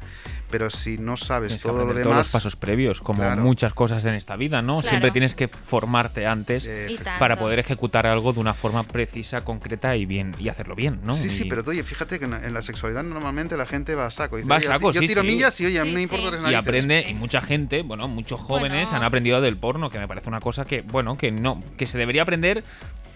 pero 0.55 0.71
si 0.71 0.99
no 0.99 1.17
sabes 1.17 1.49
Tienes 1.49 1.63
que 1.65 1.69
todo 1.69 1.79
lo 1.79 1.83
aprender 1.83 2.05
todos 2.05 2.17
los 2.17 2.27
demás, 2.29 2.33
pasos 2.33 2.55
previos, 2.55 3.01
como 3.01 3.25
Claro. 3.25 3.43
muchas 3.43 3.75
cosas 3.75 4.05
en 4.05 4.15
esta 4.15 4.37
vida, 4.37 4.63
¿no? 4.63 4.75
Claro. 4.77 4.89
Siempre 4.89 5.11
tienes 5.11 5.35
que 5.35 5.49
formarte 5.49 6.29
antes 6.29 6.71
para 7.19 7.37
poder 7.41 7.59
ejecutar 7.59 8.07
algo 8.07 8.33
de 8.33 8.39
una 8.39 8.55
forma 8.55 8.85
precisa, 8.85 9.43
concreta 9.45 9.97
y 9.97 10.07
bien 10.07 10.33
y 10.39 10.49
hacerlo 10.49 10.77
bien, 10.77 11.01
¿no? 11.03 11.17
Sí, 11.17 11.29
sí, 11.29 11.47
pero 11.47 11.65
oye, 11.67 11.83
fíjate 11.83 12.21
que 12.21 12.27
en 12.27 12.55
la 12.55 12.63
sexualidad 12.63 13.03
normalmente 13.03 13.57
la 13.57 13.67
gente 13.67 13.97
va 13.97 14.07
a 14.07 14.13
saco. 14.13 14.37
Dice, 14.37 14.49
Va 14.49 14.55
a 14.55 14.59
"Oye, 14.59 14.67
saco, 14.69 14.93
yo 14.93 15.01
sí, 15.01 15.09
tiro 15.09 15.23
sí. 15.23 15.27
millas 15.27 15.61
y 15.61 15.67
oye, 15.67 15.81
a 15.81 15.85
mí 15.85 15.89
Sí, 15.91 15.93
no 15.95 15.97
me 15.97 16.03
importa 16.03 16.53
y 16.53 16.55
aprende 16.55 17.05
y 17.11 17.15
mucha 17.15 17.41
gente 17.41 17.83
bueno 17.83 18.07
muchos 18.07 18.41
jóvenes 18.41 18.83
Bueno. 18.91 18.97
han 18.99 19.03
aprendido 19.03 19.41
del 19.41 19.57
porno 19.57 19.91
que 19.91 19.99
me 19.99 20.07
parece 20.07 20.29
una 20.29 20.39
cosa 20.39 20.65
que 20.65 20.83
bueno 20.83 21.19
que 21.19 21.33
no 21.33 21.59
que 21.77 21.89
se 21.89 21.99
debería 21.99 22.23
aprender 22.23 22.63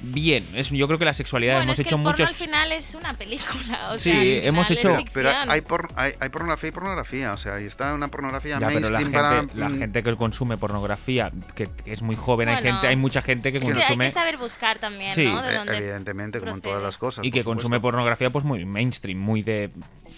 bien 0.01 0.47
es 0.55 0.71
yo 0.71 0.87
creo 0.87 0.99
que 0.99 1.05
la 1.05 1.15
sexualidad 1.15 1.55
Bueno, 1.55 1.65
hemos 1.65 1.79
es 1.79 1.85
que 1.85 1.89
hecho 1.89 1.97
el 1.97 2.03
porno 2.03 2.13
muchos 2.25 2.29
al 2.29 2.35
final 2.35 2.73
es 2.73 2.95
una 2.95 3.15
película. 3.15 3.89
O 3.93 3.99
Sí, 3.99 4.11
sea, 4.11 4.23
hemos 4.23 4.71
hecho- 4.71 4.91
Pero, 4.91 5.05
pero 5.13 5.31
hay, 5.51 5.61
por- 5.61 5.89
hay, 5.97 6.13
hay 6.21 6.29
pornografía 6.29 6.69
y 6.69 6.73
pornografía. 6.73 7.28
O 7.33 7.37
sea, 7.39 7.55
ahí 7.55 7.67
está 7.67 7.95
una 7.95 8.09
pornografía 8.09 8.59
Ya, 8.59 8.67
pero 8.69 8.81
la 8.81 8.99
mainstream 9.01 9.03
gente, 9.13 9.19
para. 9.55 9.61
la 9.69 9.69
mm, 9.69 9.79
gente 9.79 10.03
que 10.03 10.17
consume 10.17 10.57
pornografía, 10.57 11.31
que, 11.55 11.67
que 11.85 11.93
es 11.93 12.03
muy 12.03 12.17
joven, 12.17 12.49
hay 12.49 12.57
Bueno. 12.57 12.73
gente, 12.73 12.87
hay 12.89 12.97
mucha 12.97 13.23
gente 13.23 13.53
que 13.53 13.59
Es 13.59 13.65
que 13.65 13.71
hay 13.73 13.79
consume 13.81 14.07
que 14.07 14.11
saber 14.13 14.37
buscar 14.37 14.79
también, 14.79 15.15
Sí. 15.15 15.25
¿no? 15.25 15.43
De 15.43 15.53
eh, 15.55 15.57
dónde 15.59 15.77
evidentemente, 15.79 16.41
como 16.41 16.53
en 16.53 16.61
todas 16.61 16.83
las 16.83 16.99
cosas. 16.99 17.25
y 17.25 17.31
que 17.31 17.45
consume 17.45 17.81
pornografía 17.81 18.31
pues 18.31 18.45
muy 18.45 18.65
mainstream, 18.65 19.19
muy 19.19 19.43
de 19.43 19.71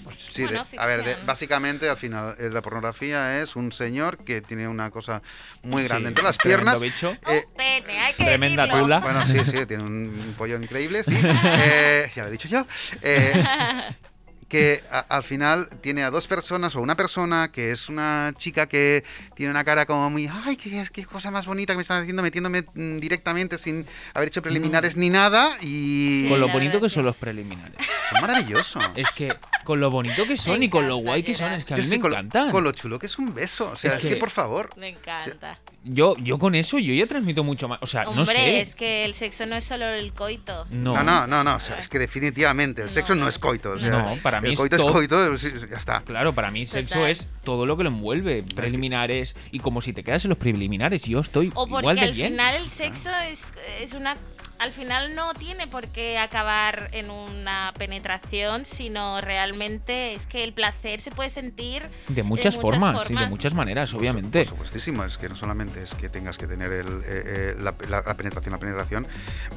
pues, 0.04 0.16
Sí, 0.16 0.46
de- 0.46 0.58
a 0.78 0.86
ver, 0.86 1.04
de- 1.04 1.16
básicamente 1.26 1.88
al 1.88 1.96
final 1.96 2.34
eh, 2.38 2.48
la 2.50 2.62
pornografía 2.62 3.42
es 3.42 3.54
un 3.54 3.70
señor 3.70 4.16
que 4.16 4.40
tiene 4.40 4.66
una 4.66 4.90
cosa 4.90 5.20
muy 5.62 5.82
grande 5.84 6.06
sí, 6.06 6.12
entre 6.12 6.24
las 6.24 6.38
piernas. 6.38 6.80
bicho. 6.80 7.10
eh, 7.28 7.44
Un 7.46 7.54
pene, 7.54 7.98
hay 8.00 8.14
que 8.14 8.24
tremenda 8.24 8.62
decirlo. 8.62 8.82
tula. 8.84 8.98
Bueno, 9.00 9.26
sí, 9.26 9.38
sí, 9.50 9.66
tiene 9.66 9.82
un 9.84 10.34
pollo 10.38 10.56
increíble, 10.60 11.04
sí. 11.04 11.14
Eh, 11.44 12.10
ya 12.14 12.22
lo 12.22 12.28
he 12.28 12.32
dicho 12.32 12.48
yo. 12.48 12.66
Eh, 13.02 13.44
que 14.50 14.82
a- 14.90 14.98
al 15.08 15.22
final 15.22 15.68
tiene 15.80 16.02
a 16.02 16.10
dos 16.10 16.26
personas 16.26 16.76
o 16.76 16.80
una 16.82 16.96
persona 16.96 17.50
que 17.52 17.70
es 17.70 17.88
una 17.88 18.34
chica 18.36 18.66
que 18.66 19.04
tiene 19.34 19.50
una 19.50 19.64
cara 19.64 19.86
como 19.86 20.10
muy, 20.10 20.28
ay, 20.44 20.56
qué, 20.56 20.84
qué 20.92 21.04
cosa 21.06 21.30
más 21.30 21.46
bonita 21.46 21.72
que 21.72 21.76
me 21.78 21.82
están 21.82 22.02
haciendo 22.02 22.22
metiéndome 22.22 22.64
mm, 22.74 22.98
directamente 22.98 23.56
sin 23.58 23.86
haber 24.12 24.28
hecho 24.28 24.42
preliminares 24.42 24.96
ni 24.96 25.08
nada 25.08 25.56
y 25.62 26.22
Sí, 26.24 26.26
con 26.28 26.40
lo 26.40 26.48
bonito 26.48 26.80
que 26.80 26.90
son 26.90 27.04
los 27.06 27.16
preliminares. 27.16 27.76
es 27.78 28.20
maravilloso. 28.20 28.80
Es 28.96 29.10
que 29.12 29.32
con 29.64 29.78
lo 29.80 29.88
bonito 29.90 30.26
que 30.26 30.36
son 30.36 30.58
Me 30.58 30.64
y 30.66 30.68
con 30.68 30.88
lo 30.88 30.94
encanta, 30.96 31.08
guay 31.10 31.22
que 31.22 31.34
son, 31.36 31.52
es 31.52 31.64
que 31.64 31.74
a 31.74 31.76
mí 31.76 31.82
que 31.84 31.88
me 31.88 32.00
con, 32.00 32.10
lo- 32.10 32.16
encantan. 32.18 32.50
con 32.50 32.64
lo 32.64 32.72
chulo 32.72 32.98
que 32.98 33.06
es 33.06 33.16
un 33.18 33.32
beso. 33.32 33.70
O 33.70 33.76
sea, 33.76 33.90
Es 33.92 33.96
es, 33.98 34.02
que, 34.02 34.08
que- 34.10 34.16
por 34.16 34.30
favor. 34.30 34.70
Me 34.76 34.88
encanta. 34.88 35.58
Yo, 35.84 36.14
yo 36.18 36.38
con 36.38 36.54
eso, 36.56 36.78
yo 36.78 36.92
ya 36.92 37.06
transmito 37.06 37.42
mucho 37.44 37.66
más. 37.68 37.78
O 37.82 37.86
sea, 37.86 38.02
Hombre, 38.02 38.16
no 38.18 38.26
sé. 38.26 38.60
es 38.60 38.74
que 38.74 39.04
el 39.06 39.14
sexo 39.14 39.46
no 39.46 39.56
es 39.56 39.64
solo 39.64 39.86
el 39.88 40.12
coito. 40.12 40.66
No. 40.70 40.92
No, 40.94 41.02
no, 41.04 41.26
no, 41.26 41.44
no. 41.44 41.54
o 41.56 41.60
sea, 41.60 41.78
es 41.78 41.88
que 41.88 41.98
definitivamente 41.98 42.82
el 42.82 42.88
No, 42.88 42.92
sexo 42.92 43.14
no, 43.14 43.22
no. 43.22 43.28
es 43.28 43.38
coito. 43.38 43.70
O 43.70 43.78
sea, 43.78 43.88
No, 43.90 44.16
para 44.22 44.39
mí 44.40 44.48
el 44.48 44.52
es 44.54 44.58
coito 44.58 44.76
todo- 44.76 44.88
es 44.88 44.92
coito, 44.94 45.36
sí, 45.36 45.50
sí, 45.50 45.66
ya 45.70 45.76
está. 45.76 46.00
Claro, 46.00 46.34
para 46.34 46.50
mí 46.50 46.66
sexo 46.66 46.94
Total. 46.96 47.10
es 47.10 47.26
todo 47.44 47.66
lo 47.66 47.76
que 47.76 47.82
lo 47.84 47.90
envuelve, 47.90 48.42
preliminares 48.54 49.34
y 49.50 49.58
como 49.60 49.80
si 49.82 49.92
te 49.92 50.02
quedas 50.04 50.24
en 50.24 50.30
los 50.30 50.38
preliminares, 50.38 51.02
yo 51.04 51.20
estoy 51.20 51.48
O 51.54 51.66
porque 51.66 51.80
igual 51.80 51.96
de 51.96 52.02
al 52.02 52.12
bien. 52.12 52.32
final 52.32 52.54
el 52.56 52.68
sexo 52.68 53.10
es, 53.30 53.52
es 53.80 53.94
una... 53.94 54.16
Al 54.60 54.72
final 54.72 55.14
no 55.14 55.32
tiene 55.32 55.66
por 55.66 55.88
qué 55.88 56.18
acabar 56.18 56.90
en 56.92 57.10
una 57.10 57.72
penetración, 57.78 58.66
sino 58.66 59.20
realmente 59.22 60.12
es 60.14 60.26
que 60.26 60.44
el 60.44 60.52
placer 60.52 61.00
se 61.00 61.10
puede 61.10 61.30
sentir 61.30 61.82
de 62.08 62.22
muchas, 62.22 62.54
muchas 62.56 62.60
formas, 62.60 63.10
y 63.10 63.14
de 63.14 63.26
muchas 63.26 63.54
maneras, 63.54 63.94
obviamente. 63.94 64.40
Por 64.40 64.48
supuestísimo, 64.48 65.02
es 65.04 65.16
que 65.16 65.30
no 65.30 65.36
solamente 65.36 65.82
es 65.82 65.94
que 65.94 66.10
tengas 66.10 66.36
que 66.36 66.46
tener 66.46 66.72
el, 66.72 66.86
eh, 66.86 67.02
eh, 67.06 67.56
la, 67.58 67.74
la- 67.88 68.02
la 68.06 68.14
penetración, 68.14 68.52
la 68.52 68.58
penetración, 68.58 69.06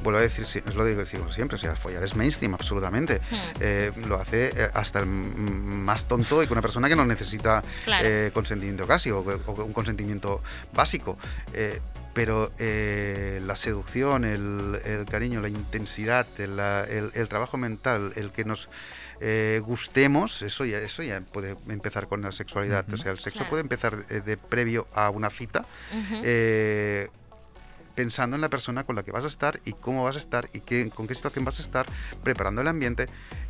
vuelvo 0.02 0.18
a 0.20 0.22
decir, 0.22 0.44
es 0.44 0.74
lo 0.74 0.84
digo, 0.86 1.04
digo 1.04 1.30
siempre, 1.30 1.56
o 1.56 1.58
sea, 1.58 1.76
follar 1.76 2.02
es 2.02 2.16
mainstream, 2.16 2.54
absolutamente. 2.54 3.20
Hmm. 3.30 3.36
Eh, 3.60 3.92
lo 4.08 4.16
hace 4.18 4.70
hasta 4.72 5.00
el 5.00 5.06
más 5.06 6.06
tonto 6.06 6.42
y 6.42 6.46
con 6.46 6.54
una 6.54 6.62
persona 6.62 6.88
que 6.88 6.96
no 6.96 7.04
necesita 7.04 7.62
Claro. 7.84 8.06
eh, 8.08 8.30
consentimiento 8.32 8.86
casi 8.86 9.10
o, 9.10 9.18
o 9.20 9.64
un 9.64 9.72
consentimiento 9.74 10.42
básico. 10.72 11.18
Pero 12.14 12.52
eh, 12.58 13.40
la 13.44 13.56
seducción, 13.56 14.24
el, 14.24 14.80
el 14.84 15.04
cariño, 15.04 15.40
la 15.40 15.48
intensidad, 15.48 16.26
el, 16.38 16.56
la- 16.56 16.84
el- 16.84 17.10
el 17.14 17.28
trabajo 17.28 17.56
mental, 17.58 18.12
el 18.16 18.30
que 18.30 18.44
nos 18.44 18.68
eh, 19.20 19.60
gustemos, 19.64 20.42
eso 20.42 20.64
ya, 20.64 20.78
eso 20.78 21.02
ya 21.02 21.20
puede 21.20 21.56
empezar 21.68 22.06
con 22.08 22.22
la 22.22 22.30
sexualidad. 22.32 22.84
O 22.92 22.96
sea, 22.96 23.10
el 23.12 23.18
sexo 23.18 23.38
Claro. 23.38 23.50
puede 23.50 23.62
empezar 23.62 24.06
de, 24.06 24.20
de 24.20 24.36
previo 24.36 24.86
a 24.94 25.10
una 25.10 25.28
cita, 25.30 25.64
eh, 26.22 27.08
pensando 27.94 28.34
en 28.36 28.40
la 28.42 28.48
persona 28.48 28.84
con 28.84 28.96
la 28.96 29.02
que 29.02 29.12
vas 29.12 29.24
a 29.24 29.28
estar 29.28 29.60
y 29.64 29.72
cómo 29.72 30.02
vas 30.04 30.16
a 30.16 30.18
estar 30.18 30.48
y 30.52 30.60
qué, 30.60 30.90
con 30.90 31.06
qué 31.06 31.14
situación 31.14 31.44
vas 31.44 31.58
a 31.58 31.62
estar, 31.62 31.86
preparando 32.24 32.60
el 32.60 32.68
ambiente, 32.68 33.06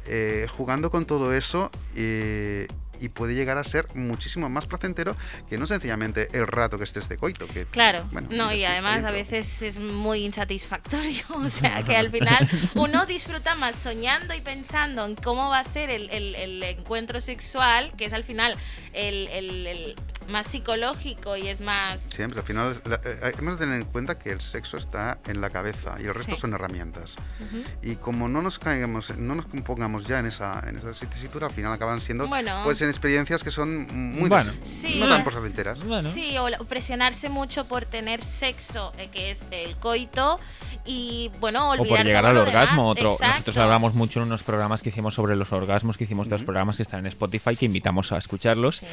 eh, 0.07 0.47
jugando 0.57 0.91
con 0.91 1.07
todo 1.07 1.33
eso 1.35 1.71
eh, 1.97 2.69
y 3.05 3.09
puede 3.09 3.35
llegar 3.35 3.59
a 3.59 3.65
ser 3.65 3.87
muchísimo 3.95 4.49
más 4.49 4.67
placentero 4.67 5.17
que 5.49 5.59
no 5.59 5.67
sencillamente 5.67 6.29
el 6.33 6.47
rato 6.47 6.79
que 6.79 6.85
estés 6.85 7.09
de 7.09 7.17
coito. 7.17 7.47
Que, 7.47 7.67
Claro, 7.67 8.07
bueno, 8.13 8.29
no, 8.31 8.53
y 8.53 8.65
además 8.65 9.05
a 9.05 9.11
veces 9.11 9.63
es 9.63 9.79
muy 9.79 10.25
insatisfactorio, 10.25 11.25
o 11.35 11.49
sea 11.49 11.83
que 11.83 11.97
al 11.97 12.11
final 12.11 12.49
uno 12.75 13.07
disfruta 13.07 13.55
más 13.55 13.77
soñando 13.77 14.35
y 14.35 14.41
pensando 14.41 15.05
en 15.05 15.15
cómo 15.17 15.51
va 15.51 15.61
a 15.61 15.65
ser 15.65 15.91
el, 15.91 16.09
el- 16.11 16.35
el 16.35 16.63
encuentro 16.63 17.21
sexual, 17.21 17.93
que 17.97 18.07
es 18.07 18.13
al 18.13 18.25
final 18.25 18.57
el, 18.93 19.29
el- 19.29 19.97
más 20.29 20.47
psicológico 20.47 21.37
y 21.37 21.49
es 21.49 21.61
más... 21.61 22.01
Siempre, 22.09 22.41
al 22.41 22.47
final 22.47 22.81
la- 22.87 22.99
eh, 23.05 23.33
hemos 23.39 23.59
de 23.59 23.67
tener 23.67 23.83
en 23.83 23.87
cuenta 23.87 24.19
que 24.19 24.31
el 24.31 24.41
sexo 24.41 24.79
está 24.79 25.19
en 25.27 25.43
la 25.43 25.51
cabeza 25.51 25.97
y 26.01 26.05
el 26.05 26.15
resto 26.15 26.35
Sí. 26.37 26.41
son 26.41 26.55
herramientas. 26.55 27.17
Ujú. 27.41 27.63
Y 27.83 27.97
como 27.97 28.27
no 28.29 28.41
nos 28.41 28.59
caigamos, 28.59 29.15
no 29.19 29.35
nos 29.35 29.45
pongamos 29.45 29.85
estamos 29.85 30.05
ya 30.09 30.19
en 30.21 30.27
esa, 30.27 30.65
en 30.67 30.77
esa 30.79 30.93
tesitura, 31.11 31.49
al 31.49 31.53
final 31.53 31.71
acaban 31.73 32.01
siendo 32.01 32.27
Bueno. 32.27 32.59
pues 32.65 32.81
en 32.81 32.89
experiencias 32.95 33.43
que 33.45 33.51
son 33.51 33.87
muy 34.17 34.29
Bueno. 34.29 34.53
Sí. 34.63 34.97
no 34.99 35.09
tan 35.09 35.25
placenteras. 35.25 35.83
Bueno. 35.85 36.11
Sí, 36.13 36.37
o 36.39 36.45
o 36.45 36.65
presionarse 36.65 37.29
mucho 37.29 37.67
por 37.67 37.85
tener 37.87 38.23
sexo, 38.25 38.93
eh, 38.99 39.09
que 39.13 39.31
es 39.31 39.45
el 39.51 39.77
coito, 39.77 40.39
y 40.87 41.31
bueno, 41.41 41.69
O 41.69 41.73
olvidar 41.73 41.99
por 41.99 42.07
llegar 42.07 42.23
todo 42.23 42.31
al 42.31 42.37
orgasmo. 42.49 42.95
demás. 42.95 43.15
Otro, 43.15 43.27
nosotros 43.29 43.57
hablamos 43.57 43.95
mucho 43.95 44.21
en 44.21 44.27
unos 44.27 44.43
programas 44.43 44.83
que 44.83 44.91
hicimos 44.91 45.15
sobre 45.15 45.35
los 45.37 45.51
orgasmos, 45.53 45.97
que 45.97 46.05
hicimos 46.05 46.29
dos 46.29 46.41
Ujú. 46.43 46.47
programas 46.47 46.77
que 46.77 46.83
están 46.83 47.01
en 47.01 47.07
Spotify, 47.07 47.57
que 47.57 47.65
invitamos 47.67 48.13
a 48.13 48.19
escucharlos. 48.19 48.77
Sí. 48.79 48.87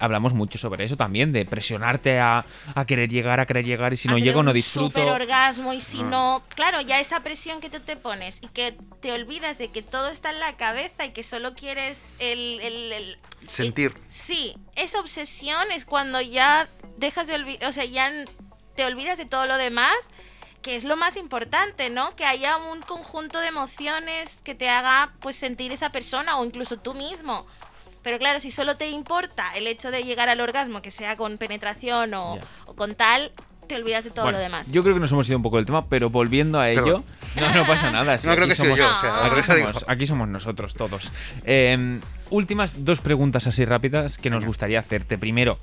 Hablamos 0.00 0.34
mucho 0.34 0.58
sobre 0.58 0.84
eso 0.84 0.96
también, 0.96 1.32
de 1.32 1.44
presionarte 1.44 2.18
a, 2.20 2.44
a 2.74 2.84
querer 2.84 3.08
llegar, 3.08 3.40
a 3.40 3.46
querer 3.46 3.64
llegar, 3.64 3.92
y 3.92 3.96
si 3.96 4.08
A 4.08 4.12
no 4.12 4.18
llego 4.18 4.42
no 4.42 4.52
disfruto. 4.52 4.88
super 4.88 5.08
orgasmo 5.08 5.72
y 5.72 5.80
si 5.80 6.00
Ah. 6.00 6.04
no, 6.10 6.42
claro, 6.54 6.80
ya 6.80 7.00
esa 7.00 7.20
presión 7.20 7.60
que 7.60 7.70
tú 7.70 7.80
te 7.80 7.96
pones 7.96 8.38
y 8.42 8.48
que 8.48 8.74
te 9.00 9.12
olvidas 9.12 9.58
de 9.58 9.68
que 9.68 9.82
todo 9.82 10.08
está 10.08 10.30
en 10.30 10.40
la 10.40 10.56
cabeza 10.56 11.06
y 11.06 11.12
que 11.12 11.22
solo 11.22 11.54
quieres 11.54 12.00
el, 12.18 12.60
el- 12.60 12.92
el- 12.92 13.18
Sentir. 13.46 13.94
Sí, 14.08 14.56
esa 14.76 15.00
obsesión 15.00 15.70
es 15.72 15.84
cuando 15.84 16.20
ya 16.20 16.68
dejas 16.96 17.26
de 17.26 17.34
olvidar, 17.34 17.68
o 17.68 17.72
sea, 17.72 17.84
ya 17.84 18.12
te 18.74 18.84
olvidas 18.84 19.18
de 19.18 19.26
todo 19.26 19.46
lo 19.46 19.56
demás, 19.56 19.96
que 20.62 20.76
es 20.76 20.84
lo 20.84 20.96
más 20.96 21.16
importante, 21.16 21.90
¿no? 21.90 22.14
Que 22.16 22.24
haya 22.24 22.56
un 22.56 22.80
conjunto 22.82 23.38
de 23.40 23.48
emociones 23.48 24.40
que 24.44 24.54
te 24.54 24.68
haga 24.68 25.12
pues 25.20 25.36
sentir 25.36 25.72
esa 25.72 25.90
persona 25.90 26.38
o 26.38 26.44
incluso 26.44 26.76
tú 26.76 26.94
mismo. 26.94 27.46
Pero 28.02 28.18
claro, 28.18 28.40
si 28.40 28.50
solo 28.50 28.76
te 28.76 28.88
importa 28.88 29.52
el 29.54 29.66
hecho 29.66 29.90
de 29.90 30.02
llegar 30.02 30.28
al 30.28 30.40
orgasmo, 30.40 30.82
que 30.82 30.90
sea 30.90 31.16
con 31.16 31.38
penetración 31.38 32.14
o, 32.14 32.38
o 32.66 32.74
con 32.74 32.94
tal, 32.94 33.32
te 33.68 33.76
olvidas 33.76 34.02
de 34.04 34.10
todo 34.10 34.24
Bueno, 34.24 34.38
lo 34.38 34.42
demás. 34.42 34.70
Yo 34.72 34.82
creo 34.82 34.94
que 34.94 35.00
nos 35.00 35.12
hemos 35.12 35.28
ido 35.28 35.36
un 35.36 35.42
poco 35.44 35.56
del 35.58 35.66
tema, 35.66 35.86
pero 35.88 36.10
volviendo 36.10 36.58
a 36.58 36.68
ello, 36.70 36.82
Perdón. 36.84 37.04
no, 37.36 37.54
no 37.54 37.66
pasa 37.66 37.90
nada. 37.92 38.18
si 38.18 38.26
No 38.26 38.32
creo 38.34 38.46
aquí 38.46 38.50
que 38.50 38.56
sea 38.56 38.64
somos- 38.64 38.78
yo, 38.78 38.88
o 38.96 39.00
sea, 39.00 39.26
Aquí 39.26 39.42
somos, 39.42 39.84
aquí 39.88 40.06
somos 40.06 40.28
nosotros 40.28 40.74
todos. 40.74 41.12
Eh, 41.44 42.00
últimas 42.30 42.84
dos 42.84 42.98
preguntas 43.00 43.46
así 43.46 43.64
rápidas 43.64 44.18
que 44.18 44.30
nos 44.30 44.44
gustaría 44.44 44.80
hacerte. 44.80 45.18
Primero, 45.18 45.58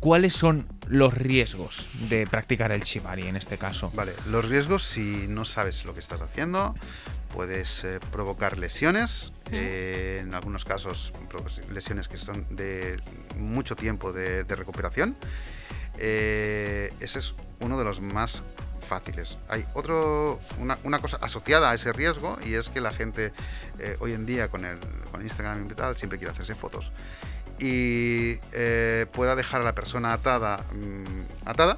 ¿cuáles 0.00 0.32
son 0.34 0.66
los 0.88 1.14
riesgos 1.14 1.88
de 2.08 2.26
practicar 2.26 2.72
el 2.72 2.80
shibari 2.80 3.26
en 3.28 3.36
este 3.36 3.58
caso? 3.58 3.90
Vale, 3.94 4.12
los 4.30 4.44
riesgos 4.48 4.82
si 4.84 5.26
no 5.28 5.44
sabes 5.44 5.84
lo 5.84 5.94
que 5.94 6.00
estás 6.00 6.20
haciendo, 6.20 6.74
puedes 7.34 7.84
eh, 7.84 8.00
provocar 8.10 8.58
lesiones, 8.58 9.32
eh, 9.52 10.18
en 10.22 10.34
algunos 10.34 10.64
casos 10.64 11.12
lesiones 11.72 12.08
que 12.08 12.16
son 12.16 12.44
de 12.50 13.00
mucho 13.38 13.76
tiempo 13.76 14.12
de, 14.12 14.42
de 14.44 14.56
recuperación. 14.56 15.16
Eh, 16.00 16.92
ese 17.00 17.18
es 17.18 17.34
uno 17.60 17.78
de 17.78 17.84
los 17.84 18.00
más 18.00 18.42
fáciles. 18.88 19.38
Hay 19.48 19.64
otro, 19.74 20.40
una, 20.58 20.76
una 20.82 20.98
cosa 20.98 21.18
asociada 21.20 21.70
a 21.70 21.74
ese 21.74 21.92
riesgo 21.92 22.38
y 22.44 22.54
es 22.54 22.68
que 22.68 22.80
la 22.80 22.90
gente 22.90 23.32
eh, 23.78 23.96
hoy 24.00 24.12
en 24.12 24.26
día 24.26 24.48
con 24.48 24.64
el 24.64 24.78
con 25.12 25.22
Instagram 25.22 25.70
y 25.70 25.74
tal 25.74 25.96
siempre 25.96 26.18
quiere 26.18 26.32
hacerse 26.32 26.54
fotos 26.54 26.90
y 27.60 28.38
eh, 28.52 29.06
pueda 29.12 29.36
dejar 29.36 29.60
a 29.60 29.64
la 29.64 29.74
persona 29.74 30.14
atada, 30.14 30.64
mm, 30.72 31.48
atada 31.48 31.76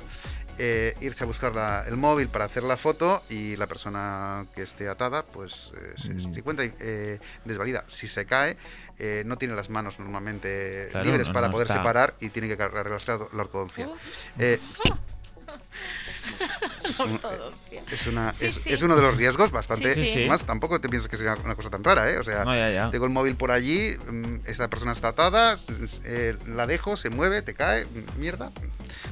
eh, 0.59 0.95
irse 1.01 1.25
a 1.25 1.27
buscar 1.27 1.55
la- 1.55 1.85
el 1.87 1.97
móvil 1.97 2.29
para 2.29 2.45
hacer 2.45 2.63
la 2.63 2.77
foto 2.77 3.23
y 3.31 3.57
la 3.57 3.67
persona 3.67 4.45
que 4.55 4.63
esté 4.63 4.89
atada 4.89 5.25
pues 5.25 5.71
eh, 5.77 5.95
se, 5.97 6.11
Mm. 6.15 6.21
se 6.35 6.39
encuentra 6.41 6.65
eh, 6.81 7.19
desvalida. 7.45 7.85
Si 7.89 8.07
se 8.07 8.27
cae, 8.27 8.57
eh, 8.99 9.23
no 9.27 9.37
tiene 9.39 9.55
las 9.55 9.71
manos 9.71 9.99
normalmente 9.99 10.89
Claro, 10.91 11.07
libres 11.07 11.29
no- 11.29 11.33
para 11.35 11.47
no 11.49 11.53
poder 11.53 11.67
está- 11.69 11.79
separar 11.79 12.15
y 12.21 12.29
tiene 12.29 12.49
que 12.55 12.63
arreglarse 12.63 13.11
la, 13.13 13.19
la 13.33 13.43
ortodoncia. 13.43 13.89
Eh, 16.23 16.95
La 16.99 17.05
un- 17.05 17.13
ortodoncia. 17.15 17.83
es, 17.91 18.07
una, 18.07 18.35
Sí, 18.35 18.47
es, 18.47 18.55
sí. 18.57 18.73
es 18.73 18.83
uno 18.83 18.97
de 18.97 19.03
los 19.03 19.17
riesgos 19.17 19.51
bastante... 19.51 19.95
Sí. 19.95 20.27
Más 20.29 20.45
tampoco 20.45 20.81
te 20.81 20.89
piensas 20.89 21.09
que 21.09 21.17
sea 21.17 21.35
una 21.45 21.55
cosa 21.55 21.71
tan 21.71 21.83
rara, 21.85 22.11
¿eh? 22.11 22.19
O 22.19 22.25
sea, 22.25 22.45
No, 22.45 22.55
ya, 22.55 22.71
ya. 22.71 22.91
tengo 22.91 23.05
el 23.07 23.11
móvil 23.13 23.37
por 23.37 23.51
allí, 23.51 23.97
mm, 24.11 24.41
esta 24.47 24.69
persona 24.69 24.93
está 24.93 25.09
atada, 25.09 25.59
eh, 26.05 26.37
la 26.47 26.67
dejo, 26.67 26.97
se 26.97 27.11
mueve, 27.11 27.43
te 27.43 27.55
cae, 27.55 27.85
mm, 27.87 28.19
mierda. 28.21 28.53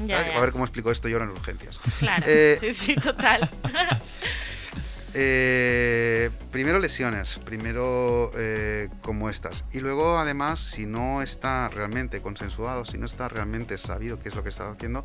Ya. 0.05 0.19
A 0.37 0.41
ver 0.41 0.53
cómo 0.53 0.65
explico 0.65 0.91
esto 0.93 1.09
yo 1.09 1.19
en 1.19 1.31
urgencias. 1.31 1.79
Claro. 1.99 2.25
Eh, 2.27 2.59
sí, 2.61 2.75
sí, 2.75 2.95
total. 2.97 3.51
Eh, 5.13 6.31
primero 6.53 6.79
lesiones, 6.79 7.37
primero 7.45 8.31
eh, 8.37 8.89
como 9.03 9.29
estas. 9.29 9.65
Y 9.73 9.81
luego 9.81 10.19
además, 10.21 10.61
si 10.61 10.87
no 10.87 11.21
está 11.21 11.69
realmente 11.69 12.21
consensuado, 12.23 12.85
si 12.85 12.97
no 12.97 13.07
está 13.07 13.29
realmente 13.29 13.77
sabido 13.77 14.23
qué 14.23 14.29
es 14.29 14.37
lo 14.37 14.45
que 14.45 14.51
está 14.51 14.71
haciendo, 14.71 15.03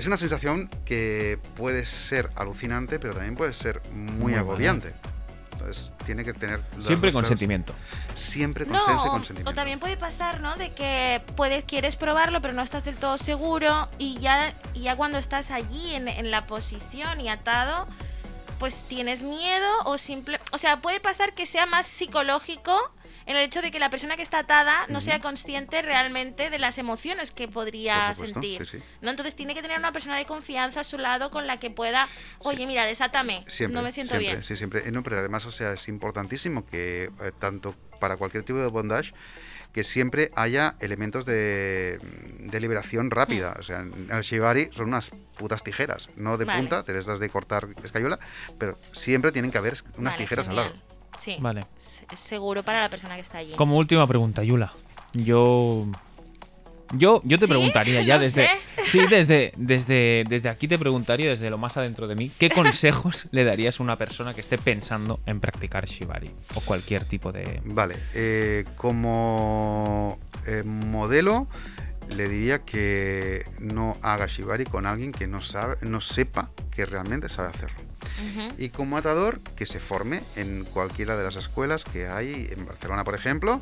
es 0.00 0.06
una 0.06 0.16
sensación 0.16 0.68
que 0.84 1.38
puede 1.56 1.86
ser 1.86 2.30
alucinante, 2.36 2.98
pero 2.98 3.14
también 3.14 3.36
puede 3.36 3.54
ser 3.54 3.80
muy, 3.92 4.32
Muy 4.32 4.34
agobiante. 4.34 4.92
Entonces 5.52 5.94
tiene 6.06 6.24
que 6.24 6.32
tener... 6.32 6.62
Siempre 6.80 7.12
consentimiento. 7.12 7.74
Siempre 8.14 8.64
No, 8.64 8.78
consenso 8.78 9.04
y 9.04 9.08
o- 9.08 9.12
consentimiento. 9.12 9.50
o 9.50 9.54
también 9.54 9.78
puede 9.78 9.96
pasar, 9.98 10.40
¿no? 10.40 10.56
De 10.56 10.72
que 10.72 11.22
puedes, 11.36 11.64
quieres 11.64 11.96
probarlo, 11.96 12.40
pero 12.40 12.54
no 12.54 12.62
estás 12.62 12.82
del 12.84 12.96
todo 12.96 13.18
seguro 13.18 13.88
y 13.98 14.18
ya, 14.20 14.54
ya 14.74 14.96
cuando 14.96 15.18
estás 15.18 15.50
allí 15.50 15.94
en, 15.94 16.08
en 16.08 16.30
la 16.30 16.46
posición 16.46 17.20
y 17.20 17.28
atado, 17.28 17.86
pues 18.58 18.74
tienes 18.88 19.22
miedo 19.22 19.68
o 19.84 19.98
simple... 19.98 20.40
O 20.52 20.56
sea, 20.58 20.80
puede 20.80 20.98
pasar 20.98 21.34
que 21.34 21.44
sea 21.44 21.66
más 21.66 21.86
psicológico 21.86 22.74
en 23.26 23.36
el 23.36 23.42
hecho 23.44 23.62
de 23.62 23.70
que 23.70 23.78
la 23.78 23.90
persona 23.90 24.16
que 24.16 24.22
está 24.22 24.40
atada 24.40 24.86
no 24.88 25.00
sea 25.00 25.20
consciente 25.20 25.82
realmente 25.82 26.50
de 26.50 26.58
las 26.58 26.78
emociones 26.78 27.30
que 27.30 27.48
podría 27.48 28.12
supuesto, 28.14 28.40
sentir. 28.40 28.66
sí, 28.66 28.78
sí. 28.80 28.86
¿no? 29.00 29.10
Entonces 29.10 29.34
tiene 29.36 29.54
que 29.54 29.62
tener 29.62 29.78
una 29.78 29.92
persona 29.92 30.16
de 30.16 30.24
confianza 30.24 30.80
a 30.80 30.84
su 30.84 30.98
lado 30.98 31.30
con 31.30 31.46
la 31.46 31.58
que 31.60 31.70
pueda, 31.70 32.08
oye, 32.40 32.66
mira, 32.66 32.84
desátame, 32.84 33.44
Siempre, 33.48 33.74
no 33.76 33.82
me 33.82 33.92
siento 33.92 34.14
siempre, 34.14 34.28
bien. 34.32 34.44
Sí, 34.44 34.56
siempre. 34.56 34.82
Eh, 34.86 34.92
No, 34.92 35.02
pero 35.02 35.18
además, 35.18 35.46
o 35.46 35.52
sea, 35.52 35.72
es 35.72 35.88
importantísimo 35.88 36.66
que 36.66 37.04
eh, 37.04 37.32
tanto 37.38 37.74
para 38.00 38.16
cualquier 38.16 38.44
tipo 38.44 38.58
de 38.58 38.66
bondage 38.68 39.12
que 39.72 39.84
siempre 39.84 40.32
haya 40.34 40.74
elementos 40.80 41.24
de, 41.26 41.98
de 42.40 42.60
liberación 42.60 43.10
rápida. 43.12 43.54
O 43.58 43.62
sea, 43.62 43.80
en 43.80 44.08
el 44.10 44.22
shibari 44.22 44.66
son 44.72 44.88
unas 44.88 45.10
putas 45.38 45.62
tijeras, 45.62 46.08
no 46.16 46.38
de 46.38 46.44
Vale. 46.44 46.58
punta, 46.58 46.82
te 46.82 46.92
les 46.92 47.06
das 47.06 47.20
de 47.20 47.28
cortar 47.28 47.68
escayola, 47.84 48.18
pero 48.58 48.78
siempre 48.92 49.30
tienen 49.30 49.52
que 49.52 49.58
haber 49.58 49.74
unas 49.96 50.14
Vale, 50.14 50.24
tijeras 50.24 50.48
al 50.48 50.56
lado. 50.56 50.72
Sí, 51.20 51.36
Vale. 51.38 51.60
es 51.78 52.18
seguro 52.18 52.62
para 52.62 52.80
la 52.80 52.88
persona 52.88 53.14
que 53.14 53.20
está 53.20 53.38
allí. 53.38 53.52
Como 53.52 53.76
última 53.76 54.06
pregunta, 54.06 54.42
Yula. 54.42 54.72
Yo. 55.12 55.86
Yo, 56.92 57.20
yo 57.24 57.38
te 57.38 57.46
¿Sí? 57.46 57.50
preguntaría 57.52 58.02
ya 58.02 58.14
No 58.16 58.22
desde. 58.22 58.46
sé. 58.46 58.50
Sí, 58.86 59.00
desde, 59.08 59.52
desde, 59.56 60.24
desde 60.28 60.48
aquí 60.48 60.66
te 60.66 60.78
preguntaría, 60.78 61.28
desde 61.28 61.50
lo 61.50 61.58
más 61.58 61.76
adentro 61.76 62.08
de 62.08 62.16
mí, 62.16 62.32
¿qué 62.38 62.48
consejos 62.50 63.28
le 63.32 63.44
darías 63.44 63.78
a 63.78 63.82
una 63.82 63.96
persona 63.96 64.32
que 64.34 64.40
esté 64.40 64.56
pensando 64.58 65.20
en 65.26 65.40
practicar 65.40 65.86
Shibari? 65.86 66.30
O 66.54 66.60
cualquier 66.62 67.04
tipo 67.04 67.30
de. 67.32 67.60
Vale, 67.64 67.96
eh, 68.14 68.64
como 68.76 70.18
eh, 70.46 70.62
modelo 70.64 71.46
le 72.16 72.28
diría 72.28 72.64
que 72.64 73.44
no 73.60 73.94
haga 74.02 74.26
shibari 74.26 74.64
con 74.64 74.86
alguien 74.86 75.12
que 75.12 75.26
no 75.28 75.40
sabe, 75.42 75.76
no 75.82 76.00
sepa 76.00 76.50
que 76.72 76.86
realmente 76.86 77.28
sabe 77.28 77.50
hacerlo. 77.50 77.78
Y 78.58 78.68
como 78.70 78.96
atador, 78.96 79.40
que 79.56 79.66
se 79.66 79.80
forme 79.80 80.22
en 80.36 80.64
cualquiera 80.64 81.16
de 81.16 81.24
las 81.24 81.36
escuelas 81.36 81.84
que 81.84 82.06
hay 82.06 82.48
en 82.50 82.66
Barcelona, 82.66 83.04
por 83.04 83.14
ejemplo. 83.14 83.60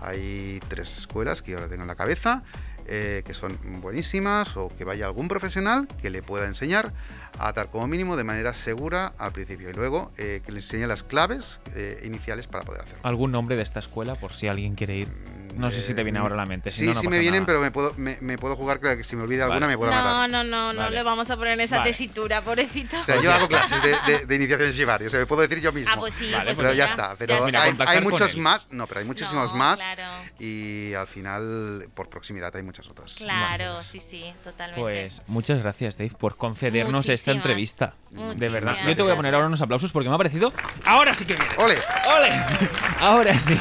Hay 0.00 0.60
tres 0.68 0.96
escuelas 0.98 1.42
que 1.42 1.52
yo 1.52 1.58
ahora 1.58 1.68
tengo 1.68 1.82
en 1.82 1.88
la 1.88 1.96
cabeza, 1.96 2.42
eh, 2.86 3.22
que 3.26 3.34
son 3.34 3.58
buenísimas, 3.80 4.56
o 4.56 4.68
que 4.68 4.84
vaya 4.84 5.06
algún 5.06 5.28
profesional 5.28 5.86
que 6.00 6.08
le 6.08 6.22
pueda 6.22 6.46
enseñar 6.46 6.92
a 7.38 7.48
atar 7.48 7.70
como 7.70 7.86
mínimo 7.86 8.16
de 8.16 8.24
manera 8.24 8.54
segura 8.54 9.12
al 9.18 9.32
principio. 9.32 9.70
Y 9.70 9.74
luego 9.74 10.10
eh, 10.16 10.40
que 10.44 10.52
le 10.52 10.58
enseñe 10.58 10.86
las 10.86 11.02
claves 11.02 11.60
eh, 11.74 12.00
iniciales 12.04 12.46
para 12.46 12.64
poder 12.64 12.82
hacerlo. 12.82 13.00
¿Algún 13.02 13.32
nombre 13.32 13.56
de 13.56 13.62
esta 13.62 13.80
escuela 13.80 14.14
por 14.14 14.32
si 14.32 14.48
alguien 14.48 14.74
quiere 14.74 14.96
ir? 14.96 15.08
No 15.58 15.70
sé 15.70 15.82
si 15.82 15.92
te 15.94 16.02
viene 16.04 16.18
ahora 16.18 16.34
a 16.34 16.38
la 16.38 16.46
mente. 16.46 16.70
Si 16.70 16.80
sí, 16.80 16.86
no, 16.86 16.94
no 16.94 17.00
sí 17.00 17.08
me 17.08 17.18
vienen, 17.18 17.40
nada. 17.40 17.46
pero 17.46 17.60
me 17.60 17.70
puedo, 17.70 17.92
me, 17.96 18.16
me 18.20 18.38
puedo 18.38 18.56
jugar 18.56 18.78
que 18.80 19.02
si 19.04 19.16
me 19.16 19.22
olvida 19.22 19.44
Vale. 19.44 19.54
alguna 19.54 19.66
me 19.66 19.76
puedo 19.76 19.90
No, 19.90 19.96
matar. 19.96 20.30
no, 20.30 20.44
no, 20.44 20.72
no 20.72 20.80
Vale. 20.82 20.96
le 20.96 21.02
vamos 21.02 21.30
a 21.30 21.36
poner 21.36 21.54
en 21.54 21.60
esa 21.62 21.78
Vale. 21.78 21.90
tesitura, 21.90 22.42
pobrecito. 22.42 23.00
O 23.00 23.04
sea, 23.04 23.20
yo 23.20 23.32
hago 23.32 23.48
clases 23.48 23.82
de, 23.82 23.96
de- 24.06 24.26
de 24.26 24.34
iniciación 24.36 24.70
Shibari, 24.72 25.06
o 25.06 25.10
sea, 25.10 25.18
me 25.20 25.26
puedo 25.26 25.42
decir 25.42 25.60
yo 25.60 25.72
mismo. 25.72 25.92
Ah, 25.92 25.98
pues 25.98 26.14
sí, 26.14 26.30
Vale, 26.32 26.44
pues 26.46 26.58
pero 26.58 26.72
ya 26.72 26.84
está, 26.86 27.14
pero 27.18 27.34
Ya 27.50 27.60
está. 27.66 27.90
hay, 27.90 28.00
muchos 28.00 28.36
más, 28.36 28.68
no, 28.70 28.86
pero 28.86 29.00
hay 29.00 29.06
muchísimos 29.06 29.50
No, 29.52 29.56
más 29.58 29.80
Claro, 29.80 30.02
y 30.38 30.94
al 30.94 31.06
final 31.08 31.88
por 31.94 32.08
proximidad 32.08 32.54
hay 32.54 32.62
muchas 32.62 32.86
otras. 32.88 33.14
claro, 33.16 33.74
más 33.74 33.86
sí, 33.86 34.00
sí, 34.00 34.32
totalmente. 34.44 34.80
Pues 34.80 35.22
muchas 35.26 35.58
gracias, 35.58 35.98
Dave, 35.98 36.12
por 36.18 36.36
concedernos 36.36 37.02
esta 37.08 37.32
Muchísimas, 37.32 37.36
entrevista. 37.36 37.94
De 38.36 38.48
verdad. 38.48 38.76
Yo 38.86 38.94
te 38.96 39.02
voy 39.02 39.12
a 39.12 39.16
poner 39.16 39.34
ahora 39.34 39.48
unos 39.48 39.60
aplausos 39.60 39.90
porque 39.92 40.08
me 40.08 40.14
ha 40.14 40.18
parecido. 40.18 40.52
¡Ahora 40.84 41.14
sí 41.14 41.24
que 41.24 41.34
viene! 41.34 41.50
¡Ole! 41.56 41.76
¡Ole! 42.16 42.30
Ahora 43.00 43.38
sí. 43.38 43.58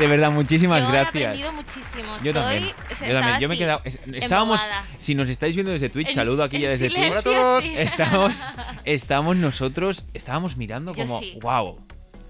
De 0.00 0.06
verdad, 0.08 0.30
muchísimas 0.32 0.82
Yo 0.82 0.88
he 0.88 0.92
gracias. 0.92 1.08
aprendido 1.26 1.52
muchísimo. 1.52 2.16
Yo 2.22 2.30
Estoy, 2.30 2.32
también. 2.32 2.64
Yo 3.06 3.14
también. 3.14 3.40
Yo 3.40 3.48
me 3.48 3.54
he 3.54 3.58
quedado. 3.58 3.80
es- 3.84 3.98
Estábamos. 4.12 4.60
embobada. 4.60 4.86
Si 4.98 5.14
nos 5.14 5.28
estáis 5.28 5.54
viendo 5.54 5.72
desde 5.72 5.90
Twitch, 5.90 6.14
saludo 6.14 6.42
aquí 6.42 6.58
ya 6.58 6.70
desde 6.70 6.88
silencio, 6.88 7.10
Hola 7.12 7.20
a 7.20 7.22
todos. 7.22 7.64
Twitch. 7.64 7.76
Estamos, 7.78 8.40
estamos 8.84 9.36
nosotros, 9.36 10.04
estábamos 10.14 10.56
mirando 10.56 10.92
Yo 10.94 11.02
como, 11.04 11.20
sí. 11.20 11.38
wow, 11.42 11.78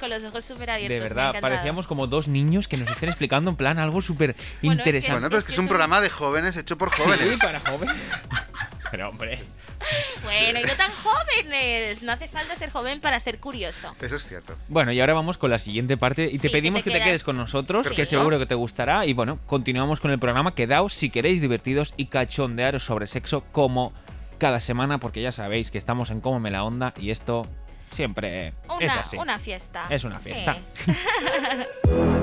Con 0.00 0.10
los 0.10 0.24
ojos 0.24 0.44
súper 0.44 0.70
abiertos. 0.70 0.94
de 0.94 1.00
verdad, 1.00 1.40
parecíamos 1.40 1.86
como 1.86 2.06
dos 2.08 2.26
niños 2.26 2.66
que 2.66 2.76
nos 2.76 2.88
estén 2.90 3.08
explicando 3.08 3.50
en 3.50 3.56
plan 3.56 3.78
algo 3.78 4.00
súper 4.02 4.34
Bueno, 4.34 4.46
es 4.50 4.60
que- 4.60 4.66
interesante. 4.90 5.12
Bueno, 5.12 5.28
pero 5.28 5.38
es 5.38 5.44
que 5.44 5.52
es 5.52 5.58
un 5.58 5.68
programa 5.68 6.00
de 6.00 6.10
jóvenes 6.10 6.56
hecho 6.56 6.76
por 6.76 6.90
jóvenes. 6.94 7.38
Sí, 7.38 7.46
para 7.46 7.60
jóvenes. 7.60 7.94
Pero 8.90 9.08
hombre. 9.10 9.40
Bueno, 10.24 10.60
y 10.60 10.62
no 10.64 10.72
tan 10.76 10.90
jóvenes. 10.92 12.02
No 12.02 12.12
hace 12.12 12.28
falta 12.28 12.56
ser 12.56 12.70
joven 12.70 13.00
para 13.00 13.18
ser 13.20 13.38
curioso. 13.38 13.94
Eso 14.00 14.16
es 14.16 14.26
cierto. 14.28 14.56
Bueno, 14.68 14.92
y 14.92 15.00
ahora 15.00 15.14
vamos 15.14 15.38
con 15.38 15.50
la 15.50 15.58
siguiente 15.58 15.96
parte 15.96 16.24
y 16.24 16.32
te 16.32 16.38
Sí, 16.38 16.48
que 16.48 16.50
pedimos 16.52 16.82
te 16.84 16.90
que 16.90 16.98
te 16.98 17.04
quedes 17.04 17.24
con 17.24 17.36
nosotros, 17.36 17.88
que 17.90 18.06
seguro 18.06 18.38
que 18.38 18.46
te 18.46 18.54
gustará. 18.54 19.06
Y 19.06 19.12
bueno, 19.12 19.38
continuamos 19.46 20.00
con 20.00 20.10
el 20.10 20.18
programa. 20.18 20.54
Quedaos 20.54 20.92
si 20.94 21.10
queréis 21.10 21.40
divertidos 21.40 21.94
y 21.96 22.06
cachondearos 22.06 22.84
sobre 22.84 23.06
sexo 23.06 23.44
como 23.52 23.92
cada 24.38 24.60
semana, 24.60 24.98
porque 24.98 25.22
ya 25.22 25.32
sabéis 25.32 25.70
que 25.70 25.78
estamos 25.78 26.10
en 26.10 26.20
Cómo 26.20 26.40
me 26.40 26.50
la 26.50 26.64
onda 26.64 26.94
y 26.98 27.10
esto 27.10 27.46
siempre 27.92 28.48
es 28.48 28.54
Una, 28.68 29.00
así. 29.00 29.16
una 29.16 29.38
fiesta. 29.38 29.86
Es 29.90 30.04
una 30.04 30.18
fiesta. 30.18 30.56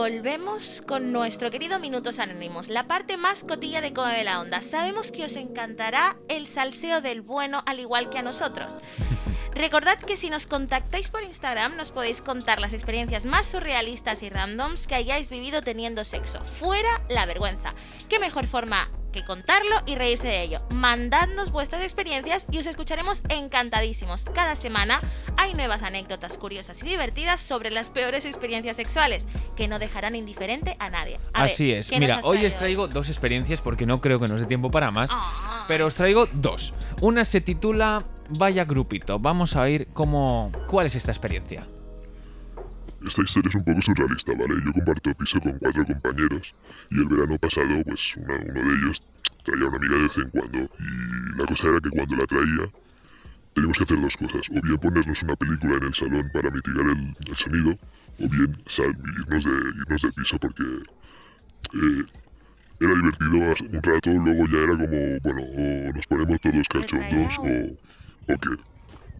Volvemos 0.00 0.82
con 0.86 1.12
nuestro 1.12 1.50
querido 1.50 1.78
Minutos 1.78 2.20
Anónimos, 2.20 2.70
la 2.70 2.86
parte 2.86 3.18
más 3.18 3.44
cotilla 3.44 3.82
de 3.82 3.92
Come 3.92 4.16
de 4.16 4.24
la 4.24 4.40
Onda. 4.40 4.62
Sabemos 4.62 5.12
que 5.12 5.26
os 5.26 5.36
encantará 5.36 6.16
el 6.28 6.46
salseo 6.46 7.02
del 7.02 7.20
bueno 7.20 7.62
al 7.66 7.80
igual 7.80 8.08
que 8.08 8.16
a 8.16 8.22
nosotros. 8.22 8.78
Recordad 9.54 9.98
que 9.98 10.16
si 10.16 10.30
nos 10.30 10.46
contactáis 10.46 11.10
por 11.10 11.22
Instagram 11.22 11.76
nos 11.76 11.90
podéis 11.90 12.22
contar 12.22 12.62
las 12.62 12.72
experiencias 12.72 13.26
más 13.26 13.44
surrealistas 13.44 14.22
y 14.22 14.30
randoms 14.30 14.86
que 14.86 14.94
hayáis 14.94 15.28
vivido 15.28 15.60
teniendo 15.60 16.02
sexo. 16.02 16.40
Fuera 16.40 17.02
la 17.10 17.26
vergüenza. 17.26 17.74
¿Qué 18.08 18.18
mejor 18.18 18.46
forma 18.46 18.90
que 19.10 19.24
contarlo 19.24 19.76
y 19.86 19.94
reírse 19.94 20.28
de 20.28 20.42
ello? 20.42 20.60
Mandadnos 20.70 21.50
vuestras 21.52 21.82
experiencias 21.82 22.46
y 22.50 22.58
os 22.58 22.66
escucharemos 22.66 23.22
encantadísimos. 23.28 24.24
Cada 24.34 24.56
semana 24.56 25.00
hay 25.36 25.54
nuevas 25.54 25.82
anécdotas 25.82 26.38
curiosas 26.38 26.82
y 26.82 26.88
divertidas 26.88 27.40
sobre 27.40 27.70
las 27.70 27.90
peores 27.90 28.24
experiencias 28.24 28.76
sexuales 28.76 29.26
que 29.56 29.68
no 29.68 29.78
dejarán 29.78 30.16
indiferente 30.16 30.76
a 30.78 30.90
nadie. 30.90 31.18
A 31.32 31.42
ver, 31.42 31.52
Así 31.52 31.72
es. 31.72 31.88
¿qué 31.88 32.00
nos 32.00 32.08
Mira, 32.08 32.20
hoy 32.24 32.46
os 32.46 32.54
traigo 32.54 32.88
dos 32.88 33.08
experiencias 33.08 33.60
porque 33.60 33.86
no 33.86 34.00
creo 34.00 34.20
que 34.20 34.28
nos 34.28 34.40
dé 34.40 34.46
tiempo 34.46 34.70
para 34.70 34.90
más. 34.90 35.10
Ah. 35.12 35.64
Pero 35.68 35.86
os 35.86 35.94
traigo 35.94 36.26
dos. 36.32 36.72
Una 37.00 37.24
se 37.24 37.40
titula 37.40 38.04
Vaya 38.30 38.64
grupito. 38.64 39.18
Vamos 39.18 39.56
a 39.56 39.62
oír 39.62 39.88
cómo. 39.92 40.52
¿Cuál 40.68 40.86
es 40.86 40.94
esta 40.94 41.10
experiencia? 41.10 41.66
Esta 43.06 43.22
historia 43.22 43.48
es 43.48 43.54
un 43.54 43.64
poco 43.64 43.80
surrealista, 43.82 44.32
¿vale? 44.34 44.54
Yo 44.64 44.72
comparto 44.72 45.14
piso 45.14 45.40
con 45.40 45.58
cuatro 45.58 45.84
compañeros 45.86 46.54
y 46.90 46.98
el 46.98 47.06
verano 47.08 47.38
pasado, 47.38 47.82
pues 47.84 48.16
una- 48.16 48.36
uno 48.36 48.52
de 48.70 48.76
ellos 48.76 49.02
traía 49.44 49.66
una 49.66 49.76
amiga 49.76 49.96
de 49.96 50.02
vez 50.02 50.16
en 50.18 50.30
cuando 50.30 50.58
y 50.58 51.38
la 51.38 51.46
cosa 51.46 51.68
era 51.68 51.80
que 51.80 51.90
cuando 51.90 52.16
la 52.16 52.26
traía 52.26 52.66
teníamos 53.54 53.78
que 53.78 53.84
hacer 53.84 54.00
dos 54.00 54.16
cosas, 54.16 54.48
o 54.50 54.60
bien 54.62 54.78
ponernos 54.78 55.22
una 55.22 55.36
película 55.36 55.76
en 55.76 55.84
el 55.84 55.94
salón 55.94 56.30
para 56.32 56.50
mitigar 56.50 56.86
el, 56.86 57.14
el 57.28 57.36
sonido, 57.36 57.70
o 58.18 58.28
bien 58.28 58.56
sal- 58.66 58.96
irnos, 59.18 59.44
de, 59.44 59.50
irnos 59.50 60.02
del 60.02 60.12
piso 60.12 60.38
porque 60.38 60.62
eh, 61.74 62.04
era 62.80 62.94
divertido 62.94 63.32
un 63.32 63.82
rato, 63.82 64.10
luego 64.10 64.46
ya 64.46 64.58
era 64.58 64.76
como, 64.76 65.20
bueno, 65.22 65.42
o 65.88 65.92
nos 65.94 66.06
ponemos 66.06 66.40
todos 66.40 66.68
cachondos 66.68 67.38
o, 67.38 68.32
o 68.32 68.38
qué, 68.38 68.48
¿Una 68.50 68.69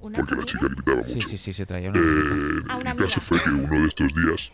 porque 0.00 0.34
la 0.36 0.44
chica 0.44 0.66
gritaba 0.68 1.04
Sí, 1.04 1.14
mucho. 1.14 1.28
sí, 1.28 1.38
sí, 1.38 1.52
se 1.52 1.66
traía 1.66 1.90
una. 1.90 1.98
Eh, 2.00 2.62
A 2.68 2.76
una 2.76 2.90
el 2.92 2.96
caso 2.96 3.20
amiga. 3.20 3.20
fue 3.20 3.40
que 3.42 3.50
uno 3.50 3.80
de 3.82 3.86
estos 3.88 4.14
días 4.14 4.50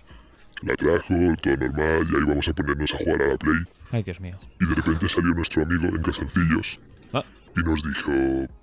la 0.62 0.74
trajo, 0.74 1.14
todo 1.42 1.56
normal, 1.56 2.06
ya 2.10 2.18
íbamos 2.18 2.48
a 2.48 2.52
ponernos 2.54 2.94
a 2.94 2.98
jugar 2.98 3.22
a 3.22 3.26
la 3.28 3.36
Play 3.36 3.58
Ay, 3.92 4.02
Dios 4.02 4.20
mío. 4.20 4.38
y 4.60 4.66
de 4.66 4.74
repente 4.74 5.08
salió 5.08 5.34
nuestro 5.34 5.62
amigo 5.62 5.88
en 5.88 6.02
calzoncillos 6.02 6.80
Ah, 7.12 7.24
y 7.56 7.60
nos 7.60 7.82
dijo, 7.82 8.12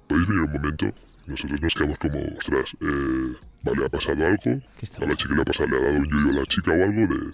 ¿podéis 0.07 0.27
venir 0.27 0.43
un 0.43 0.51
momento? 0.53 0.93
Nosotros 1.25 1.61
nos 1.61 1.73
quedamos 1.73 1.97
como, 1.99 2.19
ostras, 2.37 2.75
eh, 2.81 3.33
vale, 3.63 3.85
ha 3.85 3.89
pasado 3.89 4.25
algo, 4.25 4.41
¿Qué 4.43 4.61
está 4.81 5.03
a 5.03 5.07
la 5.07 5.15
chica 5.15 5.35
le 5.35 5.41
ha 5.41 5.45
pasado, 5.45 5.69
le 5.69 5.77
ha 5.77 5.81
dado 5.85 5.97
un 5.97 6.09
yoyo 6.09 6.29
a 6.31 6.33
la 6.41 6.45
chica 6.47 6.71
o 6.71 6.83
algo 6.83 7.13
de, 7.13 7.33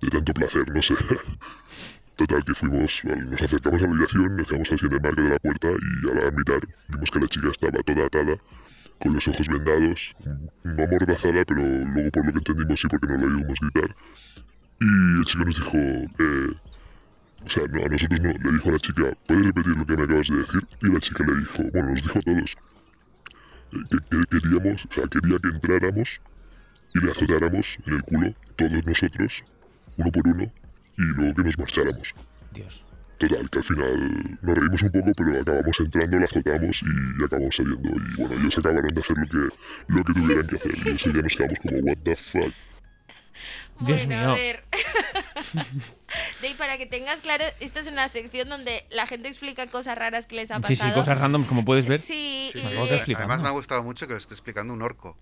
de 0.00 0.10
tanto 0.10 0.32
placer, 0.32 0.68
no 0.74 0.80
sé. 0.80 0.94
Total, 2.16 2.42
que 2.44 2.54
fuimos, 2.54 3.02
al- 3.04 3.30
nos 3.30 3.42
acercamos 3.42 3.82
a 3.82 3.84
la 3.86 3.90
habitación, 3.92 4.36
nos 4.36 4.48
quedamos 4.48 4.72
así 4.72 4.86
en 4.86 4.92
el 4.94 5.00
marco 5.02 5.20
de 5.20 5.28
la 5.28 5.38
puerta 5.38 5.68
y 5.68 6.10
a 6.10 6.14
la 6.24 6.30
mitad 6.30 6.60
vimos 6.88 7.10
que 7.10 7.20
la 7.20 7.28
chica 7.28 7.48
estaba 7.48 7.82
toda 7.82 8.06
atada, 8.06 8.34
con 8.98 9.14
los 9.14 9.28
ojos 9.28 9.48
vendados, 9.48 10.14
no 10.64 10.84
amordazada, 10.84 11.44
pero 11.44 11.62
luego 11.62 12.10
por 12.10 12.26
lo 12.26 12.32
que 12.32 12.38
entendimos 12.38 12.80
sí, 12.80 12.88
porque 12.88 13.06
no 13.06 13.16
la 13.16 13.24
oímos 13.24 13.58
gritar. 13.60 13.96
Y 14.80 15.18
el 15.18 15.24
chico 15.24 15.44
nos 15.44 15.56
dijo, 15.56 15.78
eh, 15.78 16.50
o 17.44 17.50
sea, 17.50 17.66
no, 17.68 17.84
a 17.84 17.88
nosotros 17.88 18.20
no, 18.20 18.32
le 18.32 18.52
dijo 18.52 18.68
a 18.68 18.72
la 18.72 18.78
chica, 18.78 19.16
¿puedes 19.26 19.46
repetir 19.46 19.76
lo 19.76 19.86
que 19.86 19.96
me 19.96 20.02
acabas 20.02 20.28
de 20.28 20.36
decir? 20.36 20.66
Y 20.82 20.88
la 20.88 21.00
chica 21.00 21.24
le 21.24 21.36
dijo, 21.36 21.62
bueno, 21.72 21.88
nos 21.90 22.02
dijo 22.02 22.18
a 22.18 22.22
todos, 22.22 22.56
eh, 23.72 23.78
que, 23.90 23.98
que 24.16 24.40
queríamos, 24.40 24.84
o 24.84 24.94
sea, 24.94 25.04
quería 25.08 25.38
que 25.38 25.48
entráramos 25.48 26.20
y 26.94 27.00
le 27.00 27.10
azotáramos 27.10 27.78
en 27.86 27.94
el 27.94 28.02
culo, 28.02 28.34
todos 28.56 28.86
nosotros, 28.86 29.44
uno 29.96 30.10
por 30.10 30.28
uno, 30.28 30.52
y 30.98 31.02
luego 31.02 31.34
que 31.34 31.42
nos 31.42 31.58
marcháramos. 31.58 32.14
Dios. 32.52 32.85
Total, 33.18 33.48
que 33.48 33.58
al 33.58 33.64
final 33.64 34.38
nos 34.42 34.58
reímos 34.58 34.82
un 34.82 34.90
poco, 34.90 35.12
pero 35.16 35.40
acabamos 35.40 35.80
entrando, 35.80 36.18
la 36.18 36.24
azotamos 36.26 36.82
y 36.82 37.24
acabamos 37.24 37.56
saliendo. 37.56 37.88
Y 37.88 38.16
bueno, 38.20 38.34
ellos 38.34 38.58
acabaron 38.58 38.94
de 38.94 39.00
hacer 39.00 39.16
lo 39.16 39.26
que, 39.26 39.54
lo 39.88 40.04
que 40.04 40.12
tuvieran 40.12 40.46
que 40.46 40.56
hacer. 40.56 40.74
Y 40.84 40.90
eso 40.90 41.10
ya 41.10 41.22
nos 41.22 41.36
quedamos 41.36 41.58
como, 41.60 41.76
what 41.78 41.98
the 42.02 42.16
fuck. 42.16 42.52
Dios 43.80 44.06
bueno, 44.06 44.08
mío. 44.08 44.30
a 44.30 44.34
ver. 44.34 44.64
De 46.40 46.48
ahí, 46.48 46.54
para 46.54 46.78
que 46.78 46.86
tengas 46.86 47.20
claro, 47.20 47.44
esta 47.60 47.80
es 47.80 47.86
una 47.88 48.08
sección 48.08 48.48
donde 48.48 48.86
la 48.90 49.06
gente 49.06 49.28
explica 49.28 49.66
cosas 49.66 49.96
raras 49.98 50.26
que 50.26 50.36
les 50.36 50.50
ha 50.50 50.56
Sí, 50.56 50.62
pasado. 50.62 50.90
sí, 50.92 50.98
cosas 50.98 51.18
randoms 51.18 51.46
como 51.48 51.64
puedes 51.64 51.86
ver. 51.86 52.00
Sí, 52.00 52.50
Sí, 52.52 52.60
y-. 53.06 53.14
Además 53.14 53.40
me 53.40 53.48
ha 53.48 53.52
gustado 53.52 53.82
mucho 53.82 54.06
que 54.06 54.12
lo 54.14 54.18
esté 54.18 54.34
explicando 54.34 54.72
un 54.72 54.82
orco. 54.82 55.18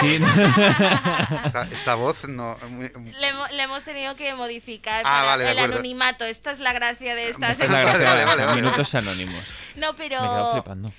Sí. 0.00 0.18
Esta, 1.44 1.68
esta 1.72 1.94
voz 1.94 2.26
no... 2.28 2.58
le, 2.80 2.92
hemo- 3.32 3.50
le 3.50 3.62
hemos 3.62 3.82
tenido 3.84 4.14
que 4.16 4.34
modificar 4.34 5.00
Ah, 5.06 5.10
para 5.10 5.22
vale, 5.26 5.50
el 5.52 5.58
anonimato. 5.58 6.24
Esta 6.24 6.50
es 6.52 6.58
la 6.60 6.72
gracia 6.72 7.14
de 7.14 7.28
esta 7.30 7.52
Es 7.52 7.58
la 7.58 7.64
sección. 7.66 8.04
Vale, 8.04 8.24
vale, 8.24 8.54
minutos 8.54 8.94
anónimos. 8.94 9.44
No, 9.76 9.92
Me 9.94 10.06
he 10.06 10.08
quedado 10.08 10.52
pero. 10.52 10.52
flipando. 10.62 10.92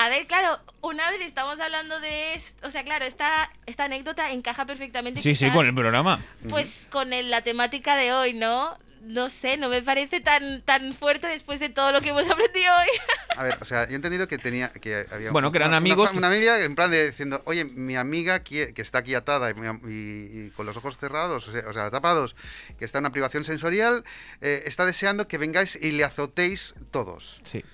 A 0.00 0.08
ver, 0.10 0.28
claro, 0.28 0.56
una 0.80 1.10
vez 1.10 1.20
estamos 1.22 1.58
hablando 1.58 1.98
de. 1.98 2.34
est- 2.34 2.64
O 2.64 2.70
sea, 2.70 2.84
claro, 2.84 3.04
esta, 3.04 3.50
esta 3.66 3.84
anécdota 3.84 4.30
encaja 4.30 4.64
perfectamente. 4.64 5.20
Sí, 5.22 5.34
sí, 5.34 5.46
quizás, 5.46 5.56
con 5.56 5.66
el 5.66 5.74
programa. 5.74 6.24
Pues 6.48 6.86
con 6.88 7.12
el- 7.12 7.30
la 7.30 7.40
temática 7.42 7.96
de 7.96 8.12
hoy, 8.12 8.32
¿no? 8.32 8.78
No 9.02 9.28
sé, 9.28 9.56
no 9.56 9.68
me 9.68 9.82
parece 9.82 10.20
tan, 10.20 10.62
tan 10.62 10.92
fuerte 10.94 11.26
después 11.26 11.58
de 11.60 11.68
todo 11.68 11.90
lo 11.92 12.00
que 12.00 12.10
hemos 12.10 12.28
aprendido 12.30 12.72
hoy. 12.78 12.88
A 13.36 13.42
ver, 13.42 13.58
o 13.60 13.64
sea, 13.64 13.86
yo 13.86 13.92
he 13.92 13.96
entendido 13.96 14.28
que 14.28 14.38
tenía 14.38 14.70
que 14.70 15.06
había 15.10 15.30
Bueno, 15.32 15.50
que 15.50 15.58
eran 15.58 15.68
una- 15.70 15.78
amigos 15.78 15.98
una, 15.98 16.06
fa- 16.08 16.12
que- 16.12 16.18
una 16.18 16.28
familia 16.28 16.64
en 16.64 16.74
plan 16.76 16.90
de 16.92 17.06
diciendo, 17.10 17.42
oye, 17.46 17.64
mi 17.64 17.96
amiga 17.96 18.42
qui- 18.44 18.72
que 18.74 18.82
está 18.82 18.98
aquí 18.98 19.14
atada 19.16 19.50
y, 19.50 19.54
y- 19.54 20.46
y 20.46 20.50
con 20.50 20.66
los 20.66 20.76
ojos 20.76 20.96
cerrados, 20.98 21.46
o 21.48 21.52
sea, 21.52 21.62
o 21.68 21.72
sea, 21.72 21.90
tapados, 21.90 22.36
que 22.78 22.84
está 22.84 22.98
en 22.98 23.02
una 23.04 23.12
privación 23.12 23.44
sensorial, 23.44 24.04
eh, 24.42 24.62
está 24.66 24.84
deseando 24.86 25.26
que 25.26 25.38
vengáis 25.38 25.76
y 25.80 25.92
le 25.92 26.04
azotéis 26.04 26.74
todos. 26.92 27.40
Sí. 27.44 27.64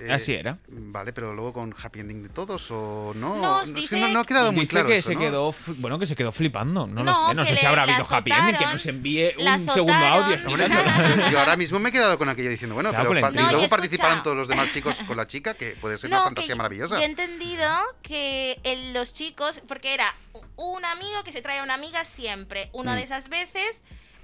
Eh, 0.00 0.10
Así 0.10 0.32
era. 0.32 0.56
Vale, 0.68 1.12
pero 1.12 1.34
luego 1.34 1.52
con 1.52 1.74
happy 1.80 2.00
ending 2.00 2.22
de 2.22 2.28
todos 2.30 2.70
o 2.70 3.12
no. 3.14 3.36
No, 3.36 3.60
es 3.62 3.88
que 3.88 3.96
no, 3.96 4.08
no 4.08 4.20
ha 4.20 4.24
quedado 4.24 4.50
muy 4.50 4.66
claro 4.66 4.88
que 4.88 4.96
eso, 4.96 5.08
se 5.08 5.14
¿no? 5.14 5.20
quedó, 5.20 5.54
bueno, 5.76 5.98
que 5.98 6.06
se 6.06 6.16
quedó 6.16 6.32
flipando. 6.32 6.86
No, 6.86 7.02
No, 7.04 7.12
lo 7.12 7.28
sé, 7.28 7.34
no 7.34 7.44
sé 7.46 7.56
si 7.56 7.66
habrá 7.66 7.82
habido 7.82 8.06
happy 8.08 8.30
ending, 8.32 8.56
que 8.56 8.66
nos 8.66 8.86
envíe 8.86 9.34
un 9.38 9.68
segundo 9.68 9.92
audio. 10.06 10.36
Yo 11.30 11.38
ahora 11.38 11.56
mismo 11.56 11.78
me 11.78 11.90
he 11.90 11.92
quedado 11.92 12.16
con 12.18 12.28
aquello 12.28 12.50
diciendo, 12.50 12.74
bueno, 12.74 12.90
Claro, 12.90 13.10
pero 13.10 13.28
y 13.28 13.32
tío. 13.32 13.42
No, 13.42 13.48
y 13.48 13.52
luego 13.52 13.68
participaron 13.68 14.22
todos 14.22 14.36
los 14.36 14.48
demás 14.48 14.72
chicos 14.72 14.96
con 15.06 15.16
la 15.16 15.26
chica, 15.26 15.54
que 15.54 15.72
puede 15.72 15.98
ser 15.98 16.08
una 16.10 16.22
fantasía 16.22 16.56
maravillosa. 16.56 16.96
Yo 16.96 17.02
he 17.02 17.04
entendido 17.04 17.68
que 18.02 18.58
el- 18.64 18.92
los 18.94 19.12
chicos, 19.12 19.62
porque 19.68 19.92
era 19.94 20.14
un 20.56 20.84
amigo 20.84 21.22
que 21.24 21.32
se 21.32 21.42
trae 21.42 21.58
a 21.58 21.62
una 21.62 21.74
amiga 21.74 22.04
siempre. 22.04 22.70
Una 22.72 22.92
Mm. 22.92 22.96
de 22.96 23.02
esas 23.02 23.28
veces. 23.28 23.80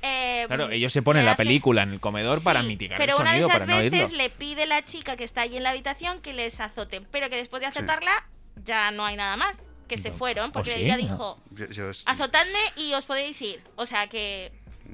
Eh, 0.06 0.46
Claro, 0.46 0.70
ellos 0.70 0.92
se 0.92 1.02
ponen 1.02 1.24
la 1.24 1.32
hace- 1.32 1.38
película 1.38 1.82
en 1.82 1.92
el 1.92 2.00
comedor 2.00 2.42
para 2.42 2.62
mitigar 2.62 2.98
pero 2.98 3.16
el 3.16 3.20
una 3.22 3.32
de 3.32 3.38
sonido, 3.42 3.48
esas 3.48 3.66
para 3.68 3.80
veces 3.82 4.12
le 4.12 4.30
pide 4.30 4.66
la 4.66 4.84
chica 4.84 5.16
que 5.16 5.24
está 5.24 5.42
allí 5.42 5.56
en 5.56 5.62
la 5.64 5.70
habitación 5.70 6.20
que 6.20 6.32
les 6.32 6.60
azoten, 6.60 7.06
pero 7.10 7.28
que 7.30 7.36
después 7.36 7.60
de 7.60 7.66
azotarla 7.66 8.26
ya 8.64 8.90
no 8.90 9.04
hay 9.04 9.16
nada 9.16 9.36
más, 9.36 9.56
que 9.88 9.98
se 9.98 10.10
fueron, 10.12 10.50
porque 10.52 10.72
¿Oh, 10.72 10.76
sí? 10.76 10.82
ella 10.84 10.96
No. 10.96 11.02
dijo, 11.02 11.38
Yo- 11.50 11.70
yo 11.70 11.90
es- 11.90 12.02
azotadme 12.06 12.58
y 12.76 12.92
os 12.94 13.04
podéis 13.04 13.40
ir, 13.42 13.60
o 13.76 13.86
sea 13.86 14.06
que 14.08 14.50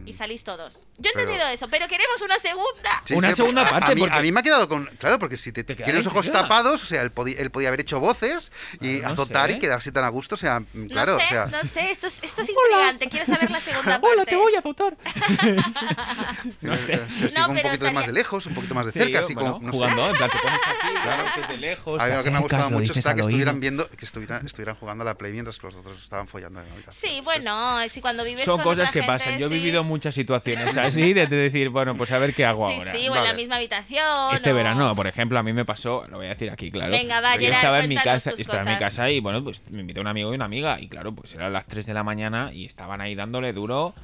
y 0.06 0.12
salís 0.12 0.44
todos. 0.44 0.84
Yo 0.98 1.10
he 1.10 1.12
Pero- 1.12 1.20
entendido 1.30 1.48
eso, 1.48 1.68
pero 1.68 1.86
queremos 1.88 2.20
una 2.22 2.38
segunda. 2.38 3.02
Sí, 3.04 3.14
Una 3.14 3.28
sí, 3.28 3.34
segunda 3.34 3.62
a- 3.62 3.66
a, 3.68 3.70
parte, 3.80 3.94
mí, 3.94 4.00
porque- 4.02 4.16
a 4.16 4.22
mí 4.22 4.32
me 4.32 4.40
ha 4.40 4.42
quedado 4.42 4.68
con. 4.68 4.86
Claro, 4.98 5.18
porque 5.18 5.36
si 5.36 5.52
te, 5.52 5.64
Te 5.64 5.74
tienes 5.74 6.06
ojos 6.06 6.30
tapados, 6.30 6.82
o 6.82 6.86
sea, 6.86 7.02
él, 7.02 7.10
podía, 7.10 7.38
él 7.38 7.50
podía 7.50 7.68
haber 7.68 7.80
hecho 7.80 8.00
voces 8.00 8.52
y 8.80 9.00
no 9.00 9.08
azotar 9.08 9.50
sé. 9.50 9.56
y 9.56 9.60
quedarse 9.60 9.92
tan 9.92 10.04
a 10.04 10.08
gusto, 10.08 10.34
o 10.34 10.38
sea, 10.38 10.60
mm, 10.60 10.86
claro, 10.88 11.12
no 11.14 11.18
sé, 11.18 11.24
o 11.24 11.28
sea. 11.28 11.46
no 11.46 11.64
sé, 11.64 11.90
esto 11.90 12.06
es, 12.06 12.22
esto 12.22 12.42
es 12.42 12.48
intrigante, 12.50 13.08
quiero 13.08 13.26
saber 13.26 13.50
la 13.50 13.60
segunda 13.60 13.92
parte. 14.00 14.06
Hola, 14.14 14.24
te 14.24 14.36
voy 14.36 14.54
a 14.54 14.58
azotar. 14.60 14.96
no 16.60 16.76
sé. 16.78 16.96
No, 16.96 17.48
un 17.48 17.54
pero 17.56 17.68
poquito 17.68 17.68
estaría- 17.72 17.92
más 17.92 18.06
de 18.06 18.12
lejos, 18.12 18.46
un 18.46 18.54
poquito 18.54 18.74
más 18.74 18.86
de 18.86 18.92
Sí, 18.92 18.98
cerca, 18.98 19.20
así 19.20 19.34
bueno, 19.34 19.54
como. 19.54 19.66
No 19.66 19.72
jugando, 19.72 20.02
sé. 20.04 20.10
en 20.10 20.16
plan, 20.16 20.30
te 20.30 20.38
pones 20.38 20.60
aquí, 20.66 20.88
claro, 21.02 21.24
desde 21.36 21.56
lejos. 21.58 22.00
A 22.02 22.06
mí 22.06 22.12
lo 22.14 22.24
que 22.24 22.30
me 22.30 22.36
ha 22.36 22.40
gustado 22.40 22.70
mucho 22.70 22.92
está 22.92 23.14
que 23.14 23.20
estuvieran 23.22 23.60
viendo, 23.60 23.88
que 23.88 24.04
estuvieran, 24.04 24.46
estuvieran 24.46 24.76
jugando 24.76 25.02
a 25.02 25.04
la 25.06 25.14
Play 25.16 25.32
mientras 25.32 25.62
los 25.62 25.74
otros 25.74 26.02
estaban 26.02 26.28
follando 26.28 26.60
en 26.60 26.66
la 26.68 26.74
habitación. 26.74 27.10
Sí, 27.12 27.20
bueno, 27.22 27.78
si 27.88 28.00
cuando 28.00 28.24
vives 28.24 28.44
Son 28.44 28.60
cosas 28.60 28.90
que 28.90 29.02
pasan. 29.02 29.38
Yo 29.38 29.46
he 29.46 29.50
sí. 29.50 29.54
Vivido 29.82 29.92
muchas 29.92 30.14
situaciones 30.14 30.76
así 30.76 31.12
de, 31.12 31.26
de 31.26 31.36
decir, 31.36 31.68
bueno, 31.68 31.94
pues 31.96 32.10
a 32.12 32.18
ver 32.18 32.34
qué 32.34 32.44
hago 32.44 32.68
Sí, 32.70 32.76
ahora. 32.78 32.92
sí, 32.94 33.08
o 33.08 33.16
en 33.16 33.24
la 33.24 33.32
misma 33.34 33.56
habitación. 33.56 34.34
Este 34.34 34.52
o- 34.52 34.54
verano, 34.54 34.94
por 34.94 35.06
ejemplo, 35.06 35.38
a 35.38 35.42
mí 35.42 35.52
me 35.52 35.64
pasó, 35.64 36.04
lo 36.08 36.16
voy 36.18 36.26
a 36.26 36.30
decir 36.30 36.50
aquí, 36.50 36.70
claro. 36.70 36.92
Venga, 36.92 37.20
va, 37.20 37.36
Yo 37.36 37.48
estaba 37.48 37.80
en 37.80 37.88
mi 37.88 37.96
casa, 37.96 38.30
estaba 38.36 38.62
en 38.62 38.68
mi 38.68 38.76
casa 38.78 39.10
y 39.10 39.20
bueno, 39.20 39.42
pues 39.44 39.62
me 39.70 39.80
invité 39.80 40.00
un 40.00 40.06
amigo 40.06 40.32
y 40.32 40.34
una 40.36 40.44
amiga 40.46 40.80
y 40.80 40.88
claro, 40.88 41.12
pues 41.12 41.34
eran 41.34 41.52
las 41.52 41.66
3 41.66 41.86
de 41.86 41.94
la 41.94 42.02
mañana 42.04 42.52
y 42.52 42.64
estaban 42.64 43.00
ahí 43.00 43.14
dándole 43.14 43.52
duro 43.52 43.94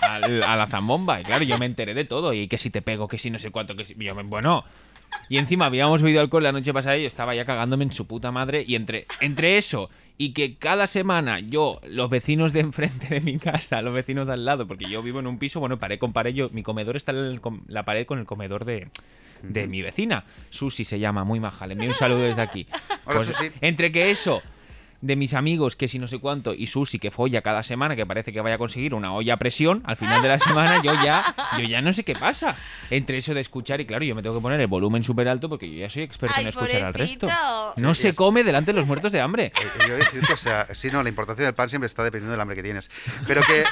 al- 0.00 0.42
a 0.42 0.56
la 0.56 0.66
zambomba 0.66 1.20
y 1.20 1.24
claro, 1.24 1.44
yo 1.44 1.58
me 1.58 1.66
enteré 1.66 1.94
de 1.94 2.04
todo 2.04 2.32
y 2.32 2.48
que 2.48 2.58
si 2.58 2.70
te 2.70 2.82
pego, 2.82 3.08
que 3.08 3.18
si 3.18 3.30
no 3.30 3.38
sé 3.38 3.50
cuánto, 3.50 3.74
que 3.76 3.84
si 3.84 3.94
yo 3.98 4.14
me- 4.14 4.22
bueno, 4.22 4.64
y 5.30 5.38
encima 5.38 5.66
habíamos 5.66 6.02
bebido 6.02 6.20
alcohol 6.20 6.42
la 6.42 6.52
noche 6.52 6.72
pasada 6.74 6.96
y 6.98 7.02
yo 7.02 7.08
estaba 7.08 7.34
ya 7.34 7.44
cagándome 7.46 7.84
en 7.84 7.92
su 7.92 8.06
puta 8.06 8.30
madre. 8.30 8.62
Y 8.66 8.74
entre, 8.74 9.06
entre 9.20 9.56
eso 9.56 9.88
y 10.18 10.32
que 10.32 10.56
cada 10.56 10.86
semana 10.88 11.38
yo, 11.38 11.80
los 11.86 12.10
vecinos 12.10 12.52
de 12.52 12.60
enfrente 12.60 13.06
de 13.08 13.20
mi 13.20 13.38
casa, 13.38 13.80
los 13.82 13.94
vecinos 13.94 14.26
de 14.26 14.32
al 14.34 14.44
lado, 14.44 14.66
porque 14.66 14.90
yo 14.90 15.02
vivo 15.02 15.20
en 15.20 15.28
un 15.28 15.38
piso, 15.38 15.60
bueno, 15.60 15.78
pared 15.78 15.98
con 15.98 16.12
pared, 16.12 16.34
yo, 16.34 16.50
mi 16.50 16.62
comedor 16.64 16.96
está 16.96 17.12
en 17.12 17.18
el 17.18 17.40
la 17.68 17.84
pared 17.84 18.04
con 18.04 18.18
el 18.18 18.26
comedor 18.26 18.64
de, 18.64 18.88
de 19.42 19.66
mi 19.68 19.80
vecina. 19.80 20.24
Susi 20.50 20.84
se 20.84 20.98
llama, 20.98 21.24
muy 21.24 21.38
maja. 21.40 21.66
Le 21.66 21.74
envío 21.74 21.88
un 21.88 21.94
saludo 21.94 22.22
desde 22.22 22.42
aquí. 22.42 22.66
Hola, 23.04 23.16
Pues, 23.16 23.28
Susi. 23.28 23.50
Entre 23.60 23.92
que 23.92 24.10
eso 24.10 24.42
de 25.00 25.14
mis 25.16 25.34
amigos, 25.34 25.76
que 25.76 25.86
si 25.86 25.98
no 25.98 26.08
sé 26.08 26.18
cuánto, 26.18 26.54
y 26.54 26.66
Susi 26.66 26.98
que 26.98 27.10
folla 27.10 27.40
cada 27.40 27.62
semana, 27.62 27.94
que 27.94 28.04
parece 28.04 28.32
que 28.32 28.40
vaya 28.40 28.56
a 28.56 28.58
conseguir 28.58 28.94
una 28.94 29.12
olla 29.12 29.34
a 29.34 29.36
presión, 29.36 29.82
al 29.84 29.96
final 29.96 30.22
de 30.22 30.28
la 30.28 30.38
semana 30.38 30.82
yo 30.82 30.92
ya, 31.04 31.34
yo 31.56 31.64
ya 31.64 31.80
no 31.80 31.92
sé 31.92 32.04
qué 32.04 32.14
pasa. 32.14 32.56
Entre 32.90 33.18
eso 33.18 33.32
de 33.34 33.40
escuchar, 33.40 33.80
y 33.80 33.86
claro, 33.86 34.04
yo 34.04 34.14
me 34.14 34.22
tengo 34.22 34.34
que 34.36 34.42
poner 34.42 34.60
el 34.60 34.66
volumen 34.66 35.04
súper 35.04 35.28
alto 35.28 35.48
porque 35.48 35.70
yo 35.70 35.78
ya 35.78 35.90
soy 35.90 36.02
experto 36.02 36.34
Ay, 36.36 36.42
en 36.42 36.48
escuchar 36.48 36.82
al 36.84 36.94
resto. 36.94 37.28
No 37.76 37.94
se 37.94 38.14
come 38.14 38.42
delante 38.42 38.72
de 38.72 38.78
los 38.78 38.86
muertos 38.86 39.12
de 39.12 39.20
hambre. 39.20 39.46
Eh, 39.46 39.52
Yo 39.86 39.94
he 39.94 39.98
decir 39.98 40.20
que, 40.26 40.32
o 40.32 40.36
sea, 40.38 40.66
sí, 40.74 40.90
no, 40.90 41.02
la 41.02 41.08
importancia 41.08 41.44
del 41.44 41.54
pan 41.54 41.68
siempre 41.70 41.86
está 41.86 42.02
dependiendo 42.02 42.32
del 42.32 42.40
hambre 42.40 42.56
que 42.56 42.62
tienes. 42.62 42.90
Pero 43.26 43.42
que. 43.42 43.64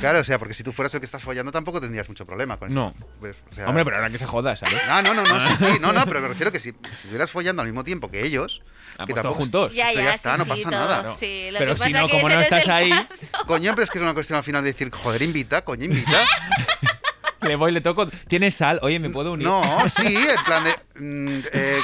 Claro, 0.00 0.20
o 0.20 0.24
sea, 0.24 0.38
porque 0.38 0.54
si 0.54 0.62
tú 0.62 0.72
fueras 0.72 0.92
el 0.94 1.00
que 1.00 1.06
estás 1.06 1.22
follando 1.22 1.50
tampoco 1.52 1.80
tendrías 1.80 2.08
mucho 2.08 2.26
problema 2.26 2.56
con 2.58 2.68
eso. 2.68 2.74
No. 2.74 2.94
Pues, 3.18 3.36
o 3.50 3.54
sea, 3.54 3.66
Hombre, 3.68 3.84
pero 3.84 3.96
ahora 3.96 4.10
que 4.10 4.18
se 4.18 4.26
joda, 4.26 4.54
¿sabes? 4.56 4.76
Ah, 4.88 5.02
no, 5.02 5.14
no, 5.14 5.22
no, 5.24 5.40
sí, 5.48 5.54
sí, 5.58 5.78
no, 5.80 5.92
no, 5.92 6.04
pero 6.06 6.20
me 6.20 6.28
refiero 6.28 6.52
que 6.52 6.60
si, 6.60 6.70
si 6.70 6.92
estuvieras 6.92 7.30
follando 7.30 7.62
al 7.62 7.68
mismo 7.68 7.84
tiempo 7.84 8.08
que 8.08 8.24
ellos, 8.24 8.60
Ah, 8.98 9.04
que 9.04 9.12
pues 9.12 9.22
todos 9.22 9.36
tampoco- 9.36 9.38
juntos. 9.38 9.74
Ya, 9.74 9.88
Esto 9.88 10.00
ya, 10.00 10.04
ya 10.06 10.14
está, 10.14 10.32
sí, 10.34 10.38
no 10.38 10.46
pasa 10.46 10.70
nada. 10.70 11.02
No. 11.02 11.16
Sí, 11.16 11.48
lo 11.50 11.58
Pero 11.58 11.72
que 11.72 11.78
si 11.78 11.84
pasa 11.92 12.00
no, 12.02 12.06
que 12.08 12.12
como 12.20 12.28
no 12.28 12.40
es 12.40 12.44
estás 12.44 12.68
ahí- 12.68 12.90
caso. 12.90 13.46
Coño, 13.46 13.72
pero 13.72 13.84
es 13.84 13.90
que 13.90 13.98
es 13.98 14.02
una 14.02 14.14
cuestión 14.14 14.38
al 14.38 14.44
final 14.44 14.62
de 14.64 14.72
decir, 14.72 14.90
joder, 14.90 15.22
invita, 15.22 15.62
coño, 15.64 15.84
invita. 15.84 16.18
Le 17.42 17.54
voy, 17.54 17.70
le 17.70 17.80
toco. 17.80 18.08
¿Tienes 18.28 18.54
sal? 18.56 18.80
Oye, 18.82 18.98
¿me 18.98 19.10
puedo 19.10 19.32
unir? 19.32 19.46
No, 19.46 19.62
sí, 19.88 20.16
en 20.16 20.44
plan 20.44 20.64
de. 20.64 20.74
mm, 20.98 21.42
eh, 21.52 21.80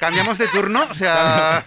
cambiamos 0.00 0.36
de 0.36 0.48
turno, 0.48 0.86
o 0.90 0.94
sea. 0.94 1.64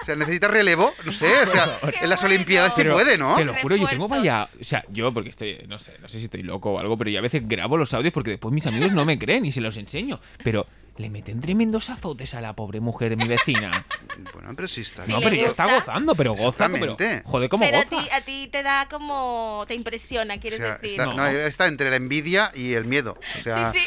O 0.00 0.04
sea, 0.04 0.14
necesitas 0.14 0.50
relevo, 0.50 0.92
no 1.04 1.12
sé, 1.12 1.26
o 1.42 1.46
sea, 1.46 1.78
en 2.02 2.08
las. 2.10 2.22
Olimpiadas 2.22 2.74
Pero 2.76 2.94
puede, 2.94 3.16
¿no? 3.16 3.36
Te 3.36 3.44
lo 3.44 3.54
juro, 3.54 3.76
yo 3.76 3.86
tengo 3.88 4.08
vaya. 4.08 4.48
O 4.60 4.64
sea, 4.64 4.84
yo, 4.90 5.12
porque 5.12 5.30
estoy. 5.30 5.64
No 5.68 5.78
sé, 5.78 5.94
no 6.00 6.08
sé 6.08 6.18
si 6.18 6.24
estoy 6.24 6.42
loco 6.42 6.72
o 6.72 6.78
algo, 6.78 6.96
pero 6.98 7.10
yo 7.10 7.18
a 7.18 7.22
veces 7.22 7.42
grabo 7.48 7.76
los 7.76 7.92
audios 7.94 8.12
porque 8.12 8.30
después 8.30 8.52
mis 8.52 8.66
amigos 8.66 8.92
no 8.92 9.04
me 9.04 9.18
creen 9.18 9.44
y 9.46 9.52
se 9.52 9.60
los 9.60 9.76
enseño. 9.76 10.20
Pero 10.44 10.66
le 10.98 11.10
meten 11.10 11.40
tremendos 11.40 11.90
azotes 11.90 12.34
a 12.34 12.40
la 12.40 12.54
pobre 12.54 12.80
mujer, 12.80 13.16
mi 13.16 13.26
vecina. 13.26 13.84
Bueno, 14.32 14.52
pero 14.56 14.66
sí 14.66 14.80
está. 14.80 15.06
No, 15.06 15.20
pero 15.20 15.34
ella 15.34 15.48
está 15.48 15.66
gozando, 15.66 16.14
pero 16.14 16.30
goza. 16.34 16.68
Pero, 16.70 16.92
Exactamente. 16.94 17.22
joder, 17.26 17.48
¿cómo 17.50 17.64
Pero 17.64 17.78
a 17.78 17.84
goza? 17.84 17.90
ti, 18.02 18.08
a 18.12 18.20
ti 18.22 18.48
te 18.50 18.62
da 18.62 18.88
como. 18.90 19.64
te 19.68 19.74
impresiona, 19.74 20.34
O 20.36 20.40
quieres 20.40 20.58
sea, 20.60 20.72
decir. 20.78 20.90
está, 20.92 21.04
No. 21.06 21.14
no, 21.14 21.26
está 21.26 21.66
entre 21.66 21.90
la 21.90 21.96
envidia 21.96 22.50
y 22.54 22.72
el 22.72 22.86
miedo. 22.86 23.18
O 23.38 23.42
sea, 23.42 23.72
Sí, 23.72 23.78
sí. 23.80 23.86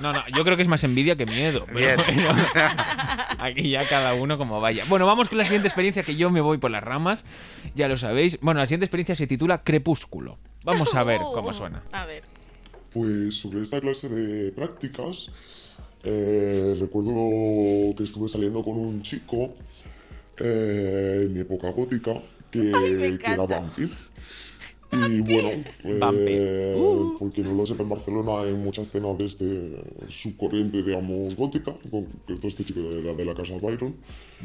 No, 0.00 0.12
no, 0.12 0.22
yo 0.36 0.44
creo 0.44 0.56
que 0.56 0.62
es 0.62 0.68
más 0.68 0.82
envidia 0.84 1.16
que 1.16 1.26
miedo. 1.26 1.64
Pero 1.66 1.78
Bien. 1.78 1.96
bueno, 1.96 2.44
aquí 3.38 3.70
ya 3.70 3.86
cada 3.88 4.14
uno 4.14 4.38
como 4.38 4.60
vaya. 4.60 4.84
Bueno, 4.88 5.06
vamos 5.06 5.28
con 5.28 5.38
la 5.38 5.44
siguiente 5.44 5.68
experiencia 5.68 6.02
que 6.02 6.16
yo 6.16 6.30
me 6.30 6.40
voy 6.40 6.58
por 6.58 6.70
las 6.70 6.82
ramas. 6.82 7.24
Ya 7.74 7.88
lo 7.88 7.98
sabéis. 7.98 8.38
Bueno, 8.40 8.60
la 8.60 8.66
siguiente 8.66 8.86
experiencia 8.86 9.16
se 9.16 9.26
titula 9.26 9.62
Crepúsculo. 9.62 10.38
Vamos 10.64 10.94
a 10.94 11.04
ver 11.04 11.20
cómo 11.34 11.52
suena. 11.52 11.82
A 11.92 12.06
ver. 12.06 12.24
Pues 12.92 13.40
sobre 13.40 13.62
esta 13.62 13.80
clase 13.80 14.08
de 14.08 14.52
prácticas, 14.52 15.78
eh, 16.02 16.76
recuerdo 16.80 17.94
que 17.96 18.02
estuve 18.02 18.28
saliendo 18.28 18.64
con 18.64 18.76
un 18.76 19.00
chico 19.00 19.54
eh, 20.38 21.22
en 21.26 21.34
mi 21.34 21.40
época 21.40 21.70
gótica 21.70 22.12
que, 22.50 22.70
era 22.70 23.06
encanta. 23.06 23.62
Y 24.92 25.20
bueno, 25.22 25.50
eh, 25.84 27.14
porque 27.18 27.42
no 27.42 27.54
lo 27.54 27.64
sepa, 27.64 27.84
en 27.84 27.88
Barcelona 27.88 28.40
hay 28.42 28.54
mucha 28.54 28.82
escena 28.82 29.14
de 29.14 29.24
este 29.24 29.76
subcorriente, 30.08 30.82
digamos, 30.82 31.36
gótica. 31.36 31.72
En 31.84 31.90
concreto, 31.90 32.48
este 32.48 32.64
chico 32.64 32.80
era 32.80 33.14
de 33.14 33.24
la 33.24 33.34
casa 33.34 33.54
Byron. 33.60 33.94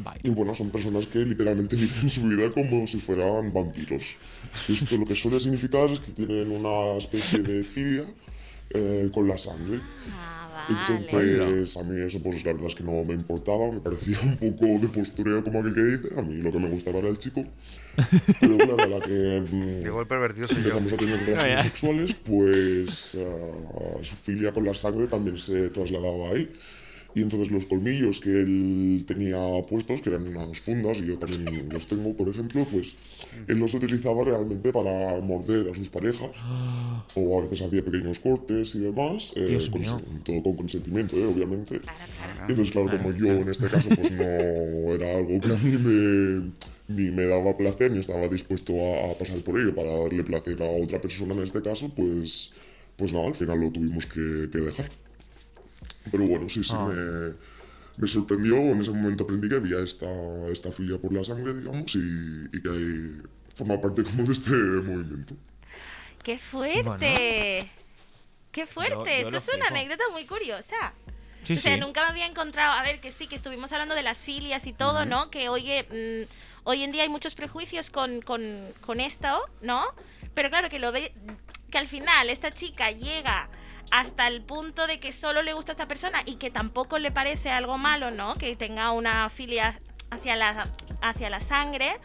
Bye. 0.04 0.20
Y 0.24 0.30
bueno, 0.30 0.54
son 0.54 0.70
personas 0.70 1.08
que 1.08 1.20
literalmente 1.20 1.76
viven 1.76 2.10
su 2.10 2.22
vida 2.28 2.52
como 2.52 2.86
si 2.86 3.00
fueran 3.00 3.52
vampiros. 3.52 4.18
Esto 4.70 4.98
lo 4.98 5.06
que 5.06 5.16
suele 5.16 5.40
significar 5.40 5.90
es 5.90 6.00
que 6.00 6.12
tienen 6.12 6.52
una 6.52 6.98
especie 6.98 7.42
de 7.42 7.64
filia 7.64 8.04
eh, 8.70 9.10
con 9.14 9.28
la 9.28 9.38
sangre. 9.38 9.80
Ah. 10.68 10.86
Entonces, 10.88 11.78
a 11.78 11.84
mí 11.84 12.02
eso, 12.02 12.22
pues 12.22 12.44
la 12.44 12.54
verdad 12.54 12.68
es 12.68 12.76
que 12.76 12.84
no 12.84 13.04
me 13.04 13.14
importaba, 13.14 13.72
me 13.72 13.80
parecía 13.80 14.18
un 14.42 14.56
poco 14.56 14.80
de 14.80 14.88
postureo 14.90 15.44
como 15.44 15.60
aquel 15.60 15.74
que 15.74 15.84
dice. 15.84 16.20
A 16.20 16.24
mí 16.24 16.42
lo 16.42 16.52
que 16.52 16.60
me 16.60 16.70
gustaba 16.70 17.00
era 17.00 17.10
el 17.10 17.18
chico. 17.18 17.46
Pero 18.40 18.58
claro, 18.58 18.84
a 18.84 18.88
la 18.88 19.00
que 19.00 19.46
mm, 19.50 20.08
pervertido 20.08 20.48
soy 20.48 20.58
yo. 20.58 20.78
empezamos 20.78 20.94
a 20.94 20.98
tener 20.98 21.20
relaciones 21.26 21.64
sexuales, 21.64 22.14
pues 22.14 23.18
ah, 23.22 23.98
su 24.02 24.16
filia 24.16 24.52
con 24.52 24.66
la 24.66 24.74
sangre 24.74 25.08
también 25.08 25.38
se 25.38 25.70
trasladaba 25.70 26.30
ahí. 26.30 26.52
Y 27.16 27.22
entonces 27.22 27.50
los 27.50 27.66
colmillos 27.66 28.20
que 28.20 28.30
él 28.30 29.06
tenía 29.08 29.38
puestos, 29.68 30.02
que 30.02 30.10
eran 30.10 30.28
unas 30.28 30.60
fundas, 30.60 31.00
y 31.00 31.08
yo 31.08 31.18
también 31.18 31.70
los 31.72 31.88
tengo, 31.88 32.14
por 32.16 32.28
ejemplo, 32.28 32.68
pues 32.70 32.94
él 33.48 33.58
los 33.58 33.74
utilizaba 33.74 34.24
realmente 34.26 34.72
para 34.74 35.22
morder 35.22 35.70
a 35.72 35.76
sus 35.76 35.90
parejas. 35.90 36.32
O 37.16 37.40
a 37.40 37.42
veces 37.44 37.62
hacía 37.62 37.84
pequeños 37.86 38.20
cortes 38.20 38.76
y 38.76 38.80
demás, 38.80 39.34
eh, 39.38 39.70
con- 39.72 40.24
todo 40.24 40.44
con 40.44 40.56
consentimiento, 40.58 41.16
eh, 41.16 41.26
obviamente. 41.26 41.76
Y 41.76 42.52
entonces, 42.52 42.72
claro, 42.72 42.90
como 42.92 43.12
yo 43.14 43.28
en 43.42 43.50
este 43.50 43.68
caso 43.70 43.90
pues 43.96 44.12
no 44.12 44.24
era 44.94 45.16
algo 45.18 45.40
que 45.40 45.54
a 45.54 45.58
mí 45.58 45.78
me, 45.78 46.52
ni 46.90 47.12
me 47.12 47.26
daba 47.26 47.56
placer, 47.58 47.92
ni 47.92 48.00
estaba 48.00 48.28
dispuesto 48.28 48.74
a, 48.74 49.12
a 49.12 49.18
pasar 49.18 49.40
por 49.44 49.58
ello 49.60 49.74
para 49.74 49.90
darle 49.98 50.24
placer 50.26 50.62
a 50.62 50.66
otra 50.84 51.00
persona 51.00 51.34
en 51.34 51.44
este 51.44 51.62
caso, 51.62 51.90
pues, 51.96 52.52
pues 52.98 53.14
nada, 53.14 53.28
al 53.28 53.36
final 53.36 53.60
lo 53.62 53.72
tuvimos 53.72 54.06
que, 54.06 54.50
que 54.52 54.58
dejar. 54.60 54.90
Pero 56.12 56.26
bueno, 56.28 56.48
sí, 56.50 56.64
sí, 56.64 56.74
me, 56.74 57.34
me 57.98 58.08
sorprendió, 58.08 58.58
en 58.58 58.82
ese 58.82 58.92
momento 58.92 59.24
aprendí 59.24 59.50
que 59.50 59.56
había 59.56 59.80
esta, 59.80 60.08
esta 60.50 60.72
filia 60.72 61.00
por 61.00 61.14
la 61.14 61.24
sangre, 61.24 61.54
digamos, 61.54 61.96
y, 61.96 62.46
y 62.54 62.62
que 62.62 62.70
hay- 62.70 63.22
forma 63.56 63.80
parte 63.80 64.04
como 64.04 64.24
de 64.24 64.34
este 64.34 64.52
movimiento. 64.84 65.34
¡Qué 66.24 66.38
fuerte! 66.38 67.70
¡Qué 68.52 68.66
fuerte! 68.68 69.04
yo 69.22 69.28
Esto 69.28 69.32
lo 69.32 69.38
es 69.38 69.50
una 69.56 69.68
anécdota 69.68 70.04
muy 70.12 70.26
curiosa. 70.26 70.94
Sí, 71.46 71.54
o 71.54 71.60
sea, 71.62 71.76
sí. 71.76 71.80
nunca 71.80 72.02
me 72.04 72.10
había 72.10 72.26
encontrado. 72.26 72.74
A 72.74 72.84
ver, 72.84 73.00
que 73.00 73.12
sí, 73.12 73.28
que 73.28 73.36
estuvimos 73.36 73.72
hablando 73.72 73.94
de 73.96 74.02
las 74.04 74.20
filias 74.24 74.66
y 74.66 74.74
todo, 74.74 75.06
¿no? 75.06 75.30
Que 75.30 75.50
oye, 75.50 75.84
mm, 75.84 76.30
hoy 76.64 76.84
en 76.84 76.92
día 76.92 77.04
hay 77.04 77.10
muchos 77.10 77.36
prejuicios 77.36 77.90
con, 77.92 78.22
con, 78.22 78.74
con 78.82 79.00
esto, 79.00 79.28
¿no? 79.62 79.84
Pero 80.34 80.50
claro, 80.50 80.70
que 80.70 80.80
lo 80.80 80.92
ve. 80.92 81.14
Que 81.70 81.78
al 81.78 81.88
final 81.88 82.30
esta 82.30 82.52
chica 82.54 82.90
llega 82.92 83.50
hasta 83.96 84.28
el 84.28 84.42
punto 84.42 84.88
de 84.88 85.00
que 85.00 85.14
solo 85.14 85.42
le 85.42 85.54
gusta 85.54 85.72
a 85.72 85.74
esta 85.74 85.88
persona 85.88 86.22
y 86.26 86.36
que 86.36 86.52
tampoco 86.52 87.00
le 87.00 87.12
parece 87.12 87.50
algo 87.50 87.78
malo, 87.78 88.12
¿no? 88.12 88.36
Que 88.36 88.58
tenga 88.58 88.92
una 88.92 89.30
filia 89.30 89.80
hacia 90.10 90.36
la, 90.36 90.68
hacia 91.02 91.30
la 91.30 91.40
sangre, 91.40 91.96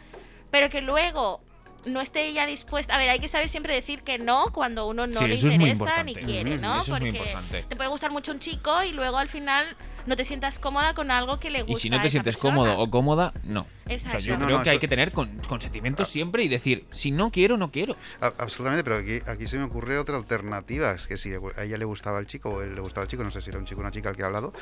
pero 0.51 0.69
que 0.69 0.79
luego 0.79 1.41
no 1.83 1.99
esté 1.99 2.27
ella 2.27 2.45
dispuesta. 2.45 2.95
A 2.95 2.97
ver, 2.97 3.09
hay 3.09 3.19
que 3.19 3.27
saber 3.27 3.49
siempre 3.49 3.73
decir 3.73 4.03
que 4.03 4.19
no 4.19 4.53
cuando 4.53 4.87
uno 4.87 5.05
no 5.05 5.19
Sí, 5.19 5.27
le 5.27 5.35
interesa 5.35 6.01
ni 6.03 6.15
quiere, 6.15 6.57
¿no? 6.57 6.81
eso 6.81 6.95
es 6.95 7.01
muy 7.01 7.11
Porque 7.11 7.63
te 7.67 7.75
puede 7.75 7.89
gustar 7.89 8.11
mucho 8.11 8.31
un 8.31 8.39
chico 8.39 8.83
y 8.83 8.93
luego 8.93 9.17
al 9.17 9.27
final 9.27 9.75
no 10.05 10.15
te 10.15 10.23
sientas 10.25 10.59
cómoda 10.59 10.93
con 10.93 11.11
algo 11.11 11.39
que 11.39 11.49
le 11.49 11.61
gusta. 11.63 11.73
Y 11.73 11.81
si 11.81 11.89
no 11.89 11.97
a 11.97 12.01
te 12.01 12.07
esa 12.07 12.11
sientes 12.13 12.35
persona. 12.35 12.55
cómodo 12.55 12.79
o 12.79 12.89
cómoda, 12.89 13.33
no. 13.43 13.61
O 13.61 13.65
sea, 13.87 13.95
Exacto. 13.95 14.19
yo 14.19 14.37
No, 14.37 14.45
creo 14.45 14.57
no, 14.59 14.63
que 14.63 14.69
hay 14.69 14.75
eso- 14.77 14.81
que 14.81 14.87
tener 14.87 15.11
con, 15.11 15.37
consentimiento 15.47 16.05
siempre 16.05 16.43
y 16.43 16.47
decir, 16.47 16.85
si 16.91 17.11
no 17.11 17.29
quiero, 17.31 17.57
no 17.57 17.71
quiero. 17.71 17.95
A- 18.21 18.33
Absolutamente, 18.37 18.83
pero 18.83 18.97
aquí, 18.97 19.19
aquí 19.27 19.47
se 19.47 19.57
me 19.57 19.63
ocurre 19.63 19.97
otra 19.97 20.15
alternativa. 20.17 20.91
Es 20.91 21.07
que 21.07 21.17
si 21.17 21.31
a 21.33 21.63
ella 21.63 21.77
le 21.77 21.85
gustaba 21.85 22.19
el 22.19 22.25
chico 22.27 22.49
o 22.49 22.61
él 22.61 22.73
le 22.75 22.81
gustaba 22.81 23.03
el 23.03 23.09
chico, 23.09 23.23
no 23.23 23.31
sé 23.31 23.41
si 23.41 23.49
era 23.49 23.59
un 23.59 23.65
chico 23.65 23.79
o 23.81 23.83
una 23.83 23.91
chica 23.91 24.09
al 24.09 24.15
que 24.15 24.23
ha 24.23 24.27
hablado, 24.27 24.53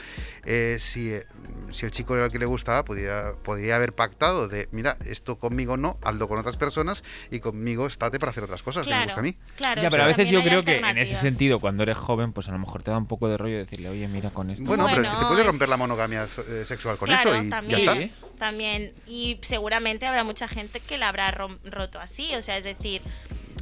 eh, 0.45 0.77
si, 0.79 1.11
eh, 1.13 1.25
si 1.71 1.85
el 1.85 1.91
chico 1.91 2.15
era 2.15 2.25
el 2.25 2.31
que 2.31 2.39
le 2.39 2.45
gustaba, 2.45 2.83
podría, 2.85 3.33
podría 3.43 3.75
haber 3.75 3.93
pactado 3.93 4.47
de, 4.47 4.67
mira, 4.71 4.97
esto 5.05 5.37
conmigo 5.37 5.77
no, 5.77 5.97
hazlo 6.03 6.27
con 6.27 6.39
otras 6.39 6.57
personas 6.57 7.03
y 7.31 7.39
conmigo 7.39 7.85
estate 7.87 8.19
para 8.19 8.31
hacer 8.31 8.43
otras 8.43 8.63
cosas 8.63 8.85
que 8.85 8.89
me 8.91 8.95
Claro, 8.95 9.05
gusta 9.07 9.19
a 9.19 9.23
mí. 9.23 9.35
claro. 9.55 9.81
ya, 9.81 9.89
pero 9.89 10.03
a 10.03 10.07
veces 10.07 10.29
yo 10.29 10.39
hay 10.39 10.45
creo 10.45 10.63
que 10.63 10.77
en 10.77 10.97
ese 10.97 11.15
sentido, 11.15 11.59
cuando 11.59 11.83
eres 11.83 11.97
joven, 11.97 12.33
pues 12.33 12.47
a 12.49 12.51
lo 12.51 12.59
mejor 12.59 12.81
te 12.83 12.91
da 12.91 12.97
un 12.97 13.07
poco 13.07 13.27
de 13.27 13.37
rollo 13.37 13.57
decirle, 13.57 13.89
oye, 13.89 14.07
mira 14.07 14.31
con 14.31 14.49
esto. 14.49 14.65
Bueno, 14.65 14.87
pero 14.89 15.01
es 15.03 15.09
que 15.09 15.15
te 15.15 15.25
Puede 15.29 15.41
es- 15.41 15.47
romper 15.47 15.69
la 15.69 15.77
monogamia 15.77 16.25
eh, 16.49 16.63
sexual 16.65 16.97
con 16.97 17.07
Claro, 17.07 17.33
eso 17.33 17.43
y 17.43 17.49
también, 17.49 17.79
ya 17.85 17.93
Sí. 17.93 17.99
está. 18.03 18.37
también. 18.37 18.93
Y 19.07 19.39
seguramente 19.41 20.05
habrá 20.05 20.23
mucha 20.23 20.47
gente 20.47 20.79
que 20.79 20.97
la 20.97 21.07
habrá 21.09 21.31
rom- 21.31 21.59
roto 21.63 21.99
así. 21.99 22.35
O 22.35 22.41
sea, 22.41 22.57
es 22.57 22.63
decir, 22.63 23.01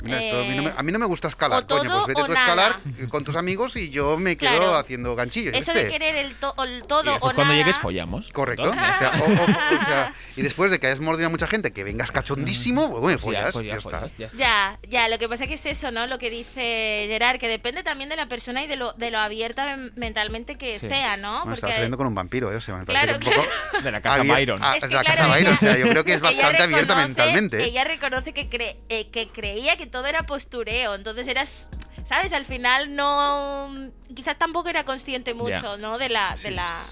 Mira, 0.04 0.20
esto 0.22 0.40
a, 0.40 0.44
mí 0.44 0.56
no 0.56 0.64
me, 0.64 0.70
Eh, 0.70 0.74
a 0.78 0.84
mí 0.84 0.92
no 0.92 1.00
me 1.00 1.06
gusta 1.06 1.28
escalar, 1.28 1.64
o 1.64 1.68
coño, 1.68 1.90
pues 1.92 2.08
vete 2.08 2.24
tú 2.26 2.32
a 2.32 2.36
escalar 2.36 2.76
con 3.10 3.24
tus 3.24 3.36
amigos 3.36 3.76
y 3.76 3.90
yo 3.90 4.18
me 4.18 4.38
quedo 4.38 4.52
Claro. 4.52 4.76
haciendo 4.76 5.16
ganchillos. 5.16 5.54
Eso 5.56 5.74
de 5.74 5.90
querer 5.90 6.16
el, 6.16 6.36
to- 6.36 6.56
el 6.64 6.80
Y 6.80 6.88
todo 6.88 7.16
o 7.16 7.20
cuando 7.20 7.44
nada. 7.46 7.56
llegues 7.56 7.78
follamos. 7.78 8.30
Correcto. 8.32 8.64
Todo. 8.64 8.72
O 8.74 8.76
sea, 8.76 9.12
o- 9.20 9.26
o- 9.26 9.44
o 9.82 9.86
sea, 9.86 10.14
y 10.36 10.42
después 10.42 10.72
de 10.72 10.80
que 10.80 10.88
hayas 10.88 11.00
mordido 11.00 11.28
a 11.28 11.30
mucha 11.30 11.48
gente, 11.48 11.72
que 11.74 11.84
vengas 11.84 12.12
cachondísimo, 12.12 12.90
pues 12.90 13.02
bueno, 13.02 13.20
Pues 13.22 13.38
ya, 13.38 13.52
follas, 13.52 13.66
ya 13.66 13.76
ya 13.76 13.82
follas, 13.82 14.04
está. 14.04 14.18
ya 14.18 14.26
está. 14.28 14.38
Ya, 14.38 14.80
ya, 14.88 15.08
lo 15.10 15.18
que 15.20 15.28
pasa 15.28 15.48
que 15.48 15.56
es 15.56 15.66
eso, 15.66 15.92
¿no? 15.92 16.06
Lo 16.08 16.20
que 16.20 16.30
dice 16.30 17.06
Gerard, 17.10 17.40
que 17.40 17.48
depende 17.48 17.84
también 17.84 18.10
de 18.10 18.16
la 18.16 18.28
persona 18.28 18.64
y 18.64 18.68
de 18.68 18.76
lo, 18.76 18.94
de 18.94 19.10
lo 19.12 19.18
abierta 19.20 19.66
men- 19.78 19.92
mentalmente 19.96 20.58
que 20.58 20.80
Sí. 20.80 20.88
sea, 20.88 21.18
¿no? 21.18 21.40
Bueno, 21.40 21.54
estaba 21.54 21.74
saliendo 21.74 21.98
con 21.98 22.08
un 22.08 22.16
vampiro, 22.16 22.52
¿eh? 22.52 22.56
O 22.56 22.62
sea, 22.62 22.76
me 22.76 22.86
parece 22.86 23.06
Claro, 23.06 23.20
que 23.20 23.30
un 23.30 23.36
poco... 23.36 23.84
De 23.84 23.92
la 23.92 24.02
casa 24.02 24.24
Byron. 24.24 24.64
Ah, 24.64 24.76
Es 24.76 24.82
de 24.84 24.90
que, 24.90 24.96
la 24.96 25.02
claro, 25.02 25.18
casa 25.18 25.34
Byron, 25.36 25.54
o 25.54 25.58
sea, 25.58 25.78
yo 25.78 25.88
creo 25.90 26.04
que 26.04 26.14
es 26.14 26.22
bastante 26.22 26.62
abierta 26.64 26.96
mentalmente. 26.96 27.64
Ella 27.64 27.84
reconoce 27.84 28.34
que, 28.34 28.78
eh, 28.90 29.08
que 29.10 29.30
creía 29.30 29.76
que 29.78 29.87
todo 29.88 30.08
era 30.08 30.24
postureo, 30.26 30.96
entonces 30.96 31.28
eras, 31.28 31.70
¿sabes? 32.04 32.34
Al 32.34 32.46
final 32.46 32.96
no, 32.96 33.70
quizás 34.14 34.38
tampoco 34.38 34.70
era 34.70 34.84
consciente 34.84 35.34
mucho, 35.34 35.78
¿no? 35.78 35.98
De 35.98 36.10
la, 36.10 36.36
de 36.42 36.52
la, 36.52 36.84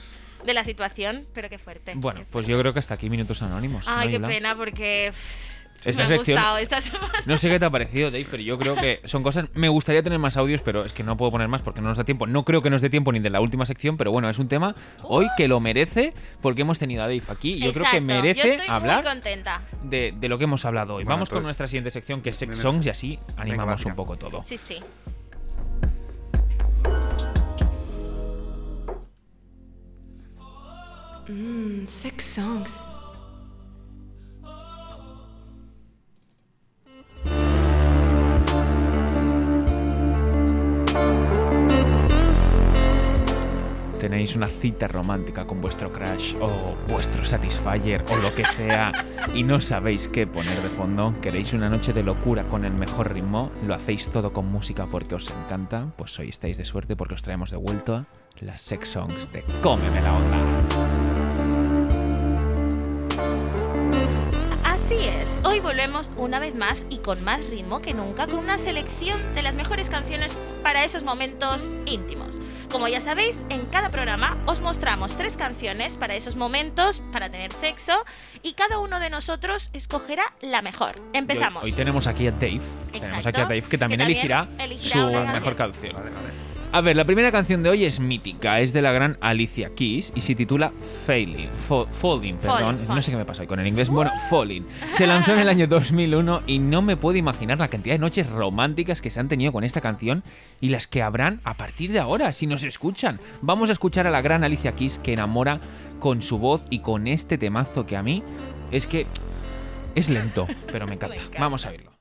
de 0.43 0.53
la 0.53 0.63
situación, 0.63 1.27
pero 1.33 1.49
qué 1.49 1.57
fuerte. 1.57 1.93
Bueno, 1.95 2.21
qué 2.21 2.27
pues 2.31 2.47
yo 2.47 2.59
creo 2.59 2.73
que 2.73 2.79
hasta 2.79 2.93
aquí 2.93 3.09
Minutos 3.09 3.41
Anónimos. 3.41 3.85
Ay, 3.87 4.07
¿no, 4.07 4.27
qué 4.27 4.33
pena 4.33 4.55
porque 4.55 5.11
pff, 5.11 5.54
Esta 5.85 6.01
me 6.01 6.05
ha 6.05 6.17
sección- 6.17 6.35
gustado 6.37 6.57
esta 6.57 6.81
semana. 6.81 7.13
No 7.25 7.37
sé 7.37 7.49
qué 7.49 7.59
te 7.59 7.65
ha 7.65 7.69
parecido, 7.69 8.11
Dave, 8.11 8.27
pero 8.29 8.43
yo 8.43 8.57
creo 8.57 8.75
que 8.75 9.01
son 9.05 9.23
cosas. 9.23 9.45
Me 9.53 9.69
gustaría 9.69 10.01
tener 10.03 10.19
más 10.19 10.35
audios, 10.37 10.61
pero 10.61 10.83
es 10.85 10.93
que 10.93 11.03
no 11.03 11.15
puedo 11.17 11.31
poner 11.31 11.47
más 11.47 11.61
porque 11.61 11.81
no 11.81 11.89
nos 11.89 11.97
da 11.97 12.03
tiempo. 12.03 12.27
No 12.27 12.43
creo 12.43 12.61
que 12.61 12.69
nos 12.69 12.81
dé 12.81 12.89
tiempo 12.89 13.11
ni 13.11 13.19
de 13.19 13.29
la 13.29 13.39
última 13.41 13.65
sección, 13.65 13.95
pero 13.97 14.11
bueno, 14.11 14.29
es 14.29 14.39
un 14.39 14.47
tema 14.47 14.75
hoy 15.03 15.27
que 15.37 15.47
lo 15.47 15.59
merece 15.59 16.13
porque 16.41 16.61
hemos 16.63 16.79
tenido 16.79 17.03
a 17.03 17.07
Dave 17.07 17.23
aquí. 17.29 17.53
y 17.53 17.59
Yo 17.61 17.71
creo 17.71 17.85
que 17.89 17.97
yo 17.97 18.01
merece 18.03 18.53
estoy 18.55 18.67
hablar 18.67 19.03
muy 19.03 19.11
contenta. 19.13 19.61
de, 19.83 20.13
de 20.17 20.29
lo 20.29 20.37
que 20.37 20.43
hemos 20.45 20.65
hablado 20.65 20.95
hoy. 20.95 21.03
Bueno, 21.03 21.15
Vamos 21.15 21.29
con 21.29 21.43
nuestra 21.43 21.67
siguiente 21.67 21.91
sección 21.91 22.21
que 22.21 22.31
es 22.31 22.37
Sex. 22.37 22.57
Songs 22.59 22.85
y 22.85 22.89
así 22.89 23.19
animamos 23.37 23.85
un 23.85 23.95
poco 23.95 24.17
todo. 24.17 24.41
Sí, 24.43 24.57
sí. 24.57 24.79
Mmm, 31.27 31.85
six 31.87 32.23
songs. 32.23 32.73
Tenéis 44.05 44.35
una 44.35 44.47
cita 44.47 44.87
romántica 44.87 45.47
con 45.47 45.59
vuestro 45.59 45.91
crush 45.91 46.35
o 46.39 46.75
vuestro 46.87 47.25
satisfyer 47.25 48.05
o 48.11 48.15
lo 48.17 48.35
que 48.35 48.45
sea 48.45 48.91
y 49.33 49.41
no 49.41 49.59
sabéis 49.59 50.07
qué 50.07 50.27
poner 50.27 50.61
de 50.61 50.69
fondo, 50.69 51.15
queréis 51.23 51.53
una 51.53 51.69
noche 51.69 51.91
de 51.91 52.03
locura 52.03 52.43
con 52.43 52.65
el 52.65 52.73
mejor 52.73 53.11
ritmo, 53.11 53.49
lo 53.65 53.73
hacéis 53.73 54.11
todo 54.11 54.31
con 54.31 54.45
música 54.45 54.85
porque 54.85 55.15
os 55.15 55.31
encanta, 55.31 55.91
pues 55.97 56.19
hoy 56.19 56.29
estáis 56.29 56.59
de 56.59 56.65
suerte 56.65 56.95
porque 56.95 57.15
os 57.15 57.23
traemos 57.23 57.49
de 57.49 57.57
vuelta 57.57 58.05
las 58.41 58.61
sex 58.61 58.89
songs 58.89 59.33
de 59.33 59.43
Cómeme 59.63 59.99
la 59.99 60.13
onda. 60.13 61.64
Así 64.85 65.03
es, 65.03 65.41
hoy 65.43 65.61
volvemos 65.61 66.11
una 66.15 66.37
vez 66.37 66.53
más 66.53 66.85
y 66.91 66.99
con 66.99 67.23
más 67.23 67.43
ritmo 67.49 67.81
que 67.81 67.95
nunca 67.95 68.27
con 68.27 68.37
una 68.37 68.59
selección 68.59 69.19
de 69.33 69.41
las 69.41 69.55
mejores 69.55 69.89
canciones 69.89 70.37
para 70.61 70.83
esos 70.83 71.01
momentos 71.01 71.71
íntimos. 71.87 72.39
Como 72.71 72.87
ya 72.87 73.01
sabéis, 73.01 73.43
en 73.49 73.65
cada 73.65 73.89
programa 73.89 74.37
os 74.45 74.61
mostramos 74.61 75.17
tres 75.17 75.37
canciones 75.37 75.97
para 75.97 76.13
esos 76.13 76.35
momentos, 76.35 77.01
para 77.11 77.31
tener 77.31 77.51
sexo, 77.51 77.93
y 78.43 78.53
cada 78.53 78.77
uno 78.77 78.99
de 78.99 79.09
nosotros 79.09 79.71
escogerá 79.73 80.35
la 80.39 80.61
mejor. 80.61 81.01
Empezamos. 81.13 81.63
Hoy, 81.63 81.71
hoy 81.71 81.75
tenemos 81.75 82.05
aquí 82.05 82.27
a 82.27 82.31
Dave, 82.31 82.61
tenemos 82.91 83.25
aquí 83.25 83.41
a 83.41 83.45
Dave 83.45 83.63
que 83.63 83.79
también, 83.79 84.01
elegirá, 84.01 84.47
elegirá 84.59 84.95
su 84.97 85.09
mejor 85.09 85.55
canción. 85.55 85.93
canción. 85.93 85.93
Vale, 85.95 86.11
vale. 86.11 86.44
A 86.75 86.81
ver, 86.81 86.97
la 86.97 87.05
primera 87.05 87.31
canción 87.31 87.63
de 87.63 87.69
hoy 87.69 87.85
es 87.85 88.01
mítica, 88.01 88.59
es 88.59 88.73
de 88.73 88.81
la 88.81 88.91
gran 88.91 89.17
Alicia 89.21 89.69
Keys 89.73 90.11
y 90.13 90.19
se 90.19 90.35
titula 90.35 90.73
Failing, 91.05 91.47
Fa- 91.55 91.85
Falling, 91.85 92.35
perdón, 92.35 92.75
Falling, 92.79 92.87
no 92.89 93.01
sé 93.01 93.11
qué 93.11 93.17
me 93.17 93.23
pasa 93.23 93.43
hoy 93.43 93.47
con 93.47 93.61
el 93.61 93.67
inglés, 93.67 93.87
bueno, 93.87 94.11
Falling. 94.29 94.65
Se 94.91 95.07
lanzó 95.07 95.31
en 95.33 95.39
el 95.39 95.47
año 95.47 95.67
2001 95.67 96.41
y 96.47 96.59
no 96.59 96.81
me 96.81 96.97
puedo 96.97 97.17
imaginar 97.17 97.59
la 97.59 97.69
cantidad 97.69 97.95
de 97.95 97.99
noches 97.99 98.29
románticas 98.29 99.01
que 99.01 99.09
se 99.09 99.21
han 99.21 99.29
tenido 99.29 99.53
con 99.53 99.63
esta 99.63 99.79
canción 99.79 100.25
y 100.59 100.67
las 100.67 100.85
que 100.87 101.01
habrán 101.01 101.39
a 101.45 101.53
partir 101.53 101.93
de 101.93 101.99
ahora, 101.99 102.33
si 102.33 102.45
nos 102.45 102.65
escuchan. 102.65 103.21
Vamos 103.41 103.69
a 103.69 103.71
escuchar 103.71 104.05
a 104.05 104.11
la 104.11 104.21
gran 104.21 104.43
Alicia 104.43 104.73
Keys 104.75 104.97
que 104.97 105.13
enamora 105.13 105.61
con 106.01 106.21
su 106.21 106.39
voz 106.39 106.61
y 106.69 106.79
con 106.79 107.07
este 107.07 107.37
temazo 107.37 107.85
que 107.85 107.95
a 107.95 108.03
mí 108.03 108.21
es 108.71 108.85
que 108.85 109.07
es 109.95 110.09
lento, 110.09 110.45
pero 110.73 110.87
me 110.87 110.95
encanta. 110.95 111.15
Me 111.15 111.21
encanta. 111.21 111.39
Vamos 111.39 111.65
a 111.65 111.69
verlo. 111.71 111.91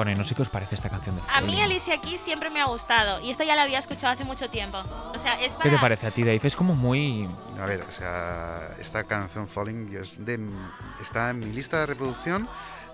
Bueno, 0.00 0.12
y 0.12 0.14
no 0.14 0.24
sé 0.24 0.34
qué 0.34 0.40
os 0.40 0.48
parece 0.48 0.76
esta 0.76 0.88
canción 0.88 1.14
de 1.14 1.22
A 1.30 1.42
mí. 1.42 1.60
Alicia 1.60 2.00
Keys 2.00 2.22
siempre 2.22 2.48
me 2.48 2.58
ha 2.58 2.64
gustado 2.64 3.20
y 3.20 3.30
esta 3.30 3.44
ya 3.44 3.54
la 3.54 3.64
había 3.64 3.78
escuchado 3.78 4.14
hace 4.14 4.24
mucho 4.24 4.48
tiempo. 4.48 4.78
O 5.14 5.18
sea, 5.18 5.38
es 5.38 5.52
para... 5.52 5.64
¿Qué 5.64 5.68
te 5.68 5.78
parece 5.78 6.06
a 6.06 6.10
ti, 6.10 6.22
Dave? 6.22 6.40
Es 6.42 6.56
como 6.56 6.74
muy... 6.74 7.28
A 7.60 7.66
ver, 7.66 7.82
o 7.82 7.90
sea, 7.90 8.70
esta 8.78 9.04
canción 9.04 9.46
Falling 9.46 9.94
es 9.94 10.16
de, 10.24 10.40
está 11.02 11.28
en 11.28 11.40
mi 11.40 11.52
lista 11.52 11.80
de 11.80 11.84
reproducción 11.84 12.48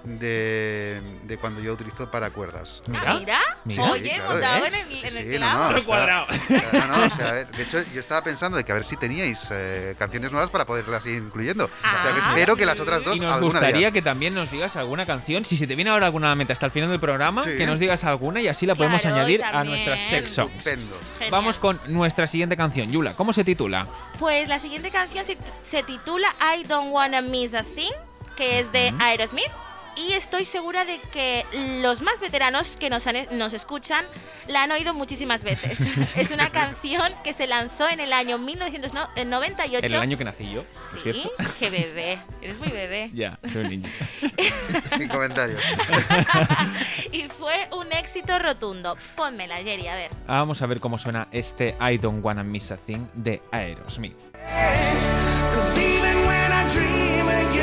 de, 0.06 1.02
de 1.24 1.36
cuando 1.38 1.60
yo 1.60 1.72
utilizo 1.72 2.10
para 2.10 2.30
cuerdas. 2.30 2.80
Ah, 2.86 2.90
Mira, 2.90 3.14
mira. 3.18 3.38
mira. 3.64 3.82
Oye, 3.90 4.10
claro, 4.14 4.30
montado 4.32 4.64
¿eh? 4.64 4.68
en 4.68 4.74
el, 4.74 4.86
Sí, 4.86 5.06
en 5.06 5.16
el 5.16 5.22
sí, 5.24 5.28
no, 5.30 5.36
clavo. 5.38 5.62
no, 5.72 5.78
está- 5.78 5.86
cuadrado. 5.86 6.26
Ah, 6.76 6.86
no, 6.88 7.04
o 7.06 7.10
sea, 7.10 7.28
a 7.28 7.32
ver, 7.32 7.50
de 7.50 7.62
hecho, 7.62 7.78
yo 7.92 8.00
estaba 8.00 8.22
pensando 8.22 8.56
de 8.56 8.64
que 8.64 8.72
a 8.72 8.74
ver 8.76 8.84
si 8.84 8.96
teníais 8.96 9.46
eh, 9.50 9.94
canciones 9.98 10.30
nuevas 10.30 10.50
para 10.50 10.64
poderlas 10.64 11.04
ir 11.06 11.16
incluyendo. 11.16 11.64
o 11.64 11.68
sea, 11.68 12.12
que 12.14 12.20
Ah, 12.22 12.28
espero 12.30 12.56
que 12.56 12.66
las 12.66 12.78
otras 12.80 13.04
dos, 13.04 13.16
Y 13.16 13.20
nos 13.20 13.40
gustaría 13.40 13.90
que 13.90 14.02
también 14.02 14.34
nos 14.34 14.50
digas 14.50 14.76
alguna 14.76 15.06
canción. 15.06 15.44
Si 15.44 15.56
se 15.56 15.66
te 15.66 15.74
viene 15.74 15.90
ahora 15.90 16.06
alguna 16.06 16.26
a 16.28 16.30
la 16.30 16.36
mente 16.36 16.52
hasta 16.52 16.66
el 16.66 16.72
final 16.72 16.90
del 16.90 17.00
programa, 17.00 17.42
Sí. 17.42 17.56
que 17.56 17.66
nos 17.66 17.78
digas 17.80 18.04
alguna 18.04 18.40
y 18.40 18.48
así 18.48 18.66
la 18.66 18.74
podemos 18.74 19.00
Claro, 19.00 19.16
añadir 19.16 19.42
a 19.44 19.64
nuestras 19.64 19.98
sex 20.10 20.28
songs. 20.30 20.68
Vamos 21.30 21.58
con 21.58 21.80
nuestra 21.88 22.26
siguiente 22.26 22.56
canción. 22.56 22.90
Yula, 22.90 23.14
¿cómo 23.16 23.32
se 23.32 23.44
titula? 23.44 23.86
Pues 24.18 24.48
la 24.48 24.58
siguiente 24.58 24.90
canción 24.90 25.24
se, 25.24 25.36
se 25.62 25.82
titula 25.82 26.28
I 26.56 26.64
Don't 26.64 26.92
Wanna 26.92 27.20
Miss 27.22 27.54
a 27.54 27.62
Thing, 27.62 27.92
que 28.36 28.60
es 28.60 28.70
de 28.72 28.92
Aerosmith. 29.00 29.50
Y 29.96 30.12
estoy 30.12 30.44
segura 30.44 30.84
de 30.84 31.00
que 31.00 31.44
los 31.80 32.02
más 32.02 32.20
veteranos 32.20 32.76
que 32.76 32.90
nos, 32.90 33.06
han- 33.06 33.26
nos 33.38 33.52
escuchan 33.54 34.04
la 34.46 34.62
han 34.64 34.70
oído 34.72 34.92
muchísimas 34.94 35.42
veces. 35.42 35.78
es 36.16 36.30
una 36.30 36.50
canción 36.50 37.12
que 37.24 37.32
se 37.32 37.46
lanzó 37.46 37.88
en 37.88 38.00
el 38.00 38.12
año 38.12 38.36
1998. 38.38 39.86
En 39.86 39.94
el 39.94 40.00
año 40.00 40.18
que 40.18 40.24
nací 40.24 40.50
yo, 40.50 40.62
¿no 40.64 40.98
Sí, 40.98 41.12
cierto? 41.12 41.30
qué 41.58 41.70
bebé. 41.70 42.18
Eres 42.42 42.58
muy 42.58 42.68
bebé. 42.68 43.10
Ya, 43.16 43.38
soy 43.50 43.64
un 43.64 43.70
niño. 43.70 43.88
Sin 44.98 45.08
comentarios. 45.08 45.62
Y 47.12 47.22
fue 47.38 47.68
un 47.72 47.90
éxito 47.92 48.38
rotundo. 48.38 48.96
Pónmela, 49.16 49.56
Jerry, 49.56 49.86
a 49.88 49.94
ver. 49.94 50.10
Vamos 50.26 50.60
a 50.60 50.66
ver 50.66 50.80
cómo 50.80 50.98
suena 50.98 51.28
este 51.32 51.74
I 51.80 51.96
Don't 51.96 52.22
Wanna 52.22 52.42
Miss 52.42 52.70
a 52.70 52.76
Thing 52.76 53.06
de 53.14 53.40
Aerosmith. 53.52 54.16
Cause 55.54 55.78
even 55.80 56.16
when 56.26 56.52
I 56.52 56.68
dream 56.70 57.26
of 57.28 57.54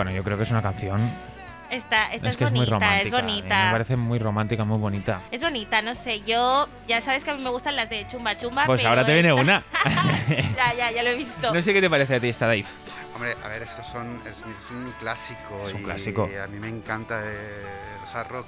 Bueno, 0.00 0.12
yo 0.12 0.24
creo 0.24 0.38
que 0.38 0.44
es 0.44 0.50
una 0.50 0.62
canción 0.62 0.98
Esta, 1.68 2.10
esta 2.10 2.28
es, 2.28 2.32
es 2.32 2.36
que 2.38 2.44
es 2.44 2.50
muy 2.52 2.60
bonita, 2.60 2.74
romántica. 2.78 3.18
es 3.18 3.24
mí 3.24 3.32
bonita. 3.32 3.64
Me 3.66 3.70
parece 3.72 3.96
muy 3.96 4.18
romántica, 4.18 4.64
muy 4.64 4.78
bonita. 4.78 5.20
Es 5.30 5.42
bonita, 5.42 5.82
no 5.82 5.94
sé. 5.94 6.22
Yo, 6.22 6.66
ya 6.88 7.02
sabes 7.02 7.22
que 7.22 7.32
a 7.32 7.34
mí 7.34 7.42
me 7.42 7.50
gustan 7.50 7.76
las 7.76 7.90
de 7.90 8.06
chumba 8.08 8.34
chumba. 8.38 8.64
Pues 8.64 8.80
pero 8.80 8.88
ahora 8.88 9.04
te 9.04 9.12
viene 9.12 9.28
esta- 9.28 9.42
una. 9.42 9.62
ya, 10.56 10.72
ya, 10.74 10.90
ya 10.90 11.02
lo 11.02 11.10
he 11.10 11.16
visto. 11.16 11.52
no 11.52 11.60
sé 11.60 11.74
qué 11.74 11.82
te 11.82 11.90
parece 11.90 12.14
a 12.14 12.20
ti 12.20 12.30
esta 12.30 12.46
Dave. 12.46 12.64
Hombre, 13.14 13.36
a 13.44 13.48
ver, 13.48 13.60
estos 13.60 13.86
son. 13.88 14.22
Es, 14.26 14.38
es 14.38 14.70
un 14.70 14.90
clásico. 15.00 15.64
Es 15.66 15.74
un 15.74 15.82
y 15.82 15.84
clásico. 15.84 16.30
A 16.42 16.46
mí 16.46 16.58
me 16.58 16.68
encanta 16.68 17.20
eh, 17.22 17.60
el 17.60 18.16
hard 18.16 18.28
rock. 18.30 18.46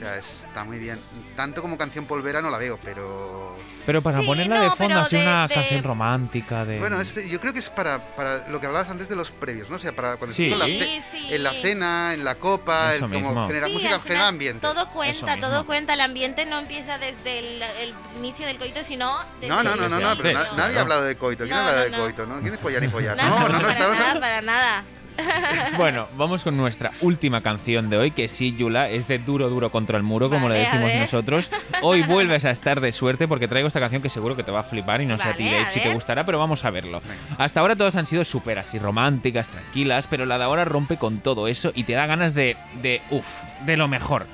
O 0.00 0.02
sea, 0.02 0.16
está 0.16 0.64
muy 0.64 0.78
bien. 0.78 0.98
Tanto 1.36 1.60
como 1.60 1.76
canción 1.76 2.06
polvera 2.06 2.40
no 2.40 2.48
la 2.48 2.56
veo, 2.56 2.78
pero. 2.82 3.54
Pero 3.84 4.00
para 4.00 4.20
Sí, 4.20 4.24
ponerla 4.26 4.56
no, 4.56 4.62
de 4.62 4.70
fondo, 4.70 4.98
así 5.00 5.16
de- 5.16 5.22
una 5.22 5.46
de- 5.46 5.54
canción 5.54 5.82
romántica 5.82 6.64
de. 6.64 6.78
Bueno, 6.78 6.98
este, 7.02 7.28
yo 7.28 7.38
creo 7.38 7.52
que 7.52 7.58
es 7.58 7.68
para, 7.68 7.98
para 8.16 8.48
lo 8.48 8.60
que 8.60 8.66
hablabas 8.66 8.88
antes 8.88 9.10
de 9.10 9.16
los 9.16 9.30
previos, 9.30 9.68
¿no? 9.68 9.76
O 9.76 9.78
sea, 9.78 9.92
para 9.92 10.16
cuando 10.16 10.34
Sí. 10.34 10.50
estás 10.50 10.54
en 10.54 10.58
la, 10.58 10.64
Sí, 10.86 11.00
ce- 11.02 11.18
sí. 11.18 11.34
en 11.34 11.42
la 11.42 11.52
cena, 11.52 12.14
en 12.14 12.24
la 12.24 12.34
copa, 12.36 12.94
el, 12.94 13.00
como 13.02 13.46
genera 13.46 13.66
Sí, 13.66 13.72
música, 13.74 14.00
genera 14.00 14.28
ambiente. 14.28 14.66
Todo 14.66 14.88
cuenta, 14.90 15.38
todo 15.38 15.66
cuenta. 15.66 15.92
El 15.92 16.00
ambiente 16.00 16.46
no 16.46 16.60
empieza 16.60 16.96
desde 16.96 17.38
el, 17.40 17.62
el 17.82 17.94
inicio 18.16 18.46
del 18.46 18.56
coito, 18.56 18.82
sino 18.82 19.18
desde 19.38 19.48
No, 19.54 19.62
no, 19.62 19.76
no, 19.76 19.86
no, 19.90 20.00
no, 20.00 20.16
pero 20.16 20.32
na- 20.38 20.48
nadie 20.56 20.78
ha 20.78 20.80
hablado 20.80 21.02
de 21.02 21.16
coito. 21.16 21.44
¿Quién 21.44 21.56
No, 21.56 21.62
ha 21.62 21.68
hablado 21.68 21.90
no, 21.90 21.96
de 21.96 22.02
coito? 22.02 22.24
¿no? 22.26 22.40
¿Quién 22.40 22.52
de 22.52 22.58
follar 22.58 22.82
y 22.84 22.88
follar? 22.88 23.18
No, 23.18 23.28
No, 23.28 23.40
no, 23.40 23.48
no, 23.48 23.60
para 23.60 23.72
estamos 23.72 23.98
nada, 23.98 24.20
para 24.20 24.40
nada. 24.40 24.84
Bueno, 25.76 26.08
vamos 26.14 26.42
con 26.42 26.56
nuestra 26.56 26.92
última 27.00 27.40
canción 27.40 27.90
de 27.90 27.96
hoy, 27.96 28.10
que 28.10 28.28
sí, 28.28 28.54
Yula, 28.56 28.88
es 28.88 29.08
de 29.08 29.18
duro, 29.18 29.48
duro 29.48 29.70
contra 29.70 29.96
el 29.96 30.02
muro, 30.02 30.28
como 30.28 30.48
Vale, 30.48 30.60
le 30.60 30.64
decimos 30.66 30.90
nosotros. 30.94 31.50
Hoy 31.82 32.02
vuelves 32.02 32.44
a 32.44 32.50
estar 32.50 32.80
de 32.80 32.92
suerte 32.92 33.28
porque 33.28 33.48
traigo 33.48 33.68
esta 33.68 33.80
canción 33.80 34.02
que 34.02 34.10
seguro 34.10 34.36
que 34.36 34.42
te 34.42 34.50
va 34.50 34.60
a 34.60 34.64
flipar 34.64 35.00
y 35.00 35.06
no 35.06 35.16
sé 35.18 35.28
a 35.28 35.36
ti, 35.36 35.44
Vale, 35.44 35.56
Dave, 35.56 35.68
a 35.68 35.72
si 35.72 35.80
te 35.80 35.94
gustará, 35.94 36.24
pero 36.24 36.38
vamos 36.38 36.64
a 36.64 36.70
verlo. 36.70 37.00
Hasta 37.38 37.60
ahora 37.60 37.76
todas 37.76 37.96
han 37.96 38.06
sido 38.06 38.24
súper 38.24 38.58
así 38.58 38.78
románticas, 38.78 39.48
tranquilas, 39.48 40.06
pero 40.06 40.26
la 40.26 40.38
de 40.38 40.44
ahora 40.44 40.64
rompe 40.64 40.96
con 40.96 41.20
todo 41.20 41.48
eso 41.48 41.72
y 41.74 41.84
te 41.84 41.92
da 41.94 42.06
ganas 42.06 42.34
de, 42.34 42.56
de 42.82 43.00
uff, 43.10 43.42
de 43.64 43.76
lo 43.76 43.88
mejor. 43.88 44.26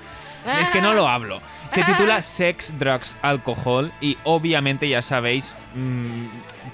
Es 0.60 0.70
que 0.70 0.80
no 0.80 0.94
lo 0.94 1.08
hablo. 1.08 1.40
Se 1.70 1.82
titula 1.82 2.22
Sex, 2.22 2.78
Drugs, 2.78 3.16
Alcohol 3.22 3.90
y 4.00 4.16
obviamente 4.24 4.88
ya 4.88 5.02
sabéis, 5.02 5.54
mm, 5.74 6.26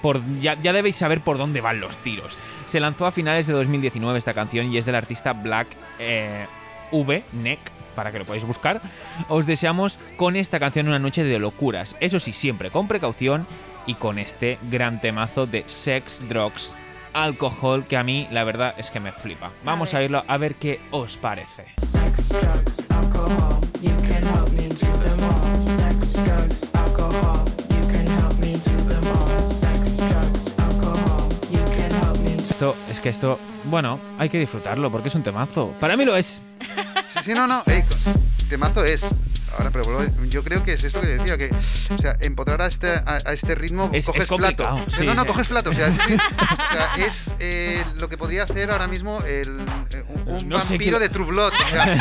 por, 0.03 0.21
ya, 0.41 0.55
ya 0.61 0.73
debéis 0.73 0.97
saber 0.97 1.21
por 1.21 1.37
dónde 1.37 1.61
van 1.61 1.79
los 1.79 1.97
tiros. 1.97 2.37
Se 2.67 2.81
lanzó 2.81 3.07
a 3.07 3.11
finales 3.11 3.47
de 3.47 3.53
2019 3.53 4.19
esta 4.19 4.33
canción 4.33 4.71
y 4.71 4.77
es 4.77 4.85
del 4.85 4.95
artista 4.95 5.31
Black 5.31 5.67
eh, 5.97 6.45
V, 6.91 7.23
Neck, 7.31 7.59
para 7.95 8.11
que 8.11 8.19
lo 8.19 8.25
podáis 8.25 8.43
buscar. 8.43 8.81
Os 9.29 9.47
deseamos 9.47 9.97
con 10.17 10.35
esta 10.35 10.59
canción 10.59 10.89
una 10.89 10.99
noche 10.99 11.23
de 11.23 11.39
locuras. 11.39 11.95
Eso 12.01 12.19
sí, 12.19 12.33
siempre 12.33 12.69
con 12.69 12.89
precaución 12.89 13.47
y 13.87 13.95
con 13.95 14.19
este 14.19 14.59
gran 14.69 14.99
temazo 14.99 15.45
de 15.45 15.63
Sex, 15.67 16.27
Drugs, 16.27 16.75
Alcohol 17.13 17.85
que 17.85 17.95
a 17.95 18.03
mí 18.03 18.27
la 18.31 18.43
verdad 18.43 18.75
es 18.77 18.91
que 18.91 18.99
me 18.99 19.13
flipa. 19.13 19.51
Vamos 19.63 19.93
a, 19.93 20.03
irlo 20.03 20.23
a 20.27 20.37
ver 20.37 20.55
qué 20.55 20.81
os 20.91 21.15
parece. 21.15 21.65
Sex, 21.77 22.29
drugs, 22.29 22.83
alcohol, 22.89 23.61
you 23.81 23.95
can 24.07 24.23
help 24.23 24.51
me 24.51 24.67
do 24.67 24.91
them 24.99 25.19
all. 25.23 25.61
Sex, 25.61 26.13
drugs, 26.25 26.67
alcohol, 26.73 27.45
you 27.69 27.87
can 27.87 28.07
help 28.07 28.37
me 28.39 28.53
do 28.53 28.89
them 28.89 28.97
all. 28.97 29.02
Esto, 32.71 32.77
es 32.89 32.99
que 33.01 33.09
esto, 33.09 33.37
bueno, 33.65 33.99
hay 34.17 34.29
que 34.29 34.39
disfrutarlo 34.39 34.89
porque 34.89 35.09
es 35.09 35.15
un 35.15 35.23
temazo. 35.23 35.73
Para 35.81 35.97
mí 35.97 36.05
lo 36.05 36.15
es. 36.15 36.41
Sí, 37.09 37.19
sí, 37.25 37.33
no, 37.33 37.45
no. 37.45 37.61
ey, 37.67 37.83
temazo 38.47 38.85
es. 38.85 39.03
Ahora, 39.57 39.69
pero 39.69 39.83
vuelvo- 39.83 40.09
yo 40.29 40.43
creo 40.45 40.63
que 40.63 40.71
es 40.73 40.83
esto 40.85 41.01
que 41.01 41.07
decía, 41.07 41.37
que, 41.37 41.51
o 41.93 41.97
sea, 41.97 42.15
empotrar 42.21 42.61
a 42.61 42.67
este, 42.67 42.89
a, 42.89 43.19
a 43.25 43.33
este 43.33 43.53
ritmo, 43.55 43.89
Es- 43.91 44.05
coges 44.05 44.23
es 44.23 44.29
plato. 44.29 44.77
Sí. 44.97 45.05
No, 45.05 45.13
no, 45.13 45.25
coges 45.25 45.47
plato. 45.47 45.71
O 45.71 45.73
sea, 45.73 45.87
es, 45.87 45.97
decir, 45.97 46.21
o 46.39 46.73
sea, 46.73 47.05
es, 47.05 47.31
eh, 47.39 47.83
lo 47.99 48.07
que 48.07 48.17
podría 48.17 48.43
hacer 48.43 48.71
ahora 48.71 48.87
mismo 48.87 49.21
el, 49.27 49.59
eh, 49.91 50.03
un, 50.25 50.35
un 50.43 50.49
No 50.49 50.61
sé 50.63 50.69
vampiro 50.69 50.99
qué- 50.99 51.03
de 51.03 51.09
True 51.09 51.25
Blood. 51.27 51.51
O 51.65 51.69
sea, 51.69 51.95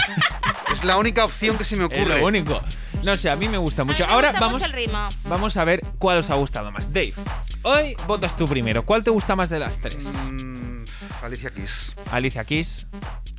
es 0.73 0.85
la 0.85 0.97
única 0.97 1.25
opción 1.25 1.59
que 1.59 1.65
se 1.65 1.75
me 1.75 1.87
Es 1.87 1.91
ocurre. 1.91 2.21
lo 2.21 2.27
único. 2.27 2.63
No 3.03 3.17
sé, 3.17 3.31
a 3.31 3.37
mí 3.37 3.49
me 3.49 3.59
gusta 3.59 3.83
A 3.83 3.85
mí 3.85 3.93
mucho. 3.93 4.07
me 4.07 4.13
Ahora 4.13 4.29
gusta 4.31 4.41
vamos, 4.47 4.61
mucho 4.61 4.71
el 4.71 4.77
ritmo. 4.77 5.09
vamos 5.25 5.57
a 5.57 5.65
ver 5.65 5.83
cuál 5.99 6.19
os 6.19 6.31
ha 6.31 6.35
gustado 6.35 6.71
más. 6.71 6.93
Dave, 6.93 7.15
hoy 7.63 7.97
votas 8.07 8.37
tú 8.37 8.45
primero. 8.47 8.85
¿Cuál 8.85 9.03
te 9.05 9.11
gusta 9.11 9.35
más 9.37 9.49
de 9.49 9.59
las 9.59 9.79
tres? 9.81 9.99
Mm, 10.05 10.85
Alicia 11.23 11.51
Keys. 11.51 11.95
Alicia 12.11 12.45
Keys. 12.45 12.87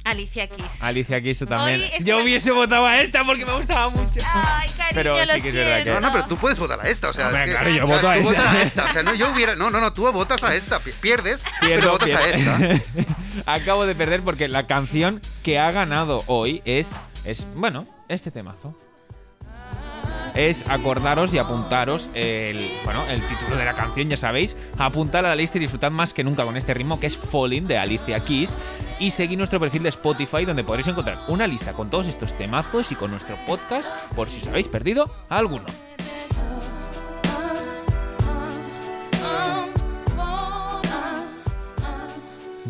Alicia 0.05 0.47
Keys. 0.49 0.81
Alicia 0.83 1.21
Keys 1.21 1.39
tú 1.39 1.45
también. 1.45 1.79
Hoy 1.79 1.85
es 1.85 1.91
que 1.99 2.03
Yo 2.03 2.17
me- 2.17 2.23
hubiese 2.23 2.51
votado 2.51 2.85
a 2.85 2.99
esta 2.99 3.23
porque 3.23 3.45
me 3.45 3.53
gustaba 3.53 3.89
mucho. 3.89 4.19
Ay, 4.33 4.69
cariño, 4.77 4.91
Pero 4.95 5.13
lo 5.25 5.33
sí 5.35 5.41
que 5.41 5.47
es 5.49 5.55
verdad 5.55 5.77
que- 5.77 5.83
siento. 5.83 6.01
No, 6.01 6.07
no, 6.07 6.11
pero 6.13 6.25
tú 6.25 6.35
puedes 6.37 6.59
votar 6.59 6.79
a 6.81 6.89
esta. 6.89 7.09
O 7.09 7.13
sea, 7.13 7.27
Hombre, 7.27 7.39
es 7.41 7.45
que, 7.45 7.51
claro, 7.53 7.69
yo 7.69 7.83
o 7.85 7.87
sea, 7.87 7.95
voto 7.95 8.09
a 8.09 8.13
tú 8.15 8.19
esta. 8.19 8.31
votas 8.31 8.47
a 8.55 8.61
esta. 8.61 8.83
O 8.85 8.89
sea, 8.91 9.03
no, 9.03 9.13
yo 9.13 9.31
hubiera. 9.31 9.55
No, 9.55 9.69
no, 9.69 9.79
no, 9.79 9.93
tú 9.93 10.11
votas 10.11 10.43
a 10.43 10.53
esta. 10.55 10.79
Pi- 10.79 10.91
Pierdes, 10.99 11.43
pero 11.61 11.67
Pierdo, 11.71 11.91
votas 11.91 12.13
a 12.13 12.17
pierdo. 12.21 12.65
esta. 12.65 13.03
Acabo 13.53 13.85
de 13.85 13.95
perder 13.95 14.23
porque 14.23 14.47
la 14.49 14.63
canción 14.63 15.21
que 15.41 15.57
ha 15.57 15.71
ganado 15.71 16.21
hoy 16.27 16.61
es, 16.65 16.87
es 17.23 17.45
bueno, 17.55 17.87
este 18.09 18.29
temazo. 18.29 18.77
Es 20.35 20.65
acordaros 20.67 21.33
y 21.33 21.37
apuntaros 21.37 22.09
el, 22.13 22.71
bueno, 22.83 23.05
el 23.07 23.21
título 23.27 23.55
de 23.55 23.65
la 23.65 23.73
canción, 23.73 24.09
ya 24.09 24.17
sabéis. 24.17 24.57
Apuntar 24.77 25.25
a 25.25 25.29
la 25.29 25.35
lista 25.35 25.57
y 25.57 25.61
disfrutad 25.61 25.91
más 25.91 26.13
que 26.13 26.23
nunca 26.23 26.43
con 26.43 26.57
este 26.57 26.73
ritmo 26.73 26.99
que 26.99 27.07
es 27.07 27.17
Falling 27.17 27.67
de 27.67 27.77
Alicia 27.77 28.19
Keys. 28.19 28.55
Y 28.99 29.11
seguid 29.11 29.37
nuestro 29.37 29.59
perfil 29.59 29.83
de 29.83 29.89
Spotify 29.89 30.45
donde 30.45 30.63
podréis 30.63 30.87
encontrar 30.87 31.19
una 31.27 31.45
lista 31.45 31.73
con 31.73 31.89
todos 31.89 32.07
estos 32.07 32.35
temazos 32.37 32.91
y 32.91 32.95
con 32.95 33.11
nuestro 33.11 33.37
podcast 33.45 33.91
por 34.15 34.29
si 34.29 34.41
os 34.41 34.47
habéis 34.47 34.67
perdido 34.67 35.13
alguno. 35.29 35.65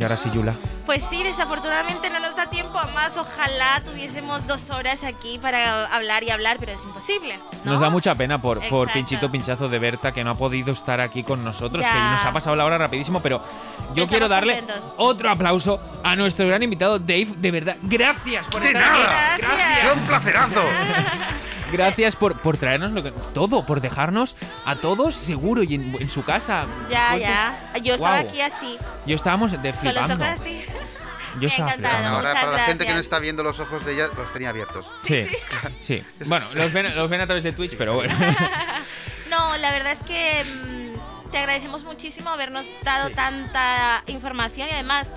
Y 0.04 0.06
ahora 0.06 0.18
sí, 0.18 0.30
Yula. 0.34 0.54
Pues 0.86 1.01
sí, 1.01 1.24
desafortunadamente 1.24 2.10
no 2.10 2.20
nos 2.20 2.36
da 2.36 2.49
tiempo 2.49 2.78
a 2.78 2.88
más. 2.88 3.16
Ojalá 3.16 3.82
tuviésemos 3.86 4.45
dos 4.45 4.70
horas 4.70 5.01
aquí 5.06 5.39
para 5.41 5.86
hablar 5.86 6.24
y 6.26 6.30
hablar, 6.30 6.58
pero 6.60 6.74
es 6.74 6.84
imposible. 6.84 7.39
¿no? 7.64 7.72
Nos 7.72 7.80
da 7.80 7.89
mucha 7.89 8.14
pena 8.14 8.41
por, 8.41 8.60
por. 8.68 8.91
Pinchito 8.91 9.32
Pinchazo 9.32 9.70
de 9.70 9.80
Berta 9.80 10.12
que 10.12 10.22
no 10.26 10.32
ha 10.32 10.36
podido 10.36 10.74
estar 10.74 10.99
aquí 10.99 11.24
con 11.24 11.41
nosotros, 11.45 11.82
Ya. 11.82 11.93
que 11.93 11.99
nos 11.99 12.26
ha 12.26 12.34
pasado 12.34 12.54
la 12.58 12.66
hora 12.66 12.78
rapidísimo, 12.78 13.22
pero 13.22 13.38
yo 13.95 14.04
Estamos 14.04 14.10
quiero 14.10 14.28
darle 14.28 14.58
contentos. 14.58 14.91
otro 14.97 15.30
aplauso 15.30 15.80
a 16.04 16.18
nuestro 16.18 16.45
gran 16.47 16.62
invitado 16.62 16.99
Dave. 16.99 17.30
De 17.38 17.51
verdad, 17.51 17.78
gracias 17.84 18.45
por 18.49 18.62
¡De 18.62 18.68
estar 18.72 18.82
nada! 18.82 19.34
aquí. 19.36 19.41
Gracias. 19.41 19.80
¡Qué 19.93 19.99
un 19.99 20.06
placerazo! 20.06 20.64
Gracias 21.74 22.15
por, 22.15 22.39
por 22.39 22.55
traernos 22.57 22.91
lo 22.91 23.03
que, 23.03 23.11
todo, 23.34 23.65
por 23.65 23.82
dejarnos 23.82 24.36
a 24.65 24.76
todos 24.76 25.15
seguro 25.15 25.63
y 25.63 25.76
en, 25.76 25.95
en 25.99 26.09
su 26.09 26.24
casa. 26.24 26.65
Ya, 26.89 27.17
ya. 27.17 27.74
Yo 27.82 27.95
estaba 27.95 28.19
aquí 28.19 28.39
así, 28.41 28.78
Yo 29.05 29.15
estábamos 29.15 29.51
de 29.51 29.57
con 29.57 29.65
los 29.65 29.93
flipando. 29.93 30.13
ojos 30.24 30.28
así. 30.39 30.63
Yo 31.41 31.47
estaba 31.47 31.69
encantado. 31.71 31.95
flipando. 31.95 32.17
Ahora, 32.17 32.30
Muchas 32.30 32.43
para 32.45 32.57
la 32.57 32.63
gente 32.63 32.86
que 32.86 32.93
no 32.93 32.99
está 32.99 33.17
viendo 33.19 33.41
los 33.43 33.59
ojos 33.59 33.84
de 33.86 33.93
ella, 33.93 34.07
los 34.15 34.32
tenía 34.32 34.49
abiertos. 34.49 34.91
Sí, 35.03 35.26
sí. 35.80 36.03
Bueno, 36.28 36.53
los 36.53 36.71
ven, 36.71 36.95
los 36.95 37.09
ven 37.09 37.21
a 37.21 37.26
través 37.26 37.43
de 37.43 37.51
Twitch, 37.53 37.76
pero 37.78 37.95
bueno. 37.95 38.13
No, 39.30 39.57
la 39.57 39.71
verdad 39.71 39.93
es 39.93 40.03
que 40.03 40.43
mm, 40.45 41.32
te 41.32 41.39
agradecemos 41.39 41.84
muchísimo 41.84 42.30
habernos 42.30 42.67
dado 42.84 43.07
Sí. 43.07 43.15
tanta 43.15 44.03
información 44.05 44.69
y 44.69 44.74
además 44.74 45.11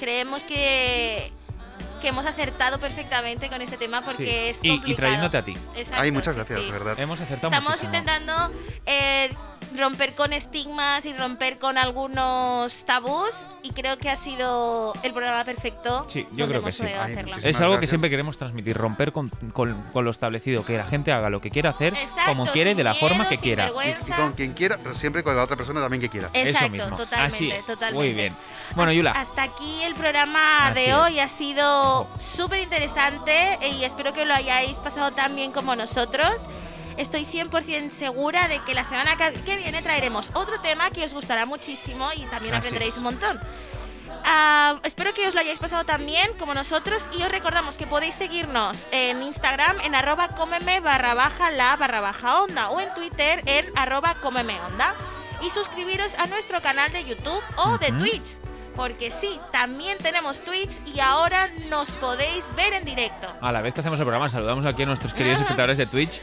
creemos 0.00 0.42
que, 0.42 1.32
que 2.00 2.08
hemos 2.08 2.26
acertado 2.26 2.78
perfectamente 2.80 3.48
con 3.48 3.62
este 3.62 3.76
tema 3.76 4.00
porque 4.02 4.54
Sí. 4.60 4.70
es 4.70 4.86
Y- 4.88 4.94
trayéndote 4.94 5.36
a 5.36 5.44
ti. 5.44 5.54
Exacto, 5.76 6.02
Ay, 6.02 6.10
muchas 6.12 6.34
gracias, 6.34 6.58
sí. 6.58 6.66
de 6.66 6.72
verdad. 6.72 6.98
Hemos 6.98 7.20
acertado 7.20 7.48
Estamos 7.52 7.70
muchísimo. 7.70 7.94
intentando 7.96 8.50
eh, 8.86 9.30
romper 9.76 10.14
con 10.16 10.32
estigmas 10.32 11.04
y 11.06 11.12
romper 11.12 11.58
con 11.58 11.78
algunos 11.78 12.84
tabús 12.84 13.50
y 13.62 13.70
creo 13.70 13.98
que 13.98 14.10
ha 14.10 14.16
sido 14.16 14.94
el 15.04 15.12
programa 15.12 15.44
perfecto. 15.44 16.06
Sí, 16.08 16.26
yo 16.32 16.48
creo 16.48 16.62
que 16.64 16.72
sí. 16.72 16.82
Ay, 16.82 17.16
Es 17.44 17.60
algo 17.60 17.78
que 17.78 17.86
siempre 17.86 18.10
queremos 18.10 18.36
transmitir, 18.36 18.76
romper 18.76 19.12
con, 19.12 19.28
con- 19.52 19.80
con 19.92 20.04
lo 20.04 20.10
establecido, 20.10 20.64
que 20.64 20.76
la 20.76 20.84
gente 20.86 21.12
haga 21.12 21.30
lo 21.30 21.40
que 21.40 21.50
quiera 21.50 21.70
hacer, 21.70 21.94
Exacto, 21.94 22.30
como 22.30 22.46
quiere, 22.46 22.74
de 22.74 22.82
la 22.82 22.94
forma 22.94 23.28
que 23.28 23.36
quiera. 23.36 23.68
Y, 23.68 24.10
con 24.12 24.32
quien 24.32 24.54
quiera, 24.54 24.78
pero 24.82 24.94
siempre 24.94 25.22
con 25.22 25.36
la 25.36 25.44
otra 25.44 25.56
persona 25.56 25.80
también 25.80 26.00
que 26.00 26.08
quiera. 26.08 26.30
Exacto, 26.32 26.64
Eso 26.66 26.70
mismo. 26.84 26.96
totalmente, 26.96 27.34
Así 27.36 27.50
es. 27.52 27.64
totalmente. 27.66 27.94
Muy 27.94 28.12
bien. 28.14 28.34
Bueno, 28.74 28.90
Yula, 28.92 29.12
Hasta 29.12 29.42
aquí 29.44 29.82
el 29.84 29.94
programa 29.94 30.66
Así 30.68 30.74
de 30.74 30.90
es. 30.90 30.94
hoy. 30.96 31.20
Ha 31.20 31.28
sido 31.28 31.89
súper 32.18 32.60
interesante 32.60 33.58
y 33.62 33.84
espero 33.84 34.12
que 34.12 34.24
lo 34.24 34.34
hayáis 34.34 34.76
pasado 34.78 35.12
tan 35.12 35.34
bien 35.34 35.52
como 35.52 35.76
nosotros. 35.76 36.30
Estoy 36.96 37.24
100% 37.24 37.90
segura 37.92 38.48
de 38.48 38.58
que 38.60 38.74
la 38.74 38.84
semana 38.84 39.16
que 39.16 39.56
viene 39.56 39.80
traeremos 39.82 40.30
otro 40.34 40.60
tema 40.60 40.90
que 40.90 41.04
os 41.04 41.14
gustará 41.14 41.46
muchísimo 41.46 42.10
y 42.14 42.22
también 42.26 42.54
Así 42.54 42.66
aprenderéis 42.66 42.96
un 42.96 43.04
montón. 43.04 43.40
Ah, 44.24 44.78
espero 44.84 45.14
que 45.14 45.26
os 45.26 45.34
lo 45.34 45.40
hayáis 45.40 45.58
pasado 45.58 45.84
tan 45.84 46.04
bien 46.04 46.30
como 46.38 46.52
nosotros 46.52 47.06
y 47.18 47.22
os 47.22 47.30
recordamos 47.30 47.76
que 47.76 47.86
podéis 47.86 48.14
seguirnos 48.14 48.88
en 48.92 49.22
Instagram 49.22 49.80
en 49.80 49.94
arroba 49.94 50.28
cómeme 50.28 50.80
barra 50.80 51.14
baja 51.14 51.50
la 51.50 51.76
barra 51.76 52.00
baja 52.00 52.42
onda 52.42 52.70
o 52.70 52.80
en 52.80 52.92
Twitter 52.94 53.42
en 53.46 53.66
arroba 53.76 54.16
cómeme 54.20 54.60
onda 54.60 54.94
y 55.42 55.50
suscribiros 55.50 56.14
a 56.14 56.26
nuestro 56.26 56.60
canal 56.60 56.92
de 56.92 57.04
YouTube 57.04 57.42
o 57.56 57.78
de. 57.78 57.92
Twitch. 57.92 58.49
Porque 58.76 59.10
sí, 59.10 59.38
también 59.52 59.98
tenemos 59.98 60.40
Twitch 60.42 60.80
y 60.94 61.00
ahora 61.00 61.48
nos 61.68 61.92
podéis 61.92 62.54
ver 62.56 62.72
en 62.72 62.84
directo. 62.84 63.28
a 63.40 63.52
la 63.52 63.60
vez 63.62 63.74
que 63.74 63.80
hacemos 63.80 63.98
el 63.98 64.04
programa, 64.04 64.28
saludamos 64.28 64.64
aquí 64.64 64.82
a 64.82 64.86
nuestros 64.86 65.12
queridos 65.12 65.40
espectadores 65.40 65.78
de 65.78 65.86
Twitch. 65.86 66.20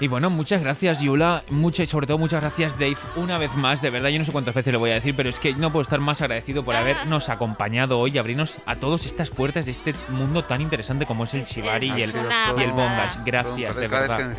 Y 0.00 0.08
bueno, 0.08 0.28
muchas 0.30 0.62
gracias, 0.62 1.00
Yula. 1.00 1.44
Muchas 1.50 1.84
y 1.84 1.86
sobre 1.86 2.06
todo 2.06 2.18
muchas 2.18 2.40
gracias, 2.40 2.78
Dave. 2.78 2.96
Una 3.16 3.38
vez 3.38 3.54
más, 3.54 3.82
de 3.82 3.90
verdad, 3.90 4.08
yo 4.08 4.18
no 4.18 4.24
sé 4.24 4.32
cuántas 4.32 4.54
veces 4.54 4.72
le 4.72 4.78
voy 4.78 4.90
a 4.90 4.94
decir, 4.94 5.14
pero 5.16 5.28
es 5.28 5.38
que 5.38 5.54
no 5.54 5.70
puedo 5.70 5.82
estar 5.82 6.00
más 6.00 6.20
agradecido 6.22 6.64
por 6.64 6.74
habernos 6.74 7.28
acompañado 7.28 7.98
hoy 7.98 8.12
y 8.14 8.18
abrirnos 8.18 8.58
a 8.66 8.76
todos 8.76 9.06
estas 9.06 9.30
puertas 9.30 9.66
de 9.66 9.72
este 9.72 9.94
mundo 10.08 10.44
tan 10.44 10.60
interesante 10.60 11.04
como 11.04 11.24
es 11.24 11.34
el 11.34 11.44
Shibari 11.44 11.88
y 11.88 11.90
el, 11.90 11.98
y 11.98 12.02
el. 12.02 12.12
Todo 12.12 12.84
Gracias, 13.24 13.76
de 13.76 13.88
verdad. 13.88 14.36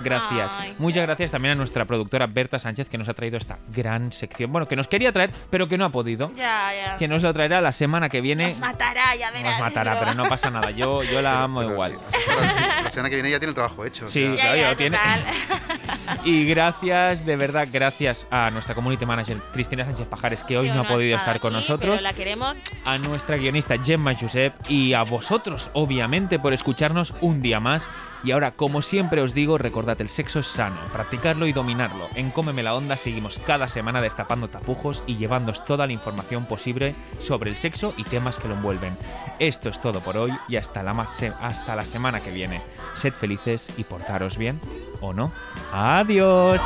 Gracias. 0.00 0.52
Muchas 0.78 1.02
gracias 1.02 1.30
también 1.30 1.52
a 1.52 1.54
nuestra 1.56 1.84
productora 1.84 2.26
Berta 2.26 2.58
Sánchez 2.58 2.88
que 2.88 2.98
nos 2.98 3.08
ha 3.08 3.14
traído 3.14 3.36
esta 3.38 3.58
gran 3.74 4.12
sección. 4.12 4.52
Bueno, 4.52 4.68
que 4.68 4.76
nos 4.76 4.88
quería 4.88 5.12
traer, 5.12 5.30
pero 5.50 5.68
que 5.68 5.76
no 5.76 5.84
ha 5.84 5.90
podido. 5.90 6.30
Ya, 6.36 6.72
ya. 6.74 6.96
Que 6.98 7.08
nos 7.08 7.22
lo 7.22 7.32
traerá 7.32 7.60
la 7.60 7.72
semana 7.72 8.08
que 8.08 8.20
viene. 8.20 8.44
Nos 8.44 8.58
matará, 8.58 9.14
ya 9.18 9.30
verás. 9.30 9.52
Nos 9.52 9.60
matará, 9.60 9.98
pero 9.98 10.14
no 10.14 10.24
pasa 10.28 10.50
nada. 10.50 10.70
Yo, 10.70 11.02
yo 11.02 11.20
la 11.22 11.42
amo 11.44 11.60
Pero 11.60 11.72
igual. 11.72 11.98
sí, 12.12 12.18
la, 12.84 12.90
semana 12.90 13.10
que 13.10 13.16
viene 13.16 13.30
ya 13.30 13.38
tiene 13.38 13.50
el 13.50 13.54
trabajo 13.54 13.84
hecho. 13.84 14.08
Sí, 14.08 14.26
claro, 14.34 14.70
lo 14.70 14.76
tiene. 14.90 14.98
Y 16.24 16.44
gracias, 16.46 17.24
de 17.26 17.36
verdad, 17.36 17.68
gracias 17.72 18.26
a 18.30 18.50
nuestra 18.50 18.74
community 18.74 19.04
manager 19.06 19.38
Cristina 19.52 19.84
Sánchez 19.84 20.06
Pajares, 20.06 20.44
que 20.44 20.56
hoy 20.56 20.70
no 20.70 20.82
ha 20.82 20.84
podido 20.88 21.16
estar 21.16 21.40
con 21.40 21.54
aquí, 21.54 21.62
nosotros, 21.62 22.00
Pero 22.00 22.02
la 22.02 22.12
queremos. 22.12 22.54
a 22.84 22.98
nuestra 22.98 23.36
guionista 23.36 23.76
Gemma 23.78 24.14
Josep 24.14 24.54
y 24.68 24.94
a 24.94 25.02
vosotros, 25.02 25.68
obviamente, 25.72 26.38
por 26.38 26.52
escucharnos 26.52 27.12
un 27.20 27.42
día 27.42 27.58
más. 27.60 27.88
Y 28.24 28.32
ahora, 28.32 28.52
como 28.52 28.82
siempre 28.82 29.20
os 29.20 29.34
digo, 29.34 29.58
recordad, 29.58 30.00
el 30.00 30.08
sexo 30.08 30.40
es 30.40 30.46
sano, 30.48 30.76
practicarlo 30.92 31.46
y 31.46 31.52
dominarlo. 31.52 32.08
En 32.14 32.30
Cómeme 32.30 32.62
la 32.62 32.74
Onda 32.74 32.96
seguimos 32.96 33.38
cada 33.46 33.68
semana 33.68 34.00
destapando 34.00 34.48
tapujos 34.48 35.04
y 35.06 35.16
llevándoos 35.16 35.64
toda 35.64 35.86
la 35.86 35.92
información 35.92 36.44
posible 36.46 36.94
sobre 37.20 37.50
el 37.50 37.56
sexo 37.56 37.94
y 37.96 38.04
temas 38.04 38.38
que 38.38 38.48
lo 38.48 38.54
envuelven. 38.54 38.96
Esto 39.38 39.68
es 39.68 39.80
todo 39.80 40.00
por 40.00 40.16
hoy 40.16 40.32
y 40.48 40.56
hasta 40.56 40.82
la, 40.82 41.08
se- 41.08 41.32
hasta 41.40 41.76
la 41.76 41.84
semana 41.84 42.20
que 42.20 42.30
viene 42.32 42.62
sed 42.96 43.12
felices 43.12 43.68
y 43.76 43.84
portaros 43.84 44.36
bien 44.36 44.60
o 45.00 45.12
no. 45.12 45.32
¡Adiós! 45.72 46.60